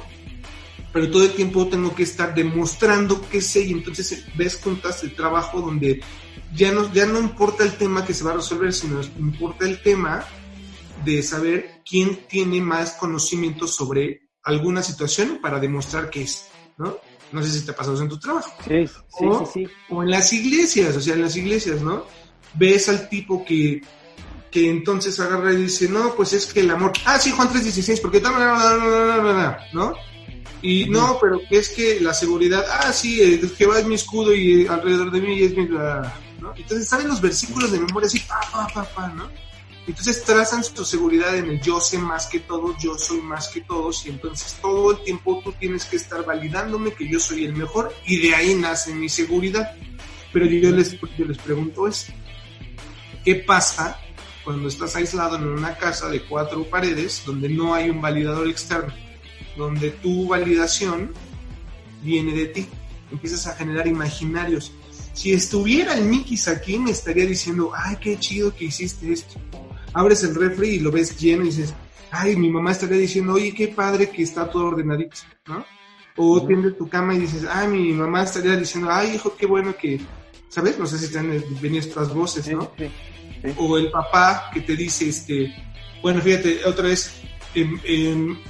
Pero 0.92 1.10
todo 1.10 1.24
el 1.24 1.32
tiempo 1.32 1.68
tengo 1.68 1.94
que 1.94 2.02
estar 2.02 2.34
demostrando 2.34 3.20
que 3.28 3.40
sé 3.40 3.62
y 3.62 3.72
entonces 3.72 4.24
ves 4.36 4.60
juntas 4.62 5.02
el 5.04 5.14
trabajo 5.14 5.60
donde 5.60 6.02
ya 6.54 6.72
no, 6.72 6.92
ya 6.92 7.06
no 7.06 7.18
importa 7.18 7.64
el 7.64 7.76
tema 7.76 8.04
que 8.04 8.14
se 8.14 8.24
va 8.24 8.32
a 8.32 8.36
resolver, 8.36 8.72
sino 8.72 9.00
importa 9.18 9.66
el 9.66 9.80
tema 9.82 10.24
de 11.04 11.22
saber 11.22 11.82
quién 11.88 12.26
tiene 12.28 12.60
más 12.60 12.92
conocimiento 12.92 13.66
sobre 13.66 14.28
alguna 14.42 14.82
situación 14.82 15.40
para 15.42 15.58
demostrar 15.60 16.10
que 16.10 16.22
es, 16.22 16.48
¿no? 16.78 16.98
No 17.32 17.42
sé 17.42 17.50
si 17.50 17.64
te 17.64 17.72
ha 17.72 17.76
pasado 17.76 18.00
en 18.00 18.08
tu 18.08 18.18
trabajo. 18.18 18.50
Sí, 18.66 18.86
sí, 18.86 19.24
o, 19.26 19.44
sí, 19.46 19.66
sí. 19.66 19.72
O 19.90 20.02
en 20.02 20.10
las 20.10 20.32
iglesias, 20.32 20.96
o 20.96 21.00
sea, 21.00 21.14
en 21.14 21.22
las 21.22 21.36
iglesias, 21.36 21.82
¿no? 21.82 22.04
Ves 22.54 22.88
al 22.88 23.08
tipo 23.08 23.44
que, 23.44 23.82
que 24.50 24.70
entonces 24.70 25.18
agarra 25.18 25.52
y 25.52 25.56
dice, 25.56 25.88
no, 25.88 26.14
pues 26.14 26.32
es 26.32 26.46
que 26.52 26.60
el 26.60 26.70
amor, 26.70 26.92
ah, 27.04 27.18
sí, 27.18 27.32
Juan 27.32 27.48
3.16, 27.48 28.00
porque 28.00 28.20
tal, 28.20 28.34
¿no? 29.72 29.94
Y 30.62 30.86
no, 30.88 31.18
pero 31.20 31.40
es 31.50 31.68
que 31.68 32.00
la 32.00 32.14
seguridad, 32.14 32.64
ah, 32.70 32.92
sí, 32.92 33.20
eh, 33.20 33.40
Jehová 33.56 33.80
es 33.80 33.86
mi 33.86 33.96
escudo 33.96 34.34
y 34.34 34.66
alrededor 34.66 35.10
de 35.10 35.20
mí 35.20 35.42
es 35.42 35.56
mi... 35.56 35.66
¿no? 35.66 36.54
Entonces 36.56 36.88
saben 36.88 37.08
los 37.08 37.20
versículos 37.20 37.72
de 37.72 37.80
memoria 37.80 38.06
así, 38.06 38.20
pa, 38.20 38.40
pa, 38.52 38.66
pa, 38.72 38.84
pa, 38.84 39.08
¿no? 39.08 39.28
Entonces 39.86 40.24
trazan 40.24 40.64
su 40.64 40.84
seguridad 40.84 41.36
en 41.36 41.48
el 41.48 41.60
yo 41.60 41.80
sé 41.80 41.98
más 41.98 42.26
que 42.26 42.40
todos, 42.40 42.76
yo 42.82 42.98
soy 42.98 43.20
más 43.20 43.48
que 43.48 43.60
todos, 43.60 44.04
y 44.06 44.10
entonces 44.10 44.56
todo 44.60 44.92
el 44.92 45.04
tiempo 45.04 45.40
tú 45.44 45.52
tienes 45.52 45.84
que 45.84 45.96
estar 45.96 46.24
validándome 46.24 46.92
que 46.92 47.08
yo 47.08 47.20
soy 47.20 47.44
el 47.44 47.54
mejor, 47.54 47.94
y 48.04 48.18
de 48.18 48.34
ahí 48.34 48.54
nace 48.54 48.92
mi 48.92 49.08
seguridad. 49.08 49.76
Pero 50.32 50.46
yo 50.46 50.70
les, 50.72 50.98
yo 51.16 51.24
les 51.24 51.38
pregunto 51.38 51.86
es, 51.86 52.08
¿qué 53.24 53.36
pasa 53.36 54.00
cuando 54.44 54.68
estás 54.68 54.96
aislado 54.96 55.36
en 55.36 55.46
una 55.46 55.76
casa 55.76 56.08
de 56.08 56.22
cuatro 56.24 56.64
paredes 56.64 57.22
donde 57.24 57.48
no 57.48 57.72
hay 57.72 57.88
un 57.88 58.00
validador 58.00 58.48
externo? 58.48 58.92
Donde 59.56 59.90
tu 59.90 60.26
validación 60.26 61.12
viene 62.02 62.32
de 62.32 62.46
ti. 62.46 62.68
Empiezas 63.12 63.46
a 63.46 63.54
generar 63.54 63.86
imaginarios. 63.86 64.72
Si 65.14 65.32
estuviera 65.32 65.94
el 65.94 66.04
Mikis 66.04 66.48
aquí, 66.48 66.76
me 66.76 66.90
estaría 66.90 67.24
diciendo, 67.24 67.70
ay, 67.74 67.96
qué 68.00 68.18
chido 68.18 68.54
que 68.54 68.66
hiciste 68.66 69.12
esto 69.12 69.40
abres 69.96 70.22
el 70.24 70.34
refri 70.34 70.68
y 70.68 70.78
lo 70.80 70.92
ves 70.92 71.18
lleno 71.18 71.42
y 71.42 71.46
dices, 71.46 71.72
ay, 72.10 72.36
mi 72.36 72.50
mamá 72.50 72.72
estaría 72.72 72.98
diciendo, 72.98 73.32
oye, 73.32 73.54
qué 73.54 73.68
padre 73.68 74.10
que 74.10 74.22
está 74.22 74.48
todo 74.50 74.66
ordenadito, 74.66 75.16
¿no? 75.46 75.64
O 76.16 76.46
tiendes 76.46 76.76
tu 76.76 76.86
cama 76.86 77.14
y 77.14 77.20
dices, 77.20 77.46
ay, 77.50 77.68
mi 77.68 77.92
mamá 77.92 78.22
estaría 78.22 78.56
diciendo, 78.56 78.90
ay, 78.92 79.14
hijo, 79.14 79.34
qué 79.36 79.46
bueno 79.46 79.74
que, 79.74 79.98
¿sabes? 80.50 80.78
No 80.78 80.86
sé 80.86 80.98
si 80.98 81.10
te 81.10 81.18
han 81.18 81.30
venido 81.62 81.80
estas 81.80 82.12
voces, 82.12 82.46
¿no? 82.48 82.70
Sí, 82.76 82.90
sí, 83.42 83.54
o 83.56 83.78
el 83.78 83.90
papá 83.90 84.50
que 84.52 84.60
te 84.60 84.76
dice, 84.76 85.08
este, 85.08 85.54
bueno, 86.02 86.20
fíjate, 86.20 86.64
otra 86.66 86.88
vez, 86.88 87.22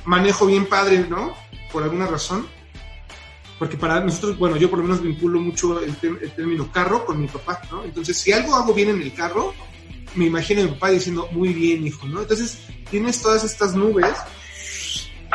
manejo 0.04 0.46
bien 0.46 0.66
padre, 0.66 1.06
¿no? 1.08 1.32
Por 1.72 1.84
alguna 1.84 2.08
razón. 2.08 2.44
Porque 3.56 3.76
para 3.76 4.00
nosotros, 4.00 4.36
bueno, 4.36 4.56
yo 4.56 4.68
por 4.68 4.80
lo 4.80 4.84
menos 4.84 5.00
vinculo 5.00 5.40
mucho 5.40 5.80
el, 5.80 5.96
el 6.02 6.30
término 6.32 6.70
carro 6.72 7.06
con 7.06 7.20
mi 7.20 7.28
papá, 7.28 7.62
¿no? 7.70 7.84
Entonces, 7.84 8.16
si 8.16 8.32
algo 8.32 8.54
hago 8.54 8.74
bien 8.74 8.90
en 8.90 9.00
el 9.00 9.14
carro, 9.14 9.54
me 10.14 10.26
imagino 10.26 10.62
a 10.62 10.64
mi 10.64 10.70
papá 10.72 10.90
diciendo, 10.90 11.28
muy 11.32 11.52
bien, 11.52 11.86
hijo, 11.86 12.06
¿no? 12.06 12.22
Entonces, 12.22 12.58
tienes 12.90 13.20
todas 13.20 13.44
estas 13.44 13.74
nubes, 13.74 14.14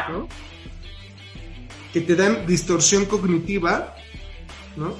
¿no? 0.09 0.27
Que 1.93 2.01
te 2.01 2.15
dan 2.15 2.45
distorsión 2.47 3.05
cognitiva, 3.05 3.95
¿no? 4.75 4.95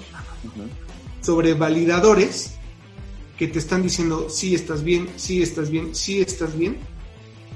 Sobre 1.22 1.54
validadores 1.54 2.56
que 3.38 3.48
te 3.48 3.60
están 3.60 3.82
diciendo, 3.82 4.30
sí 4.30 4.54
estás 4.54 4.84
bien, 4.84 5.10
sí 5.16 5.42
estás 5.42 5.70
bien, 5.70 5.96
sí 5.96 6.22
estás 6.22 6.58
bien. 6.58 6.78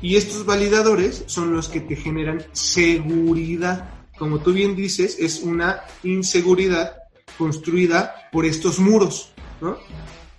Y 0.01 0.15
estos 0.15 0.45
validadores 0.45 1.23
son 1.27 1.53
los 1.53 1.67
que 1.67 1.79
te 1.79 1.95
generan 1.95 2.43
seguridad. 2.53 3.89
Como 4.17 4.39
tú 4.39 4.53
bien 4.53 4.75
dices, 4.75 5.17
es 5.19 5.41
una 5.41 5.81
inseguridad 6.03 6.95
construida 7.37 8.29
por 8.31 8.45
estos 8.45 8.79
muros, 8.79 9.31
¿no? 9.61 9.77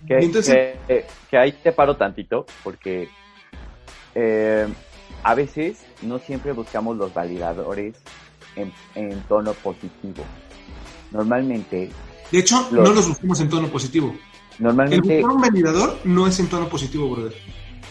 Que, 0.07 1.05
que, 1.29 1.37
ahí 1.37 1.51
te 1.51 1.71
paro 1.71 1.97
tantito, 1.97 2.45
porque 2.63 3.09
eh, 4.15 4.67
a 5.23 5.35
veces 5.35 5.83
no 6.01 6.19
siempre 6.19 6.53
buscamos 6.53 6.97
los 6.97 7.13
validadores 7.13 7.95
en, 8.95 9.21
tono 9.23 9.53
positivo. 9.53 10.23
Normalmente. 11.11 11.89
De 12.31 12.39
hecho, 12.39 12.67
no 12.71 12.91
los 12.91 13.07
buscamos 13.07 13.39
en 13.41 13.49
tono 13.49 13.67
positivo. 13.67 14.15
Normalmente. 14.59 15.17
El 15.17 15.21
buscar 15.23 15.35
un 15.35 15.41
validador 15.41 15.97
no 16.03 16.27
es 16.27 16.39
en 16.39 16.47
tono 16.47 16.67
positivo, 16.67 17.09
brother. 17.09 17.33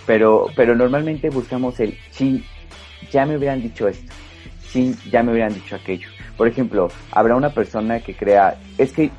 Pero, 0.07 0.47
pero 0.55 0.75
normalmente 0.75 1.31
buscamos 1.31 1.79
el 1.81 1.99
sí, 2.11 2.45
ya 3.11 3.27
me 3.27 3.37
hubieran 3.37 3.61
dicho 3.61 3.89
esto, 3.89 4.13
sí, 4.69 4.95
ya 5.11 5.23
me 5.23 5.33
hubieran 5.33 5.53
dicho 5.55 5.77
aquello. 5.77 6.09
Por 6.37 6.49
ejemplo, 6.49 6.89
habrá 7.11 7.35
una 7.35 7.51
persona 7.51 8.01
que 8.01 8.15
crea, 8.15 8.61
es 8.79 8.93
que 8.93 9.11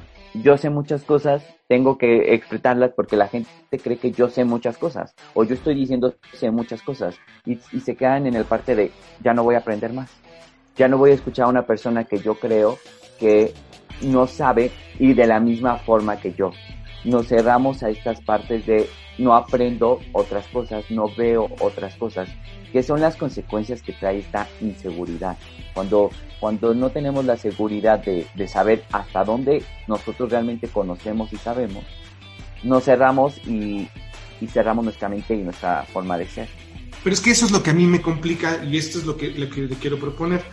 yo 0.41 0.57
sé 0.57 0.69
muchas 0.69 1.03
cosas, 1.03 1.43
tengo 1.67 1.97
que 1.97 2.33
expresarlas 2.33 2.91
porque 2.95 3.15
la 3.15 3.27
gente 3.27 3.49
cree 3.81 3.97
que 3.97 4.11
yo 4.11 4.29
sé 4.29 4.45
muchas 4.45 4.77
cosas 4.77 5.13
o 5.33 5.43
yo 5.43 5.55
estoy 5.55 5.75
diciendo 5.75 6.13
sé 6.33 6.51
muchas 6.51 6.81
cosas 6.81 7.15
y, 7.45 7.55
se 7.55 7.95
quedan 7.95 8.27
en 8.27 8.35
el 8.35 8.45
parte 8.45 8.75
de 8.75 8.91
ya 9.23 9.33
no 9.33 9.43
voy 9.43 9.55
a 9.55 9.59
aprender 9.59 9.93
más. 9.93 10.09
Ya 10.75 10.87
no 10.87 10.97
voy 10.97 11.11
a 11.11 11.15
escuchar 11.15 11.45
a 11.45 11.49
una 11.49 11.65
persona 11.65 12.03
que 12.03 12.19
yo 12.19 12.35
creo 12.35 12.77
que 13.19 13.53
no 14.01 14.27
sabe 14.27 14.71
y 14.99 15.13
de 15.13 15.25
la 15.25 15.39
misma 15.39 15.77
forma 15.77 16.17
que 16.17 16.33
yo. 16.33 16.51
Nos 17.03 17.27
cerramos 17.27 17.81
a 17.83 17.89
estas 17.89 18.21
partes 18.21 18.65
de 18.65 18.87
no 19.17 19.33
aprendo 19.33 19.99
otras 20.13 20.45
cosas, 20.47 20.89
no 20.91 21.07
veo 21.15 21.49
otras 21.59 21.95
cosas, 21.95 22.29
que 22.71 22.83
son 22.83 23.01
las 23.01 23.15
consecuencias 23.15 23.81
que 23.81 23.93
trae 23.93 24.19
esta 24.19 24.47
inseguridad. 24.61 25.35
Cuando 25.73 26.11
cuando 26.39 26.73
no 26.73 26.89
tenemos 26.89 27.25
la 27.25 27.37
seguridad 27.37 28.03
de, 28.03 28.47
saber 28.47 28.83
hasta 28.91 29.23
dónde 29.23 29.63
nosotros 29.87 30.29
realmente 30.29 30.67
conocemos 30.67 31.33
y 31.33 31.37
sabemos, 31.37 31.83
nos 32.63 32.83
cerramos 32.83 33.37
y, 33.47 33.89
cerramos 34.51 34.85
nuestra 34.85 35.09
mente 35.09 35.33
y 35.33 35.41
nuestra 35.41 35.83
forma 35.83 36.17
de 36.17 36.27
ser. 36.27 36.47
Pero 37.03 37.13
es 37.13 37.21
que 37.21 37.31
eso 37.31 37.45
es 37.45 37.51
lo 37.51 37.63
que 37.63 37.71
a 37.71 37.73
mí 37.73 37.85
me 37.85 38.01
complica 38.01 38.63
y 38.63 38.77
esto 38.77 38.99
es 38.99 39.05
lo 39.05 39.17
que, 39.17 39.29
lo 39.29 39.49
que 39.49 39.61
le 39.61 39.75
quiero 39.75 39.99
proponer. 39.99 40.43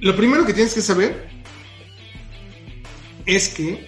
Lo 0.00 0.16
primero 0.16 0.46
que 0.46 0.54
tienes 0.54 0.74
que 0.74 0.80
saber 0.80 1.28
es 3.26 3.48
que 3.50 3.86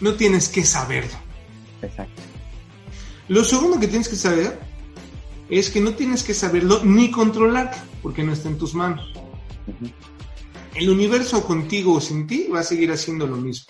no 0.00 0.14
tienes 0.14 0.48
que 0.48 0.64
saberlo. 0.64 1.16
Exacto. 1.82 2.22
Lo 3.28 3.44
segundo 3.44 3.80
que 3.80 3.88
tienes 3.88 4.08
que 4.08 4.16
saber 4.16 4.58
es 5.48 5.70
que 5.70 5.80
no 5.80 5.94
tienes 5.94 6.22
que 6.22 6.34
saberlo 6.34 6.80
ni 6.84 7.10
controlar 7.10 7.72
porque 8.06 8.22
no 8.22 8.32
está 8.32 8.48
en 8.48 8.56
tus 8.56 8.72
manos. 8.72 9.04
El 10.76 10.90
universo 10.90 11.44
contigo 11.44 11.94
o 11.94 12.00
sin 12.00 12.28
ti 12.28 12.46
va 12.46 12.60
a 12.60 12.62
seguir 12.62 12.92
haciendo 12.92 13.26
lo 13.26 13.36
mismo. 13.36 13.66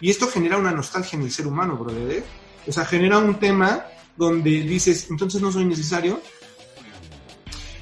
Y 0.00 0.08
esto 0.08 0.28
genera 0.28 0.56
una 0.56 0.72
nostalgia 0.72 1.18
en 1.18 1.26
el 1.26 1.30
ser 1.30 1.46
humano, 1.46 1.76
brother. 1.76 2.10
¿eh? 2.10 2.24
O 2.66 2.72
sea, 2.72 2.86
genera 2.86 3.18
un 3.18 3.34
tema 3.34 3.84
donde 4.16 4.62
dices, 4.62 5.10
entonces 5.10 5.42
no 5.42 5.52
soy 5.52 5.66
necesario. 5.66 6.22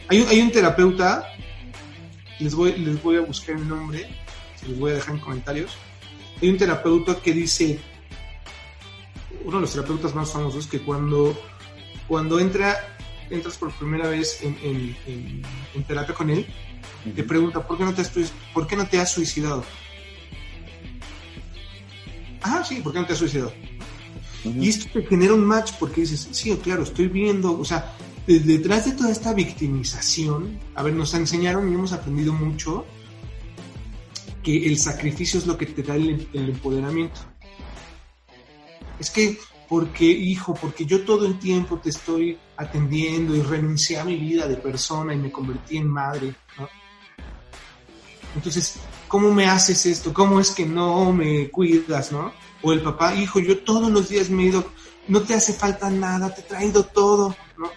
Hay 0.08 0.20
un, 0.20 0.26
hay 0.26 0.40
un 0.40 0.50
terapeuta, 0.50 1.24
les 2.40 2.52
voy, 2.52 2.72
les 2.72 3.00
voy 3.00 3.18
a 3.18 3.20
buscar 3.20 3.54
el 3.54 3.68
nombre, 3.68 4.08
se 4.56 4.66
les 4.66 4.80
voy 4.80 4.90
a 4.90 4.94
dejar 4.94 5.14
en 5.14 5.20
comentarios. 5.20 5.76
Hay 6.42 6.48
un 6.48 6.58
terapeuta 6.58 7.20
que 7.22 7.32
dice, 7.32 7.78
uno 9.44 9.58
de 9.58 9.60
los 9.60 9.70
terapeutas 9.70 10.12
más 10.12 10.32
famosos, 10.32 10.66
que 10.66 10.80
cuando 10.80 11.40
cuando 12.08 12.40
entra, 12.40 12.98
entras 13.30 13.56
por 13.56 13.72
primera 13.72 14.08
vez 14.08 14.40
en, 14.42 15.84
terapia 15.86 16.14
con 16.14 16.30
él, 16.30 16.46
te 17.14 17.22
pregunta, 17.24 17.66
¿por 17.66 17.78
qué, 17.78 17.84
no 17.84 17.94
te 17.94 18.02
has, 18.02 18.12
¿por 18.52 18.66
qué 18.66 18.76
no 18.76 18.86
te 18.86 19.00
has 19.00 19.12
suicidado? 19.12 19.64
Ah, 22.42 22.62
sí, 22.66 22.80
¿por 22.80 22.92
qué 22.92 23.00
no 23.00 23.06
te 23.06 23.12
has 23.12 23.18
suicidado? 23.18 23.52
Y 24.44 24.68
esto 24.68 24.88
te 24.92 25.06
genera 25.06 25.34
un 25.34 25.44
match 25.44 25.72
porque 25.78 26.02
dices, 26.02 26.28
sí, 26.32 26.56
claro, 26.62 26.82
estoy 26.82 27.08
viendo, 27.08 27.58
o 27.58 27.64
sea, 27.64 27.94
detrás 28.26 28.86
de 28.86 28.92
toda 28.92 29.10
esta 29.10 29.34
victimización, 29.34 30.58
a 30.74 30.82
ver, 30.82 30.94
nos 30.94 31.12
enseñaron 31.14 31.70
y 31.70 31.74
hemos 31.74 31.92
aprendido 31.92 32.32
mucho 32.32 32.86
que 34.42 34.66
el 34.66 34.78
sacrificio 34.78 35.38
es 35.38 35.46
lo 35.46 35.58
que 35.58 35.66
te 35.66 35.82
da 35.82 35.96
el 35.96 36.26
empoderamiento. 36.32 37.20
Es 38.98 39.10
que 39.10 39.38
porque, 39.70 40.04
hijo, 40.04 40.52
porque 40.52 40.84
yo 40.84 41.04
todo 41.04 41.24
el 41.26 41.38
tiempo 41.38 41.78
te 41.78 41.90
estoy 41.90 42.36
atendiendo 42.56 43.36
y 43.36 43.40
renuncié 43.40 44.00
a 44.00 44.04
mi 44.04 44.16
vida 44.16 44.48
de 44.48 44.56
persona 44.56 45.14
y 45.14 45.16
me 45.16 45.30
convertí 45.30 45.76
en 45.76 45.86
madre, 45.86 46.34
¿no? 46.58 46.68
Entonces, 48.34 48.80
¿cómo 49.06 49.32
me 49.32 49.46
haces 49.46 49.86
esto? 49.86 50.12
¿Cómo 50.12 50.40
es 50.40 50.50
que 50.50 50.66
no 50.66 51.12
me 51.12 51.50
cuidas, 51.50 52.10
no? 52.10 52.32
O 52.62 52.72
el 52.72 52.82
papá, 52.82 53.14
hijo, 53.14 53.38
yo 53.38 53.60
todos 53.60 53.92
los 53.92 54.08
días 54.08 54.28
me 54.28 54.42
he 54.42 54.46
ido, 54.46 54.72
no 55.06 55.22
te 55.22 55.34
hace 55.34 55.52
falta 55.52 55.88
nada, 55.88 56.34
te 56.34 56.40
he 56.40 56.44
traído 56.44 56.82
todo, 56.82 57.36
¿no? 57.56 57.70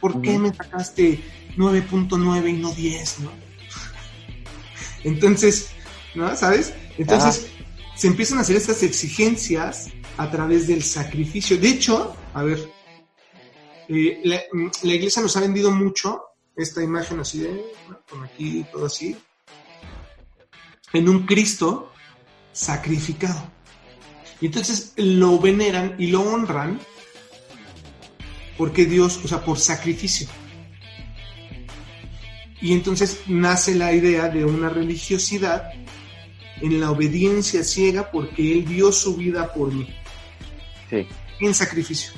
¿Por 0.00 0.22
qué 0.22 0.38
me 0.38 0.54
sacaste 0.54 1.22
9.9 1.58 2.48
y 2.48 2.52
no 2.54 2.72
10, 2.72 3.20
no? 3.20 3.32
Entonces, 5.04 5.72
¿no? 6.14 6.34
¿Sabes? 6.34 6.72
Entonces, 6.96 7.48
se 7.96 8.06
empiezan 8.06 8.38
a 8.38 8.40
hacer 8.40 8.56
estas 8.56 8.82
exigencias 8.82 9.90
a 10.18 10.30
través 10.30 10.66
del 10.66 10.82
sacrificio. 10.82 11.56
De 11.56 11.70
hecho, 11.70 12.14
a 12.34 12.42
ver, 12.42 12.70
eh, 13.88 14.20
la, 14.24 14.94
iglesia 14.94 15.22
nos 15.22 15.36
ha 15.36 15.40
vendido 15.40 15.70
mucho 15.70 16.22
esta 16.54 16.82
imagen 16.82 17.20
así 17.20 17.38
de, 17.38 17.64
con 18.10 18.24
aquí 18.24 18.66
todo 18.70 18.86
así, 18.86 19.16
en 20.92 21.08
un 21.08 21.24
Cristo 21.24 21.92
sacrificado. 22.52 23.50
Y 24.40 24.46
entonces 24.46 24.92
lo 24.96 25.38
veneran 25.38 25.94
y 25.98 26.08
lo 26.08 26.22
honran 26.22 26.80
porque 28.56 28.86
Dios, 28.86 29.20
o 29.24 29.28
sea, 29.28 29.44
por 29.44 29.58
sacrificio. 29.58 30.28
Y 32.60 32.72
entonces 32.72 33.20
nace 33.28 33.76
la 33.76 33.92
idea 33.92 34.28
de 34.28 34.44
una 34.44 34.68
religiosidad 34.68 35.72
en 36.60 36.80
la 36.80 36.90
obediencia 36.90 37.62
ciega 37.62 38.10
porque 38.10 38.52
Él 38.52 38.66
dio 38.66 38.90
su 38.90 39.16
vida 39.16 39.52
por 39.52 39.72
mí. 39.72 39.86
En 40.90 41.54
sacrificio. 41.54 42.12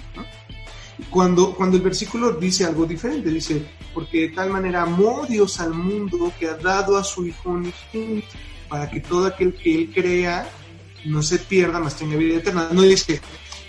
Cuando, 1.08 1.54
cuando 1.54 1.76
el 1.76 1.82
versículo 1.82 2.32
dice 2.32 2.64
algo 2.64 2.84
diferente, 2.84 3.30
dice, 3.30 3.64
porque 3.94 4.22
de 4.22 4.28
tal 4.28 4.50
manera 4.50 4.82
amó 4.82 5.26
Dios 5.28 5.58
al 5.60 5.72
mundo 5.72 6.32
que 6.38 6.48
ha 6.48 6.56
dado 6.56 6.96
a 6.96 7.04
su 7.04 7.26
Hijo 7.26 7.50
unigénito 7.50 8.28
para 8.68 8.88
que 8.88 9.00
todo 9.00 9.26
aquel 9.26 9.54
que 9.54 9.74
Él 9.74 9.90
crea 9.92 10.48
no 11.04 11.22
se 11.22 11.38
pierda, 11.38 11.80
mas 11.80 11.96
tenga 11.96 12.16
vida 12.16 12.36
eterna. 12.36 12.68
No 12.72 12.82
dice, 12.82 13.20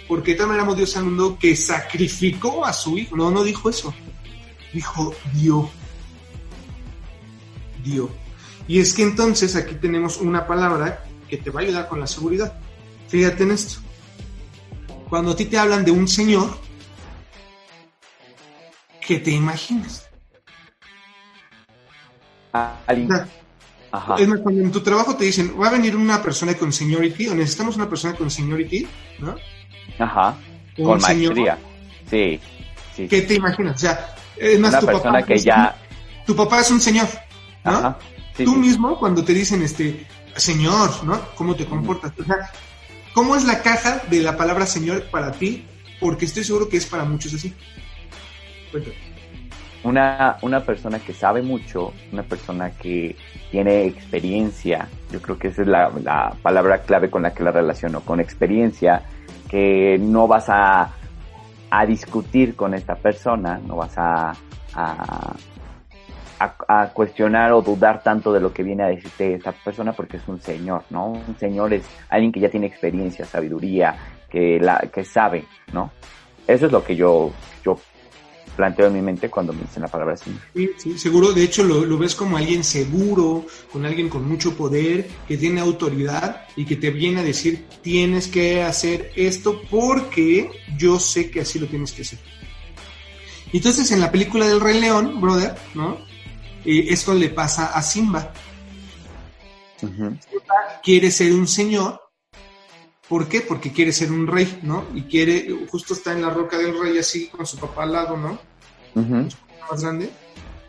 porque 0.08 0.32
de 0.32 0.38
tal 0.38 0.48
manera 0.48 0.64
amó 0.64 0.76
Dios 0.76 0.96
al 0.98 1.06
mundo 1.06 1.38
que 1.40 1.56
sacrificó 1.56 2.66
a 2.66 2.74
su 2.74 2.98
Hijo. 2.98 3.16
No, 3.16 3.32
no 3.32 3.44
dijo 3.44 3.70
eso. 3.70 3.94
Dijo, 4.74 5.16
dio. 5.34 5.70
Dio. 7.84 8.10
Y 8.68 8.80
es 8.80 8.94
que 8.94 9.04
entonces 9.04 9.56
aquí 9.56 9.76
tenemos 9.76 10.18
una 10.18 10.46
palabra 10.46 11.04
que 11.28 11.38
te 11.38 11.50
va 11.50 11.62
a 11.62 11.64
ayudar 11.64 11.88
con 11.88 12.00
la 12.00 12.08
seguridad. 12.08 12.60
Fíjate 13.08 13.44
en 13.44 13.52
esto. 13.52 13.80
Cuando 15.12 15.32
a 15.32 15.36
ti 15.36 15.44
te 15.44 15.58
hablan 15.60 15.84
de 15.84 15.92
un 15.92 16.08
Señor, 16.08 16.58
¿qué 19.06 19.20
te 19.20 19.32
imaginas? 19.32 20.08
Alguien. 22.88 23.10
Ajá. 23.92 24.16
Es 24.18 24.26
más, 24.30 24.40
cuando 24.40 24.62
en 24.62 24.72
tu 24.72 24.80
trabajo 24.80 25.18
te 25.18 25.26
dicen, 25.26 25.54
va 25.62 25.68
a 25.68 25.72
venir 25.72 25.98
una 25.98 26.24
persona 26.24 26.54
con 26.54 26.72
seniority 26.72 27.28
o 27.28 27.36
necesitamos 27.36 27.76
una 27.76 27.90
persona 27.90 28.16
con 28.16 28.32
seniority, 28.32 28.88
¿no? 29.20 29.36
Ajá. 30.00 30.38
Con 30.78 31.02
señor. 31.02 31.36
maestría. 31.36 31.58
Sí. 32.10 32.40
sí. 32.96 33.08
¿Qué 33.10 33.24
te 33.24 33.34
imaginas? 33.34 33.76
O 33.76 33.80
sea, 33.80 34.16
es 34.38 34.58
más, 34.62 34.70
Una 34.72 34.80
tu 34.80 34.86
persona 34.86 35.12
papá, 35.20 35.26
que 35.26 35.38
ya. 35.40 35.76
tu 36.26 36.34
papá 36.38 36.62
es 36.62 36.72
un 36.72 36.80
señor, 36.80 37.10
¿no? 37.66 37.72
Ajá. 37.72 38.00
Sí, 38.38 38.46
Tú 38.46 38.54
sí. 38.54 38.60
mismo, 38.60 38.98
cuando 38.98 39.26
te 39.26 39.34
dicen, 39.34 39.62
este, 39.62 40.08
señor, 40.38 41.04
¿no? 41.04 41.20
¿Cómo 41.36 41.54
te 41.54 41.66
comportas? 41.66 42.14
O 42.18 42.24
sea, 42.24 42.50
¿cómo 43.14 43.36
es 43.36 43.46
la 43.46 43.62
caja 43.62 44.02
de 44.10 44.22
la 44.22 44.38
palabra 44.38 44.66
señor 44.66 45.10
para 45.12 45.32
ti? 45.32 45.66
Porque 46.00 46.26
estoy 46.26 46.44
seguro 46.44 46.70
que 46.70 46.78
es 46.78 46.86
para 46.86 47.04
muchos 47.06 47.34
así. 47.34 47.54
Cuéntame. 48.72 48.96
una, 49.84 50.38
una 50.42 50.66
persona 50.66 51.00
que 51.00 51.14
sabe 51.14 51.42
mucho, 51.42 51.94
una 52.12 52.24
persona 52.24 52.72
que 52.72 53.16
tiene 53.52 53.86
experiencia, 53.86 54.88
yo 55.12 55.22
creo 55.22 55.38
que 55.38 55.50
esa 55.50 55.62
es 55.64 55.68
la, 55.68 55.92
la 56.04 56.34
palabra 56.42 56.84
clave 56.84 57.10
con 57.10 57.24
la 57.24 57.34
que 57.34 57.44
la 57.44 57.52
relaciono, 57.52 58.02
con 58.02 58.20
experiencia, 58.20 59.04
que 59.50 59.98
no 60.00 60.28
vas 60.28 60.46
a, 60.48 60.94
a 61.70 61.86
discutir 61.86 62.56
con 62.56 62.74
esta 62.74 62.96
persona, 62.96 63.60
no 63.66 63.76
vas 63.76 63.98
a, 63.98 64.34
a, 64.74 65.36
a- 66.44 66.82
a 66.84 66.90
cuestionar 66.90 67.52
o 67.54 67.62
dudar 67.62 68.02
tanto 68.04 68.34
de 68.34 68.40
lo 68.40 68.52
que 68.54 68.64
viene 68.64 68.84
a 68.84 68.88
decirte 68.88 69.36
esta 69.36 69.52
persona 69.52 69.94
porque 69.94 70.18
es 70.18 70.24
un 70.28 70.42
señor, 70.42 70.84
¿no? 70.90 71.08
Un 71.08 71.36
señor 71.40 71.74
es 71.74 71.84
alguien 72.10 72.32
que 72.32 72.40
ya 72.40 72.50
tiene 72.50 72.68
experiencia, 72.68 73.26
sabiduría, 73.26 73.96
que, 74.30 74.60
la, 74.60 74.80
que 74.94 75.04
sabe, 75.04 75.46
¿no? 75.74 75.92
Eso 76.48 76.66
es 76.66 76.72
lo 76.72 76.84
que 76.84 76.96
yo, 76.96 77.32
yo 77.64 77.78
planteo 78.56 78.88
en 78.88 78.94
mi 78.94 79.02
mente 79.02 79.30
cuando 79.30 79.54
me 79.54 79.62
dicen 79.62 79.82
la 79.84 79.88
palabra 79.88 80.18
señor. 80.18 80.40
Sí, 80.54 80.70
sí, 80.78 80.98
seguro, 80.98 81.32
de 81.32 81.44
hecho 81.44 81.64
lo, 81.64 81.86
lo 81.86 81.98
ves 81.98 82.16
como 82.16 82.36
alguien 82.38 82.64
seguro, 82.64 83.46
con 83.72 83.86
alguien 83.86 84.10
con 84.10 84.28
mucho 84.28 84.56
poder, 84.58 85.08
que 85.28 85.38
tiene 85.38 85.62
autoridad 85.62 86.46
y 86.56 86.66
que 86.66 86.76
te 86.76 86.90
viene 86.92 87.22
a 87.22 87.24
decir, 87.24 87.66
tienes 87.82 88.28
que 88.28 88.62
hacer 88.64 89.12
esto 89.16 89.62
porque 89.70 90.50
yo 90.78 91.00
sé 91.00 91.30
que 91.32 91.42
así 91.42 91.60
lo 91.60 91.68
tienes 91.68 91.92
que 91.94 92.02
hacer. 92.02 92.20
Entonces 93.54 93.92
en 93.92 94.00
la 94.00 94.12
película 94.12 94.48
del 94.48 94.60
Rey 94.62 94.80
León, 94.80 95.20
brother, 95.22 95.56
¿no? 95.74 95.98
Eh, 96.66 96.86
esto 96.90 97.14
le 97.14 97.30
pasa 97.30 97.68
a 97.68 97.82
Simba. 97.82 98.32
Ujú. 99.82 100.18
Quiere 100.84 101.12
ser 101.12 101.34
un 101.34 101.48
señor. 101.48 102.00
¿Por 103.08 103.28
qué? 103.28 103.42
Porque 103.42 103.72
quiere 103.74 103.92
ser 103.92 104.12
un 104.12 104.26
rey, 104.26 104.60
¿no? 104.64 104.86
Y 104.96 105.02
quiere, 105.04 105.68
justo 105.70 105.94
está 105.94 106.14
en 106.14 106.22
la 106.22 106.30
roca 106.30 106.58
del 106.58 106.80
rey 106.80 106.98
así, 106.98 107.28
con 107.28 107.46
su 107.46 107.58
papá 107.58 107.84
al 107.84 107.92
lado, 107.92 108.16
¿no? 108.16 108.40
Más 109.70 109.82
grande. 109.82 110.10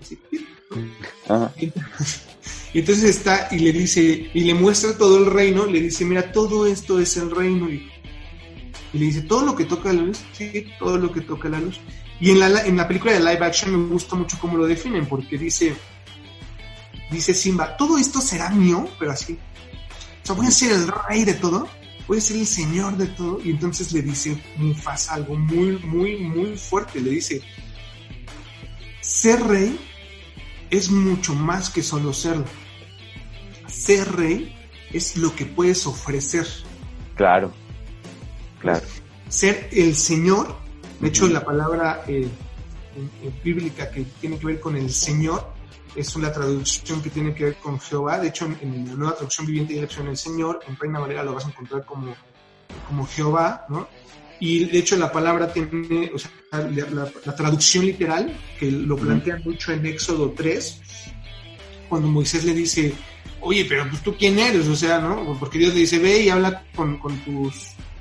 Así. 0.00 0.18
Y 2.72 2.78
entonces 2.78 3.04
está 3.04 3.48
y 3.50 3.58
le 3.58 3.72
dice, 3.72 4.30
y 4.32 4.40
le 4.40 4.54
muestra 4.54 4.96
todo 4.96 5.18
el 5.18 5.26
reino, 5.26 5.66
le 5.66 5.80
dice, 5.80 6.04
mira, 6.04 6.32
todo 6.32 6.66
esto 6.66 6.98
es 6.98 7.16
el 7.16 7.30
reino. 7.30 7.68
hijo". 7.70 7.90
Y 8.92 8.98
le 8.98 9.04
dice, 9.06 9.22
todo 9.22 9.46
lo 9.46 9.54
que 9.54 9.64
toca 9.64 9.92
la 9.92 10.02
luz, 10.02 10.18
sí, 10.32 10.66
todo 10.78 10.98
lo 10.98 11.12
que 11.12 11.20
toca 11.20 11.48
la 11.48 11.60
luz. 11.60 11.80
Y 12.22 12.30
en 12.30 12.38
la, 12.38 12.64
en 12.64 12.76
la 12.76 12.86
película 12.86 13.12
de 13.12 13.18
live 13.18 13.44
action 13.44 13.72
me 13.72 13.88
gusta 13.92 14.14
mucho 14.14 14.38
cómo 14.38 14.56
lo 14.56 14.64
definen, 14.64 15.06
porque 15.06 15.36
dice, 15.36 15.74
dice 17.10 17.34
Simba, 17.34 17.76
todo 17.76 17.98
esto 17.98 18.20
será 18.20 18.48
mío, 18.48 18.88
pero 18.96 19.10
así. 19.10 19.36
O 20.22 20.26
sea, 20.26 20.36
voy 20.36 20.46
a 20.46 20.52
ser 20.52 20.70
el 20.70 20.86
rey 20.86 21.24
de 21.24 21.34
todo, 21.34 21.66
voy 22.06 22.18
a 22.18 22.20
ser 22.20 22.36
el 22.36 22.46
señor 22.46 22.96
de 22.96 23.08
todo. 23.08 23.40
Y 23.42 23.50
entonces 23.50 23.92
le 23.92 24.02
dice 24.02 24.40
Mufasa 24.56 25.14
algo 25.14 25.34
muy, 25.34 25.78
muy, 25.78 26.18
muy 26.18 26.56
fuerte. 26.56 27.00
Le 27.00 27.10
dice, 27.10 27.42
ser 29.00 29.42
rey 29.42 29.76
es 30.70 30.92
mucho 30.92 31.34
más 31.34 31.70
que 31.70 31.82
solo 31.82 32.12
serlo. 32.12 32.44
Ser 33.66 34.12
rey 34.12 34.56
es 34.92 35.16
lo 35.16 35.34
que 35.34 35.44
puedes 35.44 35.88
ofrecer. 35.88 36.46
Claro. 37.16 37.52
Claro. 38.60 38.86
Ser 39.28 39.68
el 39.72 39.96
Señor, 39.96 40.61
de 41.02 41.08
hecho 41.08 41.28
la 41.28 41.44
palabra 41.44 42.02
eh, 42.08 42.26
en- 42.96 43.10
en 43.26 43.42
bíblica 43.42 43.90
que 43.90 44.04
tiene 44.20 44.38
que 44.38 44.46
ver 44.46 44.60
con 44.60 44.76
el 44.76 44.90
Señor 44.90 45.46
es 45.94 46.16
una 46.16 46.32
traducción 46.32 47.02
que 47.02 47.10
tiene 47.10 47.34
que 47.34 47.44
ver 47.44 47.56
con 47.56 47.78
Jehová. 47.78 48.18
De 48.18 48.28
hecho, 48.28 48.46
en, 48.46 48.56
en 48.62 48.88
la 48.88 48.94
nueva 48.94 49.12
traducción 49.14 49.46
viviente 49.46 49.74
y 49.74 49.78
elección 49.78 50.08
el 50.08 50.16
Señor, 50.16 50.60
en 50.66 50.76
Reina 50.76 50.98
Valera 51.00 51.22
lo 51.22 51.34
vas 51.34 51.44
a 51.44 51.48
encontrar 51.48 51.84
como, 51.84 52.14
como 52.88 53.06
Jehová, 53.06 53.66
¿no? 53.68 53.88
Y 54.40 54.64
de 54.64 54.78
hecho 54.78 54.96
la 54.96 55.12
palabra 55.12 55.52
tiene, 55.52 56.10
o 56.14 56.18
sea, 56.18 56.30
la, 56.50 56.60
la- 56.90 57.12
la 57.24 57.36
traducción 57.36 57.84
literal, 57.84 58.34
que 58.58 58.70
lo 58.70 58.96
plantea 58.96 59.36
mucho 59.44 59.70
en 59.72 59.84
Éxodo 59.84 60.32
3, 60.34 60.80
cuando 61.88 62.08
Moisés 62.08 62.44
le 62.44 62.54
dice, 62.54 62.94
oye, 63.40 63.64
pero 63.68 63.86
pues 63.88 64.02
tú 64.02 64.16
quién 64.16 64.38
eres, 64.38 64.66
o 64.68 64.74
sea, 64.76 64.98
¿no? 64.98 65.36
Porque 65.38 65.58
Dios 65.58 65.74
le 65.74 65.80
dice, 65.80 65.98
ve 65.98 66.22
y 66.22 66.30
habla 66.30 66.64
con, 66.74 66.96
con 66.98 67.16
tus, 67.18 67.54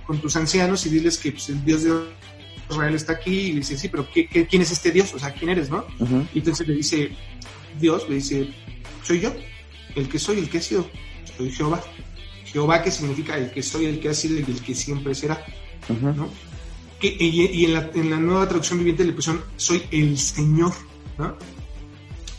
con 0.08 0.20
tus 0.20 0.36
ancianos 0.38 0.86
y 0.86 0.89
diles 0.89 1.18
que 1.18 1.32
pues, 1.34 1.49
el 1.49 1.64
Dios 1.66 1.84
de 1.84 1.91
Israel 2.72 2.95
está 2.95 3.13
aquí, 3.13 3.47
y 3.47 3.51
dice, 3.53 3.78
sí, 3.78 3.88
pero 3.89 4.07
¿qué, 4.11 4.28
qué- 4.28 4.47
quién 4.47 4.61
es 4.61 4.72
este 4.72 4.91
Dios? 4.91 5.13
O 5.13 5.19
sea, 5.19 5.34
¿quién 5.34 5.49
eres, 5.51 5.69
no? 5.69 5.86
Y 6.34 6.39
entonces 6.39 6.67
le 6.67 6.76
dice, 6.76 7.11
Dios 7.80 8.07
le 8.09 8.15
dice, 8.15 8.49
soy 9.03 9.19
yo, 9.19 9.34
el 9.95 10.07
que 10.09 10.19
soy, 10.19 10.39
el 10.39 10.49
que 10.49 10.57
he 10.57 10.61
sido, 10.61 10.89
soy 11.38 11.51
Jehová. 11.51 11.82
Jehová 12.45 12.82
que 12.84 12.91
significa 12.91 13.38
el 13.38 13.51
que 13.51 13.63
soy, 13.63 13.86
el 13.86 13.99
que 13.99 14.09
ha 14.09 14.13
sido 14.13 14.36
y 14.39 14.43
el 14.51 14.61
que 14.61 14.76
siempre 14.76 15.15
será. 15.15 15.43
¿no? 16.15 16.30
Que, 16.99 17.07
y 17.19 17.45
y 17.61 17.65
en, 17.65 17.74
la, 17.74 17.89
en 17.95 18.09
la 18.09 18.17
nueva 18.17 18.47
traducción 18.47 18.78
viviente 18.80 19.03
le 19.03 19.13
pusieron, 19.13 19.43
soy 19.57 19.84
el 19.91 20.17
Señor. 20.17 20.74
¿no? 21.17 21.36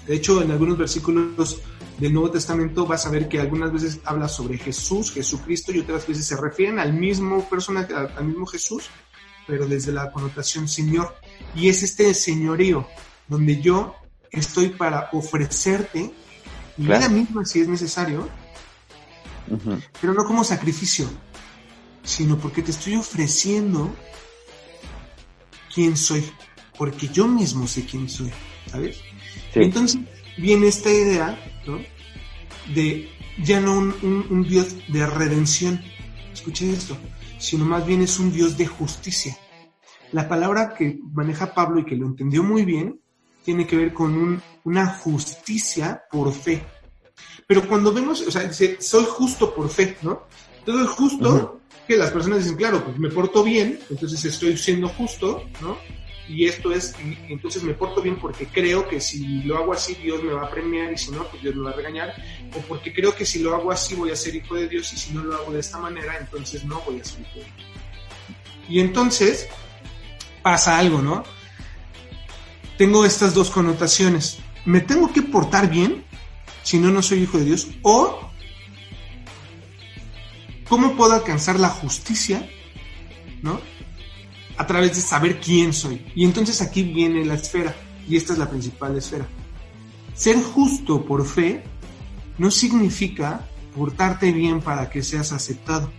De 0.06 0.14
hecho, 0.16 0.42
en 0.42 0.50
algunos 0.50 0.76
versículos 0.78 1.58
del 1.98 2.12
Nuevo 2.12 2.30
Testamento 2.30 2.86
vas 2.86 3.06
a 3.06 3.10
ver 3.10 3.28
que 3.28 3.40
algunas 3.40 3.72
veces 3.72 4.00
habla 4.04 4.28
sobre 4.28 4.58
Jesús, 4.58 5.12
Jesucristo, 5.12 5.72
y 5.72 5.78
otras 5.80 6.06
veces 6.06 6.26
se 6.26 6.36
refieren 6.36 6.78
al 6.78 6.92
mismo 6.92 7.48
personaje, 7.48 7.94
al 7.94 8.24
mismo 8.24 8.46
Jesús, 8.46 8.84
pero 9.52 9.66
desde 9.66 9.92
la 9.92 10.10
connotación 10.10 10.66
Señor. 10.66 11.14
Y 11.54 11.68
es 11.68 11.82
este 11.82 12.14
señorío, 12.14 12.88
donde 13.28 13.60
yo 13.60 13.94
estoy 14.30 14.70
para 14.70 15.10
ofrecerte 15.12 16.10
mi 16.78 16.86
Claro. 16.86 17.00
vida 17.00 17.08
misma 17.10 17.44
si 17.44 17.60
es 17.60 17.68
necesario, 17.68 18.30
pero 20.00 20.14
no 20.14 20.24
como 20.24 20.42
sacrificio, 20.42 21.06
sino 22.02 22.38
porque 22.38 22.62
te 22.62 22.70
estoy 22.70 22.96
ofreciendo 22.96 23.94
quién 25.74 25.98
soy, 25.98 26.24
porque 26.78 27.08
yo 27.08 27.28
mismo 27.28 27.66
sé 27.66 27.84
quién 27.84 28.08
soy, 28.08 28.30
¿sabes? 28.70 28.96
Sí. 29.52 29.60
Entonces 29.60 30.00
viene 30.38 30.68
esta 30.68 30.90
idea, 30.90 31.38
¿no? 31.66 31.78
De 32.74 33.10
ya 33.44 33.60
no 33.60 33.76
un, 33.76 33.94
un- 34.00 34.26
un 34.30 34.48
Dios 34.48 34.68
de 34.88 35.04
redención, 35.06 35.78
escuchen 36.32 36.70
esto, 36.72 36.96
sino 37.38 37.66
más 37.66 37.84
bien 37.84 38.00
es 38.00 38.18
un 38.18 38.32
Dios 38.32 38.56
de 38.56 38.66
justicia. 38.66 39.36
La 40.12 40.28
palabra 40.28 40.74
que 40.74 40.98
maneja 41.12 41.54
Pablo 41.54 41.80
y 41.80 41.84
que 41.84 41.96
lo 41.96 42.06
entendió 42.06 42.42
muy 42.42 42.64
bien 42.64 43.00
tiene 43.44 43.66
que 43.66 43.76
ver 43.76 43.92
con 43.92 44.14
un- 44.14 44.42
una 44.64 44.86
justicia 44.86 46.02
por 46.10 46.32
fe. 46.32 46.62
Pero 47.46 47.66
cuando 47.66 47.92
vemos, 47.92 48.20
o 48.22 48.30
sea, 48.30 48.42
dice, 48.42 48.76
soy 48.80 49.04
justo 49.08 49.54
por 49.54 49.68
fe, 49.68 49.96
¿no? 50.02 50.22
Todo 50.64 50.82
es 50.84 50.90
justo, 50.90 51.60
que 51.88 51.96
las 51.96 52.10
personas 52.10 52.38
dicen, 52.38 52.56
claro, 52.56 52.84
pues 52.84 52.98
me 52.98 53.08
porto 53.10 53.42
bien, 53.42 53.80
entonces 53.90 54.24
estoy 54.24 54.56
siendo 54.56 54.88
justo, 54.88 55.44
¿no? 55.60 55.76
y 56.28 56.46
esto 56.46 56.72
es, 56.72 56.94
y 57.04 57.32
entonces 57.32 57.62
me 57.64 57.74
porto 57.74 58.00
bien 58.00 58.16
porque 58.16 58.46
creo 58.46 58.88
que 58.88 59.00
si 59.00 59.42
lo 59.42 59.58
hago 59.58 59.72
así 59.72 59.94
Dios 59.96 60.22
me 60.22 60.32
va 60.32 60.44
a 60.44 60.50
premiar 60.50 60.90
y 60.92 60.96
si 60.96 61.10
no, 61.10 61.24
pues 61.28 61.42
Dios 61.42 61.56
me 61.56 61.64
va 61.64 61.70
a 61.70 61.74
regañar, 61.74 62.14
o 62.56 62.60
porque 62.68 62.94
creo 62.94 63.14
que 63.14 63.26
si 63.26 63.40
lo 63.40 63.54
hago 63.54 63.72
así 63.72 63.96
voy 63.96 64.12
a 64.12 64.16
ser 64.16 64.36
hijo 64.36 64.54
de 64.54 64.68
Dios 64.68 64.90
y 64.92 64.96
si 64.96 65.12
no 65.12 65.24
lo 65.24 65.34
hago 65.34 65.52
de 65.52 65.58
esta 65.60 65.78
manera, 65.78 66.16
entonces 66.18 66.64
no 66.64 66.80
voy 66.86 67.00
a 67.00 67.04
ser 67.04 67.20
hijo 67.22 67.38
de 67.40 67.44
Dios. 67.44 67.66
Y 68.68 68.80
entonces 68.80 69.48
pasa 70.42 70.78
algo, 70.78 71.02
¿no? 71.02 71.24
Tengo 72.78 73.04
estas 73.04 73.34
dos 73.34 73.50
connotaciones. 73.50 74.38
Me 74.64 74.80
tengo 74.80 75.12
que 75.12 75.22
portar 75.22 75.70
bien, 75.70 76.04
si 76.62 76.78
no, 76.78 76.90
no 76.90 77.02
soy 77.02 77.22
hijo 77.22 77.38
de 77.38 77.44
Dios, 77.44 77.68
o 77.82 78.30
cómo 80.68 80.96
puedo 80.96 81.12
alcanzar 81.12 81.58
la 81.58 81.68
justicia, 81.68 82.48
¿no? 83.42 83.60
a 84.56 84.66
través 84.66 84.94
de 84.94 85.00
saber 85.00 85.40
quién 85.40 85.72
soy. 85.72 86.04
Y 86.14 86.24
entonces 86.24 86.60
aquí 86.62 86.82
viene 86.82 87.24
la 87.24 87.34
esfera, 87.34 87.74
y 88.08 88.16
esta 88.16 88.32
es 88.32 88.38
la 88.38 88.48
principal 88.48 88.96
esfera. 88.96 89.26
Ser 90.14 90.36
justo 90.42 91.04
por 91.04 91.26
fe 91.26 91.62
no 92.38 92.50
significa 92.50 93.48
portarte 93.74 94.32
bien 94.32 94.60
para 94.60 94.90
que 94.90 95.02
seas 95.02 95.32
aceptado, 95.32 95.90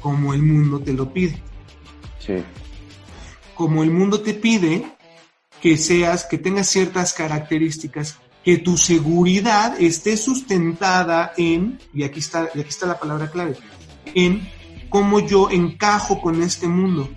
como 0.00 0.34
el 0.34 0.42
mundo 0.42 0.80
te 0.80 0.92
lo 0.92 1.12
pide. 1.12 1.42
Sí. 2.18 2.34
Como 3.60 3.82
el 3.82 3.90
mundo 3.90 4.22
te 4.22 4.32
pide 4.32 4.86
que 5.60 5.76
seas, 5.76 6.24
que 6.24 6.38
tengas 6.38 6.66
ciertas 6.66 7.12
características, 7.12 8.16
que 8.42 8.56
tu 8.56 8.78
seguridad 8.78 9.78
esté 9.78 10.16
sustentada 10.16 11.34
en, 11.36 11.78
y 11.92 12.04
aquí 12.04 12.20
está, 12.20 12.48
y 12.54 12.60
aquí 12.60 12.70
está 12.70 12.86
la 12.86 12.98
palabra 12.98 13.30
clave, 13.30 13.58
en 14.14 14.48
cómo 14.88 15.20
yo 15.20 15.50
encajo 15.50 16.22
con 16.22 16.42
este 16.42 16.68
mundo, 16.68 17.10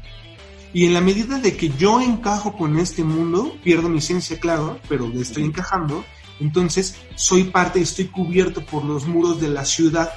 y 0.74 0.86
en 0.86 0.94
la 0.94 1.00
medida 1.00 1.40
de 1.40 1.56
que 1.56 1.70
yo 1.70 2.02
encajo 2.02 2.58
con 2.58 2.78
este 2.78 3.06
mundo, 3.06 3.56
pierdo 3.64 3.88
mi 3.88 4.00
esencia, 4.00 4.38
claro, 4.38 4.82
pero 4.90 5.10
estoy 5.14 5.46
encajando, 5.46 6.04
entonces 6.42 6.98
soy 7.16 7.46
parte, 7.46 7.80
estoy 7.80 8.08
cubierto 8.08 8.66
por 8.66 8.84
los 8.84 9.08
muros 9.08 9.40
de 9.40 9.48
la 9.48 9.64
ciudad 9.64 10.12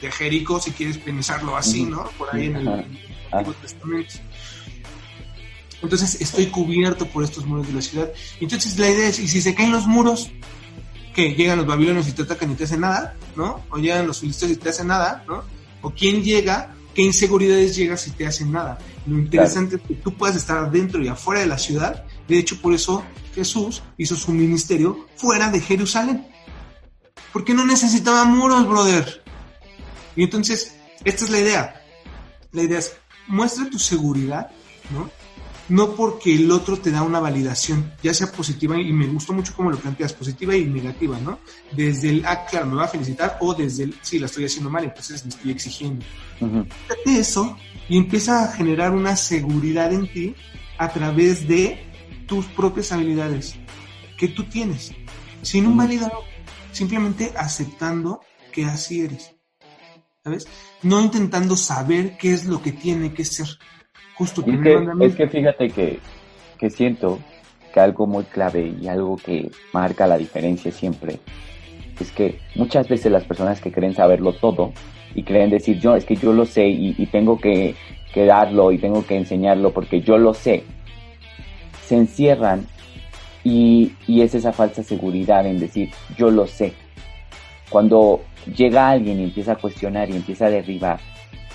de 0.00 0.10
Jericó, 0.10 0.58
si 0.58 0.72
quieres 0.72 0.98
pensarlo 0.98 1.56
así, 1.56 1.84
¿no? 1.84 2.10
Por 2.18 2.34
ahí 2.34 2.46
en 2.46 2.56
el 2.56 2.68
Antiguo 3.30 3.54
Testamento. 3.62 4.14
Entonces 5.82 6.20
estoy 6.20 6.46
cubierto 6.46 7.06
por 7.06 7.24
estos 7.24 7.44
muros 7.44 7.66
de 7.66 7.72
la 7.72 7.82
ciudad. 7.82 8.12
Entonces 8.40 8.78
la 8.78 8.88
idea 8.88 9.08
es, 9.08 9.18
¿y 9.18 9.28
si 9.28 9.40
se 9.40 9.54
caen 9.54 9.72
los 9.72 9.86
muros? 9.86 10.30
que 11.14 11.34
llegan 11.34 11.58
los 11.58 11.66
babilonios 11.66 12.08
y 12.08 12.12
te 12.12 12.22
atacan 12.22 12.52
y 12.52 12.54
te 12.54 12.64
hacen 12.64 12.80
nada, 12.80 13.14
¿no? 13.36 13.62
O 13.68 13.76
llegan 13.76 14.06
los 14.06 14.20
filisteos 14.20 14.52
y 14.52 14.56
te 14.56 14.70
hacen 14.70 14.86
nada, 14.86 15.22
¿no? 15.28 15.44
O 15.82 15.90
quién 15.90 16.22
llega 16.22 16.74
qué 16.94 17.02
inseguridades 17.02 17.76
llegas 17.76 18.02
si 18.02 18.10
te 18.10 18.26
hacen 18.26 18.52
nada. 18.52 18.78
Lo 19.06 19.18
interesante 19.18 19.76
es 19.76 19.82
que 19.82 19.94
tú 19.94 20.14
puedas 20.14 20.36
estar 20.36 20.58
adentro 20.58 21.02
y 21.02 21.08
afuera 21.08 21.40
de 21.40 21.46
la 21.46 21.58
ciudad. 21.58 22.04
De 22.28 22.38
hecho, 22.38 22.60
por 22.60 22.74
eso 22.74 23.04
Jesús 23.34 23.82
hizo 23.96 24.16
su 24.16 24.32
ministerio 24.32 25.06
fuera 25.16 25.50
de 25.50 25.60
Jerusalén. 25.60 26.26
Porque 27.32 27.54
no 27.54 27.64
necesitaba 27.64 28.24
muros, 28.24 28.68
brother. 28.68 29.22
Y 30.16 30.24
entonces, 30.24 30.76
esta 31.04 31.24
es 31.24 31.30
la 31.30 31.40
idea. 31.40 31.82
La 32.52 32.62
idea 32.62 32.78
es, 32.78 32.92
muestra 33.26 33.70
tu 33.70 33.78
seguridad, 33.78 34.50
¿no? 34.90 35.10
No 35.68 35.94
porque 35.94 36.34
el 36.34 36.50
otro 36.50 36.76
te 36.76 36.90
da 36.90 37.02
una 37.02 37.20
validación, 37.20 37.92
ya 38.02 38.12
sea 38.12 38.30
positiva, 38.32 38.78
y 38.78 38.92
me 38.92 39.06
gustó 39.06 39.32
mucho 39.32 39.54
cómo 39.54 39.70
lo 39.70 39.78
planteas, 39.78 40.12
positiva 40.12 40.56
y 40.56 40.66
negativa, 40.66 41.18
¿no? 41.20 41.38
Desde 41.74 42.10
el, 42.10 42.24
ah, 42.26 42.44
claro, 42.44 42.66
me 42.66 42.76
va 42.76 42.84
a 42.84 42.88
felicitar, 42.88 43.38
o 43.40 43.54
desde 43.54 43.84
el, 43.84 43.94
sí, 44.02 44.18
la 44.18 44.26
estoy 44.26 44.44
haciendo 44.44 44.70
mal, 44.70 44.84
entonces 44.84 45.24
me 45.24 45.30
estoy 45.30 45.50
exigiendo. 45.50 46.04
Uh 46.40 46.64
eso 47.04 47.56
y 47.88 47.98
empieza 47.98 48.44
a 48.44 48.52
generar 48.52 48.92
una 48.92 49.16
seguridad 49.16 49.92
en 49.92 50.10
ti 50.10 50.34
a 50.78 50.88
través 50.88 51.46
de 51.46 51.84
tus 52.26 52.46
propias 52.46 52.92
habilidades 52.92 53.56
que 54.16 54.28
tú 54.28 54.44
tienes, 54.44 54.92
sin 55.42 55.66
un 55.66 55.76
validador, 55.76 56.24
simplemente 56.70 57.32
aceptando 57.36 58.20
que 58.52 58.64
así 58.64 59.02
eres, 59.02 59.34
¿sabes? 60.22 60.46
No 60.82 61.00
intentando 61.00 61.56
saber 61.56 62.16
qué 62.16 62.32
es 62.32 62.46
lo 62.46 62.62
que 62.62 62.72
tiene 62.72 63.12
que 63.12 63.24
ser 63.24 63.48
Justo 64.22 64.44
es, 64.46 64.60
que, 64.60 64.88
es 65.00 65.16
que 65.16 65.26
fíjate 65.26 65.68
que, 65.70 65.98
que 66.56 66.70
siento 66.70 67.18
que 67.74 67.80
algo 67.80 68.06
muy 68.06 68.22
clave 68.22 68.72
y 68.80 68.86
algo 68.86 69.16
que 69.16 69.50
marca 69.72 70.06
la 70.06 70.16
diferencia 70.16 70.70
siempre 70.70 71.18
es 71.98 72.12
que 72.12 72.38
muchas 72.54 72.86
veces 72.86 73.10
las 73.10 73.24
personas 73.24 73.60
que 73.60 73.72
creen 73.72 73.94
saberlo 73.94 74.32
todo 74.34 74.72
y 75.16 75.24
creen 75.24 75.50
decir 75.50 75.80
yo 75.80 75.96
es 75.96 76.04
que 76.04 76.14
yo 76.14 76.32
lo 76.32 76.46
sé 76.46 76.68
y, 76.68 77.04
tengo 77.06 77.36
que, 77.36 77.74
que, 78.14 78.24
darlo 78.24 78.70
y 78.70 78.78
tengo 78.78 79.04
que 79.04 79.16
enseñarlo 79.16 79.72
porque 79.72 80.02
yo 80.02 80.16
lo 80.18 80.34
sé 80.34 80.62
se 81.84 81.96
encierran 81.96 82.64
y, 83.42 83.90
y 84.06 84.20
es 84.20 84.36
esa 84.36 84.52
falsa 84.52 84.84
seguridad 84.84 85.44
en 85.48 85.58
decir 85.58 85.90
yo 86.16 86.30
lo 86.30 86.46
sé 86.46 86.74
cuando 87.70 88.20
llega 88.56 88.88
alguien 88.88 89.18
y 89.18 89.24
empieza 89.24 89.54
a 89.54 89.56
cuestionar 89.56 90.10
y 90.10 90.12
empieza 90.12 90.46
a 90.46 90.50
derribar 90.50 91.00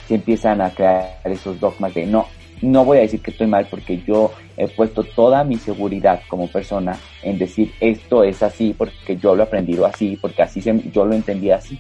se 0.10 0.16
empiezan 0.16 0.60
a 0.60 0.70
crear 0.72 1.22
esos 1.24 1.58
dogmas 1.62 1.94
de 1.94 2.06
no 2.06 2.28
no 2.62 2.86
voy 2.86 2.98
a 2.98 3.02
decir 3.02 3.22
que 3.22 3.32
estoy 3.32 3.48
mal 3.48 3.68
porque 3.70 4.02
yo 4.02 4.32
he 4.56 4.68
puesto 4.68 5.04
toda 5.04 5.44
mi 5.44 5.58
seguridad 5.58 6.22
como 6.28 6.48
persona 6.48 6.98
en 7.22 7.38
decir 7.38 7.72
esto 7.80 8.24
es 8.24 8.42
así 8.42 8.74
porque 8.78 9.18
yo 9.18 9.36
lo 9.36 9.44
he 9.44 9.46
aprendido 9.46 9.86
así, 9.86 10.18
porque 10.20 10.42
así 10.42 10.62
yo 10.92 11.06
lo 11.06 11.14
entendí 11.14 11.52
así. 11.52 11.80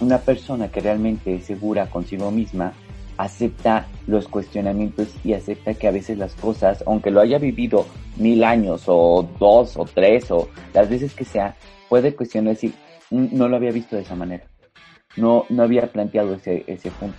Una 0.00 0.18
persona 0.18 0.68
que 0.68 0.80
realmente 0.80 1.36
es 1.36 1.44
segura 1.44 1.86
consigo 1.86 2.30
misma 2.30 2.72
acepta 3.16 3.86
los 4.06 4.28
cuestionamientos 4.28 5.08
y 5.24 5.32
acepta 5.32 5.72
que 5.72 5.88
a 5.88 5.90
veces 5.90 6.18
las 6.18 6.34
cosas, 6.34 6.84
aunque 6.86 7.10
lo 7.10 7.20
haya 7.20 7.38
vivido 7.38 7.86
mil 8.16 8.44
años 8.44 8.82
o 8.86 9.26
dos 9.38 9.76
o 9.76 9.84
tres 9.84 10.30
o 10.30 10.48
las 10.74 10.90
veces 10.90 11.14
que 11.14 11.24
sea, 11.24 11.56
puede 11.88 12.14
cuestionar 12.14 12.54
decir, 12.54 12.74
mm, 13.10 13.28
no 13.32 13.48
lo 13.48 13.56
había 13.56 13.70
visto 13.70 13.96
de 13.96 14.02
esa 14.02 14.14
manera. 14.14 14.44
No, 15.16 15.46
no 15.48 15.62
había 15.62 15.86
planteado 15.86 16.34
ese, 16.34 16.64
ese 16.66 16.90
punto 16.90 17.16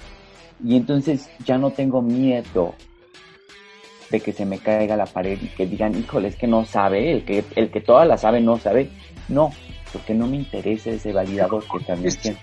y 0.64 0.76
entonces 0.76 1.30
ya 1.46 1.58
no 1.58 1.72
tengo 1.72 2.02
miedo 2.02 2.76
de 4.10 4.20
que 4.22 4.34
se 4.34 4.46
me 4.46 4.60
caiga 4.60 4.96
la 4.96 5.06
pared 5.06 5.38
y 5.42 5.48
que 5.48 5.66
digan, 5.66 5.98
híjole, 5.98 6.30
es 6.30 6.36
que 6.36 6.48
no 6.48 6.66
sabe, 6.66 7.12
el 7.12 7.26
que, 7.26 7.44
el 7.56 7.70
que 7.70 7.82
toda 7.82 8.06
la 8.06 8.18
sabe 8.18 8.42
no 8.42 8.58
sabe. 8.58 8.90
No, 9.28 9.52
porque 9.92 10.14
no 10.14 10.28
me 10.28 10.38
interesa 10.38 10.92
ese 10.92 11.12
validador 11.12 11.64
que 11.64 11.84
también 11.84 12.16
tiene. 12.16 12.38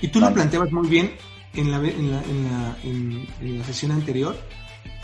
Y 0.00 0.08
tú 0.08 0.20
lo 0.20 0.32
planteabas 0.32 0.70
muy 0.70 0.88
bien 0.88 1.12
en 1.54 1.70
la, 1.70 1.78
en, 1.78 2.10
la, 2.10 2.22
en, 2.22 2.44
la, 2.44 2.76
en, 2.84 3.58
la 3.58 3.64
sesión 3.64 3.92
anterior 3.92 4.36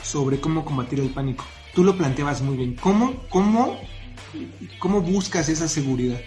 sobre 0.02 0.38
cómo 0.38 0.64
combatir 0.64 1.00
el 1.00 1.10
pánico. 1.10 1.44
Tú 1.74 1.82
lo 1.82 1.96
planteabas 1.96 2.42
muy 2.42 2.56
bien. 2.56 2.76
¿Cómo, 2.76 3.14
cómo, 3.28 3.76
cómo 4.78 5.00
buscas 5.00 5.48
esa 5.48 5.66
seguridad? 5.66 6.20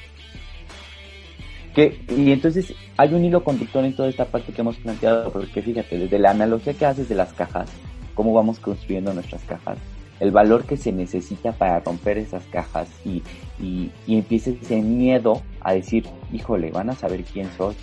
Y 1.75 2.31
entonces 2.31 2.73
hay 2.95 3.13
un 3.13 3.25
hilo 3.25 3.43
conductor 3.43 3.83
en 3.83 3.95
toda 3.95 4.07
esta 4.07 4.25
parte 4.25 4.53
que 4.53 4.61
hemos 4.61 4.77
planteado, 4.77 5.31
porque 5.31 5.61
fíjate, 5.61 5.97
desde 5.97 6.19
la 6.19 6.31
analogía 6.31 6.73
que 6.73 6.85
haces 6.85 7.09
de 7.09 7.15
las 7.15 7.33
cajas, 7.33 7.69
cómo 8.13 8.33
vamos 8.33 8.59
construyendo 8.59 9.13
nuestras 9.13 9.43
cajas, 9.43 9.77
el 10.21 10.31
valor 10.31 10.63
que 10.63 10.77
se 10.77 10.93
necesita 10.93 11.51
para 11.51 11.81
romper 11.81 12.17
esas 12.17 12.45
cajas 12.45 12.87
y, 13.03 13.21
y, 13.59 13.91
y 14.07 14.15
empiece 14.15 14.57
ese 14.61 14.81
miedo 14.81 15.41
a 15.59 15.73
decir, 15.73 16.05
híjole, 16.31 16.71
van 16.71 16.89
a 16.91 16.95
saber 16.95 17.25
quién 17.25 17.49
soy 17.57 17.75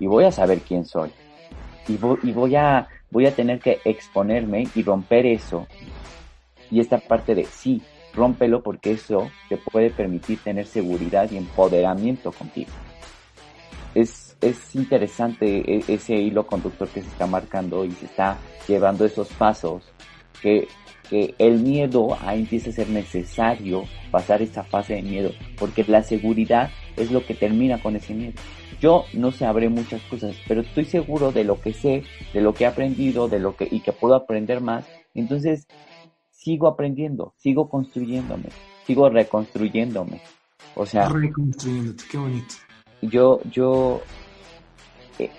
y 0.00 0.08
voy 0.08 0.24
a 0.24 0.32
saber 0.32 0.58
quién 0.60 0.84
soy 0.84 1.10
y, 1.86 1.96
voy, 1.96 2.18
y 2.24 2.32
voy, 2.32 2.56
a, 2.56 2.88
voy 3.10 3.26
a 3.26 3.34
tener 3.36 3.60
que 3.60 3.78
exponerme 3.84 4.66
y 4.74 4.82
romper 4.82 5.26
eso. 5.26 5.68
Y 6.72 6.80
esta 6.80 6.98
parte 6.98 7.36
de 7.36 7.44
sí, 7.44 7.80
rómpelo 8.14 8.64
porque 8.64 8.90
eso 8.92 9.30
te 9.48 9.56
puede 9.56 9.90
permitir 9.90 10.40
tener 10.40 10.66
seguridad 10.66 11.30
y 11.30 11.36
empoderamiento 11.36 12.32
contigo 12.32 12.72
es, 13.94 14.36
es 14.40 14.74
interesante 14.74 15.76
e, 15.76 15.84
ese 15.88 16.14
hilo 16.14 16.46
conductor 16.46 16.88
que 16.88 17.02
se 17.02 17.08
está 17.08 17.26
marcando 17.26 17.84
y 17.84 17.90
se 17.92 18.06
está 18.06 18.38
llevando 18.66 19.04
esos 19.04 19.28
pasos 19.32 19.82
que, 20.42 20.68
que 21.08 21.34
el 21.38 21.60
miedo 21.60 22.16
ahí 22.20 22.40
empieza 22.40 22.70
a 22.70 22.72
ser 22.72 22.88
necesario 22.90 23.84
pasar 24.10 24.42
esa 24.42 24.62
fase 24.62 24.94
de 24.94 25.02
miedo 25.02 25.30
porque 25.58 25.84
la 25.86 26.02
seguridad 26.02 26.70
es 26.96 27.10
lo 27.10 27.24
que 27.24 27.34
termina 27.34 27.80
con 27.80 27.96
ese 27.96 28.14
miedo. 28.14 28.34
Yo 28.80 29.04
no 29.12 29.32
sabré 29.32 29.68
muchas 29.68 30.02
cosas, 30.02 30.36
pero 30.46 30.60
estoy 30.60 30.84
seguro 30.84 31.32
de 31.32 31.44
lo 31.44 31.60
que 31.60 31.72
sé, 31.72 32.04
de 32.32 32.40
lo 32.40 32.54
que 32.54 32.64
he 32.64 32.66
aprendido, 32.66 33.28
de 33.28 33.40
lo 33.40 33.56
que 33.56 33.68
y 33.70 33.80
que 33.80 33.92
puedo 33.92 34.14
aprender 34.14 34.60
más. 34.60 34.86
Entonces 35.14 35.66
sigo 36.30 36.68
aprendiendo, 36.68 37.34
sigo 37.36 37.68
construyéndome, 37.68 38.48
sigo 38.86 39.08
reconstruyéndome. 39.08 40.20
O 40.74 40.86
sea, 40.86 41.08
reconstruyéndote, 41.08 42.04
qué 42.10 42.18
bonito 42.18 42.54
yo, 43.02 43.40
yo 43.50 44.02
eh, 45.18 45.30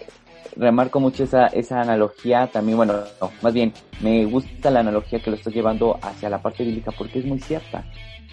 remarco 0.56 1.00
mucho 1.00 1.24
esa, 1.24 1.48
esa 1.48 1.82
analogía 1.82 2.48
también, 2.48 2.78
bueno, 2.78 3.04
más 3.42 3.54
bien, 3.54 3.74
me 4.02 4.26
gusta 4.26 4.70
la 4.72 4.82
analogía 4.82 5.20
que 5.20 5.30
lo 5.30 5.36
estoy 5.36 5.54
llevando 5.54 5.98
hacia 6.02 6.30
la 6.30 6.42
parte 6.42 6.64
bíblica 6.64 6.92
porque 6.92 7.20
es 7.20 7.26
muy 7.26 7.40
cierta, 7.40 7.84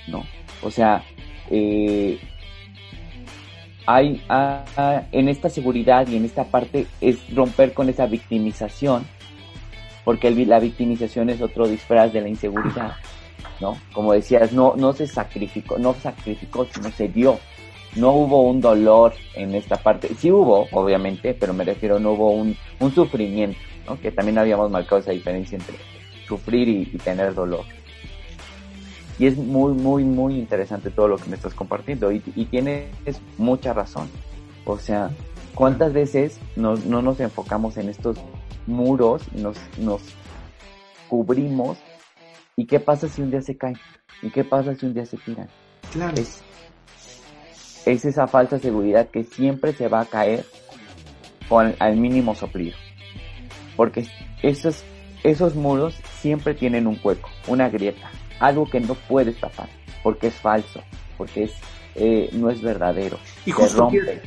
¿no? 0.08 0.24
O 0.62 0.70
sea, 0.70 1.02
eh, 1.50 2.18
hay 3.86 4.20
en 5.12 5.28
esta 5.28 5.48
seguridad 5.48 6.08
y 6.08 6.16
en 6.16 6.24
esta 6.24 6.44
parte 6.44 6.86
es 7.00 7.34
romper 7.34 7.72
con 7.72 7.88
esa 7.88 8.06
victimización, 8.06 9.06
porque 10.04 10.30
la 10.30 10.58
victimización 10.58 11.30
es 11.30 11.40
otro 11.40 11.66
disfraz 11.68 12.12
de 12.12 12.20
la 12.20 12.28
inseguridad. 12.28 12.96
¿no? 13.60 13.76
Como 13.92 14.12
decías, 14.12 14.52
no, 14.52 14.74
no 14.76 14.92
se 14.92 15.06
sacrificó, 15.06 15.78
no 15.78 15.94
sacrificó, 15.94 16.66
sino 16.66 16.90
se 16.90 17.08
dio. 17.08 17.38
No 17.96 18.12
hubo 18.12 18.42
un 18.42 18.60
dolor 18.60 19.14
en 19.34 19.54
esta 19.54 19.76
parte. 19.76 20.14
Sí 20.18 20.30
hubo, 20.30 20.68
obviamente, 20.72 21.34
pero 21.34 21.52
me 21.54 21.64
refiero, 21.64 21.98
no 21.98 22.12
hubo 22.12 22.30
un, 22.30 22.56
un 22.78 22.94
sufrimiento, 22.94 23.58
¿no? 23.86 23.98
Que 23.98 24.12
también 24.12 24.38
habíamos 24.38 24.70
marcado 24.70 25.00
esa 25.00 25.12
diferencia 25.12 25.56
entre 25.56 25.76
sufrir 26.28 26.68
y, 26.68 26.90
y 26.92 26.98
tener 26.98 27.34
dolor. 27.34 27.64
Y 29.18 29.26
es 29.26 29.36
muy, 29.38 29.72
muy, 29.72 30.04
muy 30.04 30.38
interesante 30.38 30.90
todo 30.90 31.08
lo 31.08 31.16
que 31.16 31.30
me 31.30 31.36
estás 31.36 31.54
compartiendo 31.54 32.12
y, 32.12 32.22
y 32.34 32.44
tienes 32.44 32.90
mucha 33.38 33.72
razón. 33.72 34.10
O 34.66 34.78
sea, 34.78 35.10
¿cuántas 35.54 35.92
veces 35.92 36.38
no, 36.54 36.76
no 36.76 37.00
nos 37.00 37.18
enfocamos 37.20 37.78
en 37.78 37.88
estos 37.88 38.18
muros, 38.66 39.22
nos, 39.32 39.56
nos 39.78 40.02
cubrimos 41.08 41.78
y 42.56 42.66
qué 42.66 42.78
pasa 42.78 43.08
si 43.08 43.22
un 43.22 43.30
día 43.30 43.40
se 43.40 43.56
caen? 43.56 43.78
¿Y 44.20 44.30
qué 44.30 44.44
pasa 44.44 44.74
si 44.74 44.84
un 44.84 44.92
día 44.92 45.06
se 45.06 45.16
tiran? 45.16 45.48
Claro. 45.92 46.16
Es, 46.20 46.42
es 47.86 48.04
esa 48.04 48.26
falsa 48.26 48.58
seguridad 48.58 49.08
que 49.08 49.24
siempre 49.24 49.72
se 49.72 49.88
va 49.88 50.00
a 50.00 50.06
caer 50.06 50.44
con 51.48 51.74
al 51.78 51.96
mínimo 51.96 52.34
soplido. 52.34 52.76
Porque 53.76 54.06
esos, 54.42 54.82
esos 55.22 55.54
muros 55.54 55.94
siempre 56.20 56.54
tienen 56.54 56.86
un 56.86 56.98
hueco, 57.02 57.30
una 57.46 57.68
grieta, 57.68 58.10
algo 58.40 58.68
que 58.68 58.80
no 58.80 58.94
puedes 58.94 59.38
tapar, 59.38 59.68
porque 60.02 60.28
es 60.28 60.34
falso, 60.34 60.82
porque 61.16 61.44
es, 61.44 61.52
eh, 61.94 62.28
no 62.32 62.50
es 62.50 62.60
verdadero. 62.60 63.18
Y 63.44 63.52
justo 63.52 63.82
rompe. 63.82 64.00
fíjate, 64.00 64.22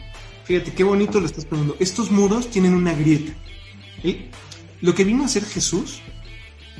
fíjate, 0.45 0.73
qué 0.73 0.83
bonito 0.83 1.19
lo 1.19 1.25
estás 1.25 1.45
preguntando. 1.45 1.83
Estos 1.83 2.09
muros 2.11 2.49
tienen 2.49 2.73
una 2.73 2.93
grieta. 2.93 3.33
¿sí? 4.01 4.29
Lo 4.81 4.95
que 4.95 5.03
vino 5.03 5.23
a 5.23 5.25
hacer 5.25 5.43
Jesús 5.43 6.01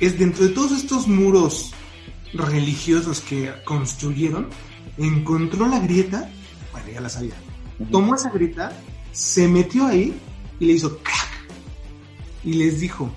es 0.00 0.18
dentro 0.18 0.44
de 0.44 0.54
todos 0.54 0.72
estos 0.72 1.06
muros 1.06 1.74
religiosos 2.32 3.20
que 3.20 3.52
construyeron, 3.64 4.48
encontró 4.96 5.66
la 5.66 5.80
grieta, 5.80 6.30
bueno, 6.72 6.88
ya 6.92 7.00
la 7.00 7.08
sabía, 7.08 7.34
tomó 7.90 8.14
esa 8.14 8.30
grieta, 8.30 8.72
se 9.12 9.48
metió 9.48 9.86
ahí 9.86 10.18
y 10.58 10.66
le 10.66 10.72
hizo 10.74 10.98
¡crack! 10.98 11.30
y 12.44 12.54
les 12.54 12.80
dijo, 12.80 13.10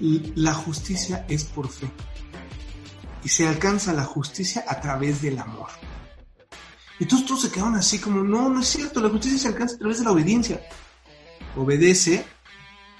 la 0.00 0.54
justicia 0.54 1.24
es 1.28 1.44
por 1.44 1.68
fe 1.68 1.88
y 3.24 3.28
se 3.28 3.46
alcanza 3.46 3.92
la 3.92 4.04
justicia 4.04 4.64
a 4.68 4.80
través 4.80 5.20
del 5.20 5.38
amor. 5.38 5.68
Y 6.98 7.06
todos, 7.06 7.26
todos 7.26 7.42
se 7.42 7.50
quedaron 7.50 7.74
así 7.74 7.98
como, 7.98 8.22
no, 8.22 8.48
no 8.48 8.60
es 8.60 8.68
cierto, 8.68 9.00
la 9.00 9.08
justicia 9.08 9.38
se 9.38 9.48
alcanza 9.48 9.74
a 9.74 9.78
través 9.78 9.98
de 9.98 10.04
la 10.04 10.12
obediencia. 10.12 10.60
Obedece 11.56 12.24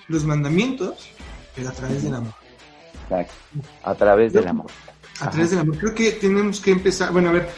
los 0.09 0.25
mandamientos, 0.25 1.09
pero 1.55 1.69
a 1.69 1.73
través 1.73 2.03
del 2.03 2.15
amor. 2.15 2.35
Exacto. 3.05 3.35
A 3.85 3.95
través 3.95 4.33
del 4.33 4.49
amor. 4.49 4.67
A 5.21 5.31
través 5.31 5.51
del 5.51 5.61
amor. 5.61 5.79
Creo 5.79 5.95
que 5.95 6.13
tenemos 6.13 6.61
que 6.61 6.73
empezar, 6.73 7.13
bueno, 7.13 7.29
a 7.29 7.33
ver, 7.33 7.49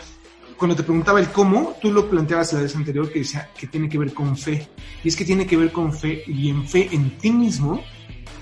cuando 0.58 0.74
te 0.74 0.82
preguntaba 0.82 1.20
el 1.20 1.30
cómo, 1.30 1.76
tú 1.80 1.92
lo 1.92 2.10
planteabas 2.10 2.52
la 2.52 2.62
vez 2.62 2.74
anterior 2.74 3.10
que 3.10 3.20
decía 3.20 3.48
que 3.56 3.68
tiene 3.68 3.88
que 3.88 3.96
ver 3.96 4.12
con 4.12 4.36
fe. 4.36 4.68
Y 5.04 5.08
es 5.08 5.16
que 5.16 5.24
tiene 5.24 5.46
que 5.46 5.56
ver 5.56 5.70
con 5.70 5.92
fe 5.92 6.24
y 6.26 6.50
en 6.50 6.66
fe 6.66 6.88
en 6.90 7.16
ti 7.16 7.30
mismo, 7.30 7.80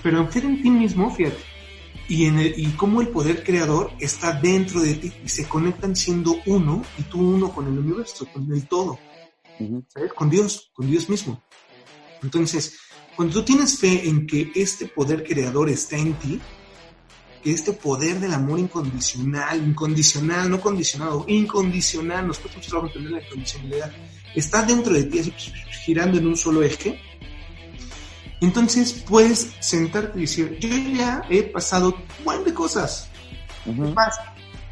pero 0.01 0.19
en 0.19 0.29
fe 0.29 0.39
en 0.39 0.61
ti 0.61 0.69
mismo, 0.71 1.13
fíjate, 1.13 1.37
y, 2.09 2.25
en 2.25 2.39
el, 2.39 2.53
y 2.57 2.67
cómo 2.71 3.01
el 3.01 3.09
poder 3.09 3.43
creador 3.43 3.91
está 3.99 4.33
dentro 4.33 4.81
de 4.81 4.95
ti 4.95 5.13
y 5.23 5.29
se 5.29 5.47
conectan 5.47 5.95
siendo 5.95 6.37
uno 6.47 6.81
y 6.97 7.03
tú 7.03 7.19
uno 7.19 7.51
con 7.53 7.67
el 7.67 7.77
universo, 7.77 8.25
con 8.33 8.51
el 8.51 8.67
todo, 8.67 8.97
¿sabes? 9.87 10.11
Con 10.13 10.29
Dios, 10.29 10.71
con 10.73 10.89
Dios 10.89 11.09
mismo. 11.09 11.41
Entonces, 12.23 12.79
cuando 13.15 13.35
tú 13.35 13.43
tienes 13.43 13.77
fe 13.77 14.09
en 14.09 14.25
que 14.25 14.51
este 14.55 14.87
poder 14.87 15.23
creador 15.23 15.69
está 15.69 15.97
en 15.97 16.13
ti, 16.15 16.39
que 17.43 17.51
este 17.51 17.73
poder 17.73 18.19
del 18.19 18.33
amor 18.33 18.59
incondicional, 18.59 19.57
incondicional, 19.65 20.49
no 20.49 20.59
condicionado, 20.59 21.25
incondicional, 21.27 22.27
nos 22.27 22.39
cuesta 22.39 22.57
mucho 22.57 22.69
trabajo 22.69 22.87
entender 22.87 23.11
la 23.13 23.25
incondicionalidad, 23.25 23.91
está 24.35 24.61
dentro 24.63 24.93
de 24.93 25.03
ti, 25.05 25.19
así, 25.19 25.33
girando 25.85 26.17
en 26.17 26.27
un 26.27 26.37
solo 26.37 26.63
eje, 26.63 26.99
entonces 28.41 28.93
puedes 29.07 29.51
sentarte 29.59 30.17
y 30.19 30.21
decir, 30.21 30.57
yo 30.59 30.69
ya 30.95 31.23
he 31.29 31.43
pasado 31.43 31.89
un 32.17 32.23
buen 32.23 32.43
de 32.43 32.53
cosas. 32.53 33.09
Pas- 33.65 34.19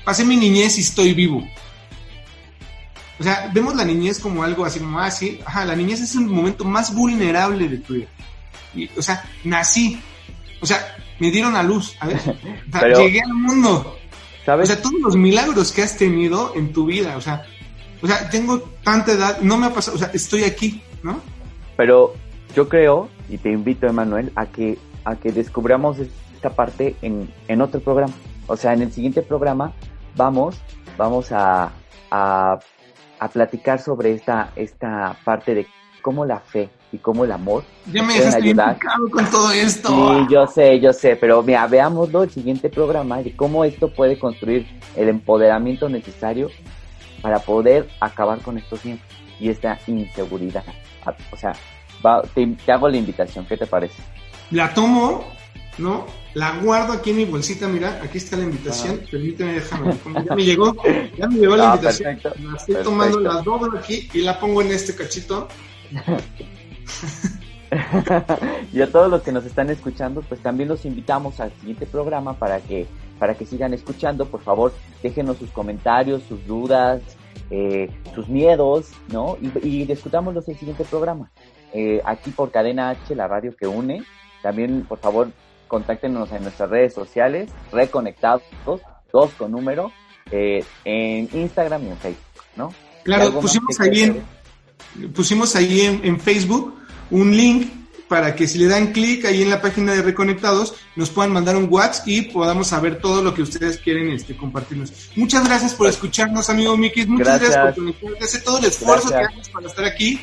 Pasé 0.04 0.24
mi 0.24 0.38
niñez 0.38 0.78
y 0.78 0.82
estoy 0.82 1.14
vivo. 1.16 1.44
O 3.20 3.24
sea, 3.24 3.50
vemos 3.54 3.76
la 3.76 3.84
niñez 3.86 4.20
como 4.20 4.44
algo 4.44 4.66
así 4.66 4.80
como, 4.80 5.00
ah, 5.00 5.10
sí, 5.10 5.40
ajá, 5.46 5.66
la 5.66 5.76
niñez 5.76 6.02
es 6.02 6.14
el 6.16 6.22
momento 6.28 6.64
más 6.64 6.94
vulnerable 6.94 7.68
de 7.68 7.78
tu 7.80 7.94
vida. 7.96 8.08
Y, 8.76 8.88
o 8.98 9.02
sea, 9.02 9.28
nací. 9.46 10.00
O 10.62 10.66
sea, 10.68 10.96
me 11.20 11.32
dieron 11.32 11.56
a 11.56 11.64
luz, 11.64 11.96
a 12.00 12.08
ver. 12.08 12.20
Pero- 12.72 13.00
llegué 13.00 13.22
al 13.22 13.34
mundo. 13.34 13.96
¿Sabes? 14.46 14.70
O 14.70 14.74
sea, 14.74 14.82
todos 14.82 15.00
los 15.02 15.16
milagros 15.16 15.72
que 15.72 15.82
has 15.82 15.98
tenido 15.98 16.54
en 16.56 16.72
tu 16.72 16.86
vida, 16.86 17.18
o 17.18 17.22
sea, 17.22 17.46
o 18.04 18.06
sea, 18.08 18.30
tengo 18.30 18.60
tanta 18.84 19.14
edad, 19.14 19.40
no 19.42 19.58
me 19.58 19.66
ha 19.66 19.74
pasado, 19.74 19.98
o 19.98 20.00
sea, 20.00 20.12
estoy 20.14 20.44
aquí, 20.44 20.84
¿no? 21.02 21.20
Pero 21.76 22.14
yo 22.56 22.70
creo, 22.70 23.10
y 23.28 23.40
te 23.40 23.50
invito, 23.52 23.88
Emanuel, 23.88 24.32
a 24.36 24.46
que, 24.46 24.78
a 25.04 25.16
que 25.16 25.32
descubramos 25.32 25.98
esta 25.98 26.52
parte 26.52 26.96
en, 27.02 27.28
en 27.48 27.62
otro 27.62 27.80
programa. 27.80 28.14
O 28.46 28.56
sea, 28.56 28.74
en 28.74 28.84
el 28.84 28.92
siguiente 28.92 29.24
programa 29.24 29.74
vamos, 30.16 30.58
vamos 30.96 31.32
a, 31.32 31.72
a, 32.12 32.60
a 33.20 33.28
platicar 33.30 33.82
sobre 33.82 34.14
esta, 34.14 34.52
esta 34.56 35.18
parte 35.26 35.56
de 35.56 35.68
cómo 36.04 36.24
la 36.24 36.40
fe 36.40 36.70
y 36.96 36.98
cómo 36.98 37.26
el 37.26 37.32
amor 37.32 37.64
Ya 37.92 38.02
me 38.04 38.14
dejaste 38.16 38.44
ayudar. 38.44 38.78
con 39.12 39.30
todo 39.30 39.52
esto. 39.52 39.90
Sí, 39.90 40.34
yo 40.34 40.48
sé, 40.48 40.80
yo 40.80 40.94
sé, 40.94 41.16
pero 41.16 41.44
mira, 41.44 41.68
veámoslo 41.68 42.24
el 42.24 42.30
siguiente 42.32 42.70
programa 42.70 43.22
de 43.22 43.36
cómo 43.36 43.64
esto 43.66 43.90
puede 43.90 44.18
construir 44.18 44.66
el 44.96 45.10
empoderamiento 45.10 45.90
necesario 45.90 46.50
para 47.22 47.40
poder 47.40 47.88
acabar 48.00 48.40
con 48.40 48.58
estos 48.58 48.84
miedos 48.86 49.02
y 49.40 49.50
esta 49.50 49.78
inseguridad. 49.88 50.64
Ah, 51.06 51.14
O 51.32 51.38
sea, 51.38 51.54
va- 52.06 52.22
te, 52.24 52.48
te 52.66 52.72
hago 52.72 52.88
la 52.90 52.98
invitación, 52.98 53.46
¿qué 53.46 53.58
te 53.58 53.66
parece? 53.68 54.02
La 54.52 54.74
tomo, 54.74 55.26
¿no? 55.78 56.06
La 56.34 56.58
guardo 56.60 56.94
aquí 56.94 57.12
en 57.12 57.18
mi 57.18 57.26
bolsita, 57.26 57.68
mira, 57.68 58.00
aquí 58.04 58.18
está 58.18 58.36
la 58.38 58.44
invitación, 58.44 59.02
permíteme, 59.10 59.54
déjame, 59.54 59.96
ya 60.28 60.36
me 60.36 60.44
llegó, 60.44 60.76
ya 61.18 61.28
me 61.28 61.36
llegó 61.40 61.56
la 61.56 61.64
Ah, 61.72 61.76
invitación, 61.76 62.16
perfecto, 62.16 62.44
la 62.44 62.58
estoy 62.58 62.76
perfecto. 62.76 62.84
tomando, 62.84 63.20
la 63.22 63.42
doblo 63.42 63.80
aquí 63.80 64.10
y 64.14 64.22
la 64.22 64.38
pongo 64.40 64.62
en 64.62 64.72
este 64.72 64.94
cachito. 64.96 65.48
y 68.74 68.82
a 68.82 68.92
todos 68.92 69.10
los 69.10 69.22
que 69.22 69.32
nos 69.32 69.46
están 69.46 69.70
escuchando, 69.70 70.22
pues 70.22 70.42
también 70.42 70.70
los 70.70 70.86
invitamos 70.86 71.40
al 71.40 71.52
siguiente 71.60 71.86
programa 71.86 72.34
para 72.34 72.60
que, 72.60 72.88
para 73.20 73.36
que 73.36 73.46
sigan 73.46 73.74
escuchando. 73.74 74.26
Por 74.26 74.42
favor, 74.42 74.74
déjenos 75.02 75.38
sus 75.38 75.50
comentarios, 75.52 76.24
sus 76.24 76.46
dudas, 76.46 77.02
eh, 77.50 77.90
sus 78.14 78.28
miedos, 78.28 78.92
¿no? 79.12 79.38
Y, 79.42 79.68
y 79.68 79.86
discutámoslos 79.86 80.48
en 80.48 80.54
el 80.54 80.60
siguiente 80.60 80.84
programa. 80.86 81.32
Eh, 81.74 82.02
aquí 82.06 82.32
por 82.32 82.52
Cadena 82.52 82.90
H, 82.92 83.16
la 83.16 83.28
radio 83.28 83.56
que 83.56 83.68
une. 83.68 84.04
También, 84.42 84.86
por 84.88 85.00
favor, 85.00 85.30
contáctenos 85.68 86.32
en 86.32 86.44
nuestras 86.44 86.70
redes 86.70 86.94
sociales, 86.94 87.52
reconectados, 87.72 88.44
dos 89.12 89.32
con 89.38 89.52
número, 89.52 89.92
eh, 90.32 90.64
en 90.86 91.30
Instagram 91.34 91.84
y 91.86 91.90
en 91.90 91.98
Facebook, 91.98 92.44
¿no? 92.56 92.74
Claro, 93.04 93.24
¿Algo 93.24 93.42
más 93.42 93.42
pusimos 93.42 93.80
ahí 93.80 94.04
en, 94.04 94.24
pusimos 95.14 95.56
ahí 95.56 95.82
en, 95.82 96.02
en 96.04 96.20
Facebook 96.20 96.74
un 97.12 97.36
link 97.36 97.72
para 98.08 98.36
que 98.36 98.48
si 98.48 98.60
le 98.60 98.68
dan 98.68 98.92
clic 98.92 99.26
ahí 99.26 99.42
en 99.42 99.50
la 99.50 99.62
página 99.62 99.94
de 99.94 100.02
Reconectados 100.04 100.76
nos 100.96 101.10
puedan 101.10 101.34
mandar 101.34 101.58
un 101.58 101.68
WhatsApp 101.70 102.08
y 102.08 102.22
podamos 102.24 102.68
saber 102.68 103.00
todo 103.00 103.24
lo 103.24 103.34
que 103.34 103.42
ustedes 103.42 103.78
quieren 103.80 104.10
este, 104.12 104.38
compartirnos. 104.38 104.94
Muchas 105.16 105.44
gracias 105.48 105.74
por 105.74 105.88
escucharnos, 105.90 106.50
amigo 106.50 106.78
Miki. 106.78 107.06
Muchas 107.08 107.28
gracias, 107.40 107.52
Gracias. 107.52 107.76
por 107.76 107.84
conectarte. 107.84 108.24
Hace 108.24 108.40
todo 108.42 108.58
el 108.60 108.66
esfuerzo 108.66 109.10
Gracias. 109.10 109.32
que 109.34 109.40
haces 109.40 109.54
para 109.54 109.68
estar 109.68 109.86
aquí. 109.86 110.22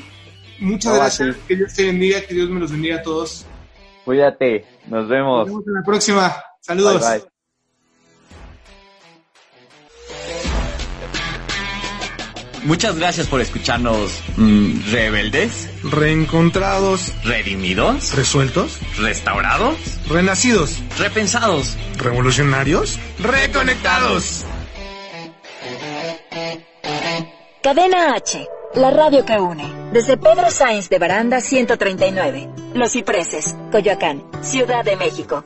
Muchas 0.60 0.92
No, 0.92 0.98
gracias. 0.98 1.36
Que 1.48 1.56
Dios 1.56 1.74
te 1.74 1.84
bendiga, 1.86 2.20
que 2.20 2.34
Dios 2.34 2.48
me 2.50 2.60
los 2.60 2.70
bendiga 2.70 2.96
a 2.98 3.02
todos. 3.02 3.46
Cuídate, 4.04 4.64
nos 4.86 5.00
Nos 5.02 5.08
vemos. 5.08 5.46
vemos 5.46 5.66
en 5.66 5.74
la 5.74 5.82
próxima. 5.82 6.36
Saludos. 6.60 7.00
Bye, 7.00 7.18
bye. 7.18 7.31
Muchas 12.64 12.96
gracias 12.96 13.26
por 13.26 13.40
escucharnos 13.40 14.20
mm, 14.36 14.90
rebeldes, 14.92 15.68
Reencontrados, 15.82 17.12
redimidos, 17.24 18.14
resueltos, 18.14 18.78
restaurados, 18.98 19.76
renacidos, 20.08 20.80
repensados. 20.98 21.76
revolucionarios, 21.98 22.98
reconectados. 23.18 24.44
Cadena 27.62 28.14
H, 28.14 28.46
la 28.74 28.90
radio 28.90 29.24
que 29.24 29.38
une. 29.38 29.90
Desde 29.92 30.16
Pedro 30.16 30.50
Sainz 30.50 30.88
de 30.88 30.98
Baranda 30.98 31.40
139, 31.40 32.48
Los 32.74 32.92
Cipreses, 32.92 33.56
Coyoacán, 33.70 34.22
Ciudad 34.42 34.84
de 34.84 34.96
México. 34.96 35.44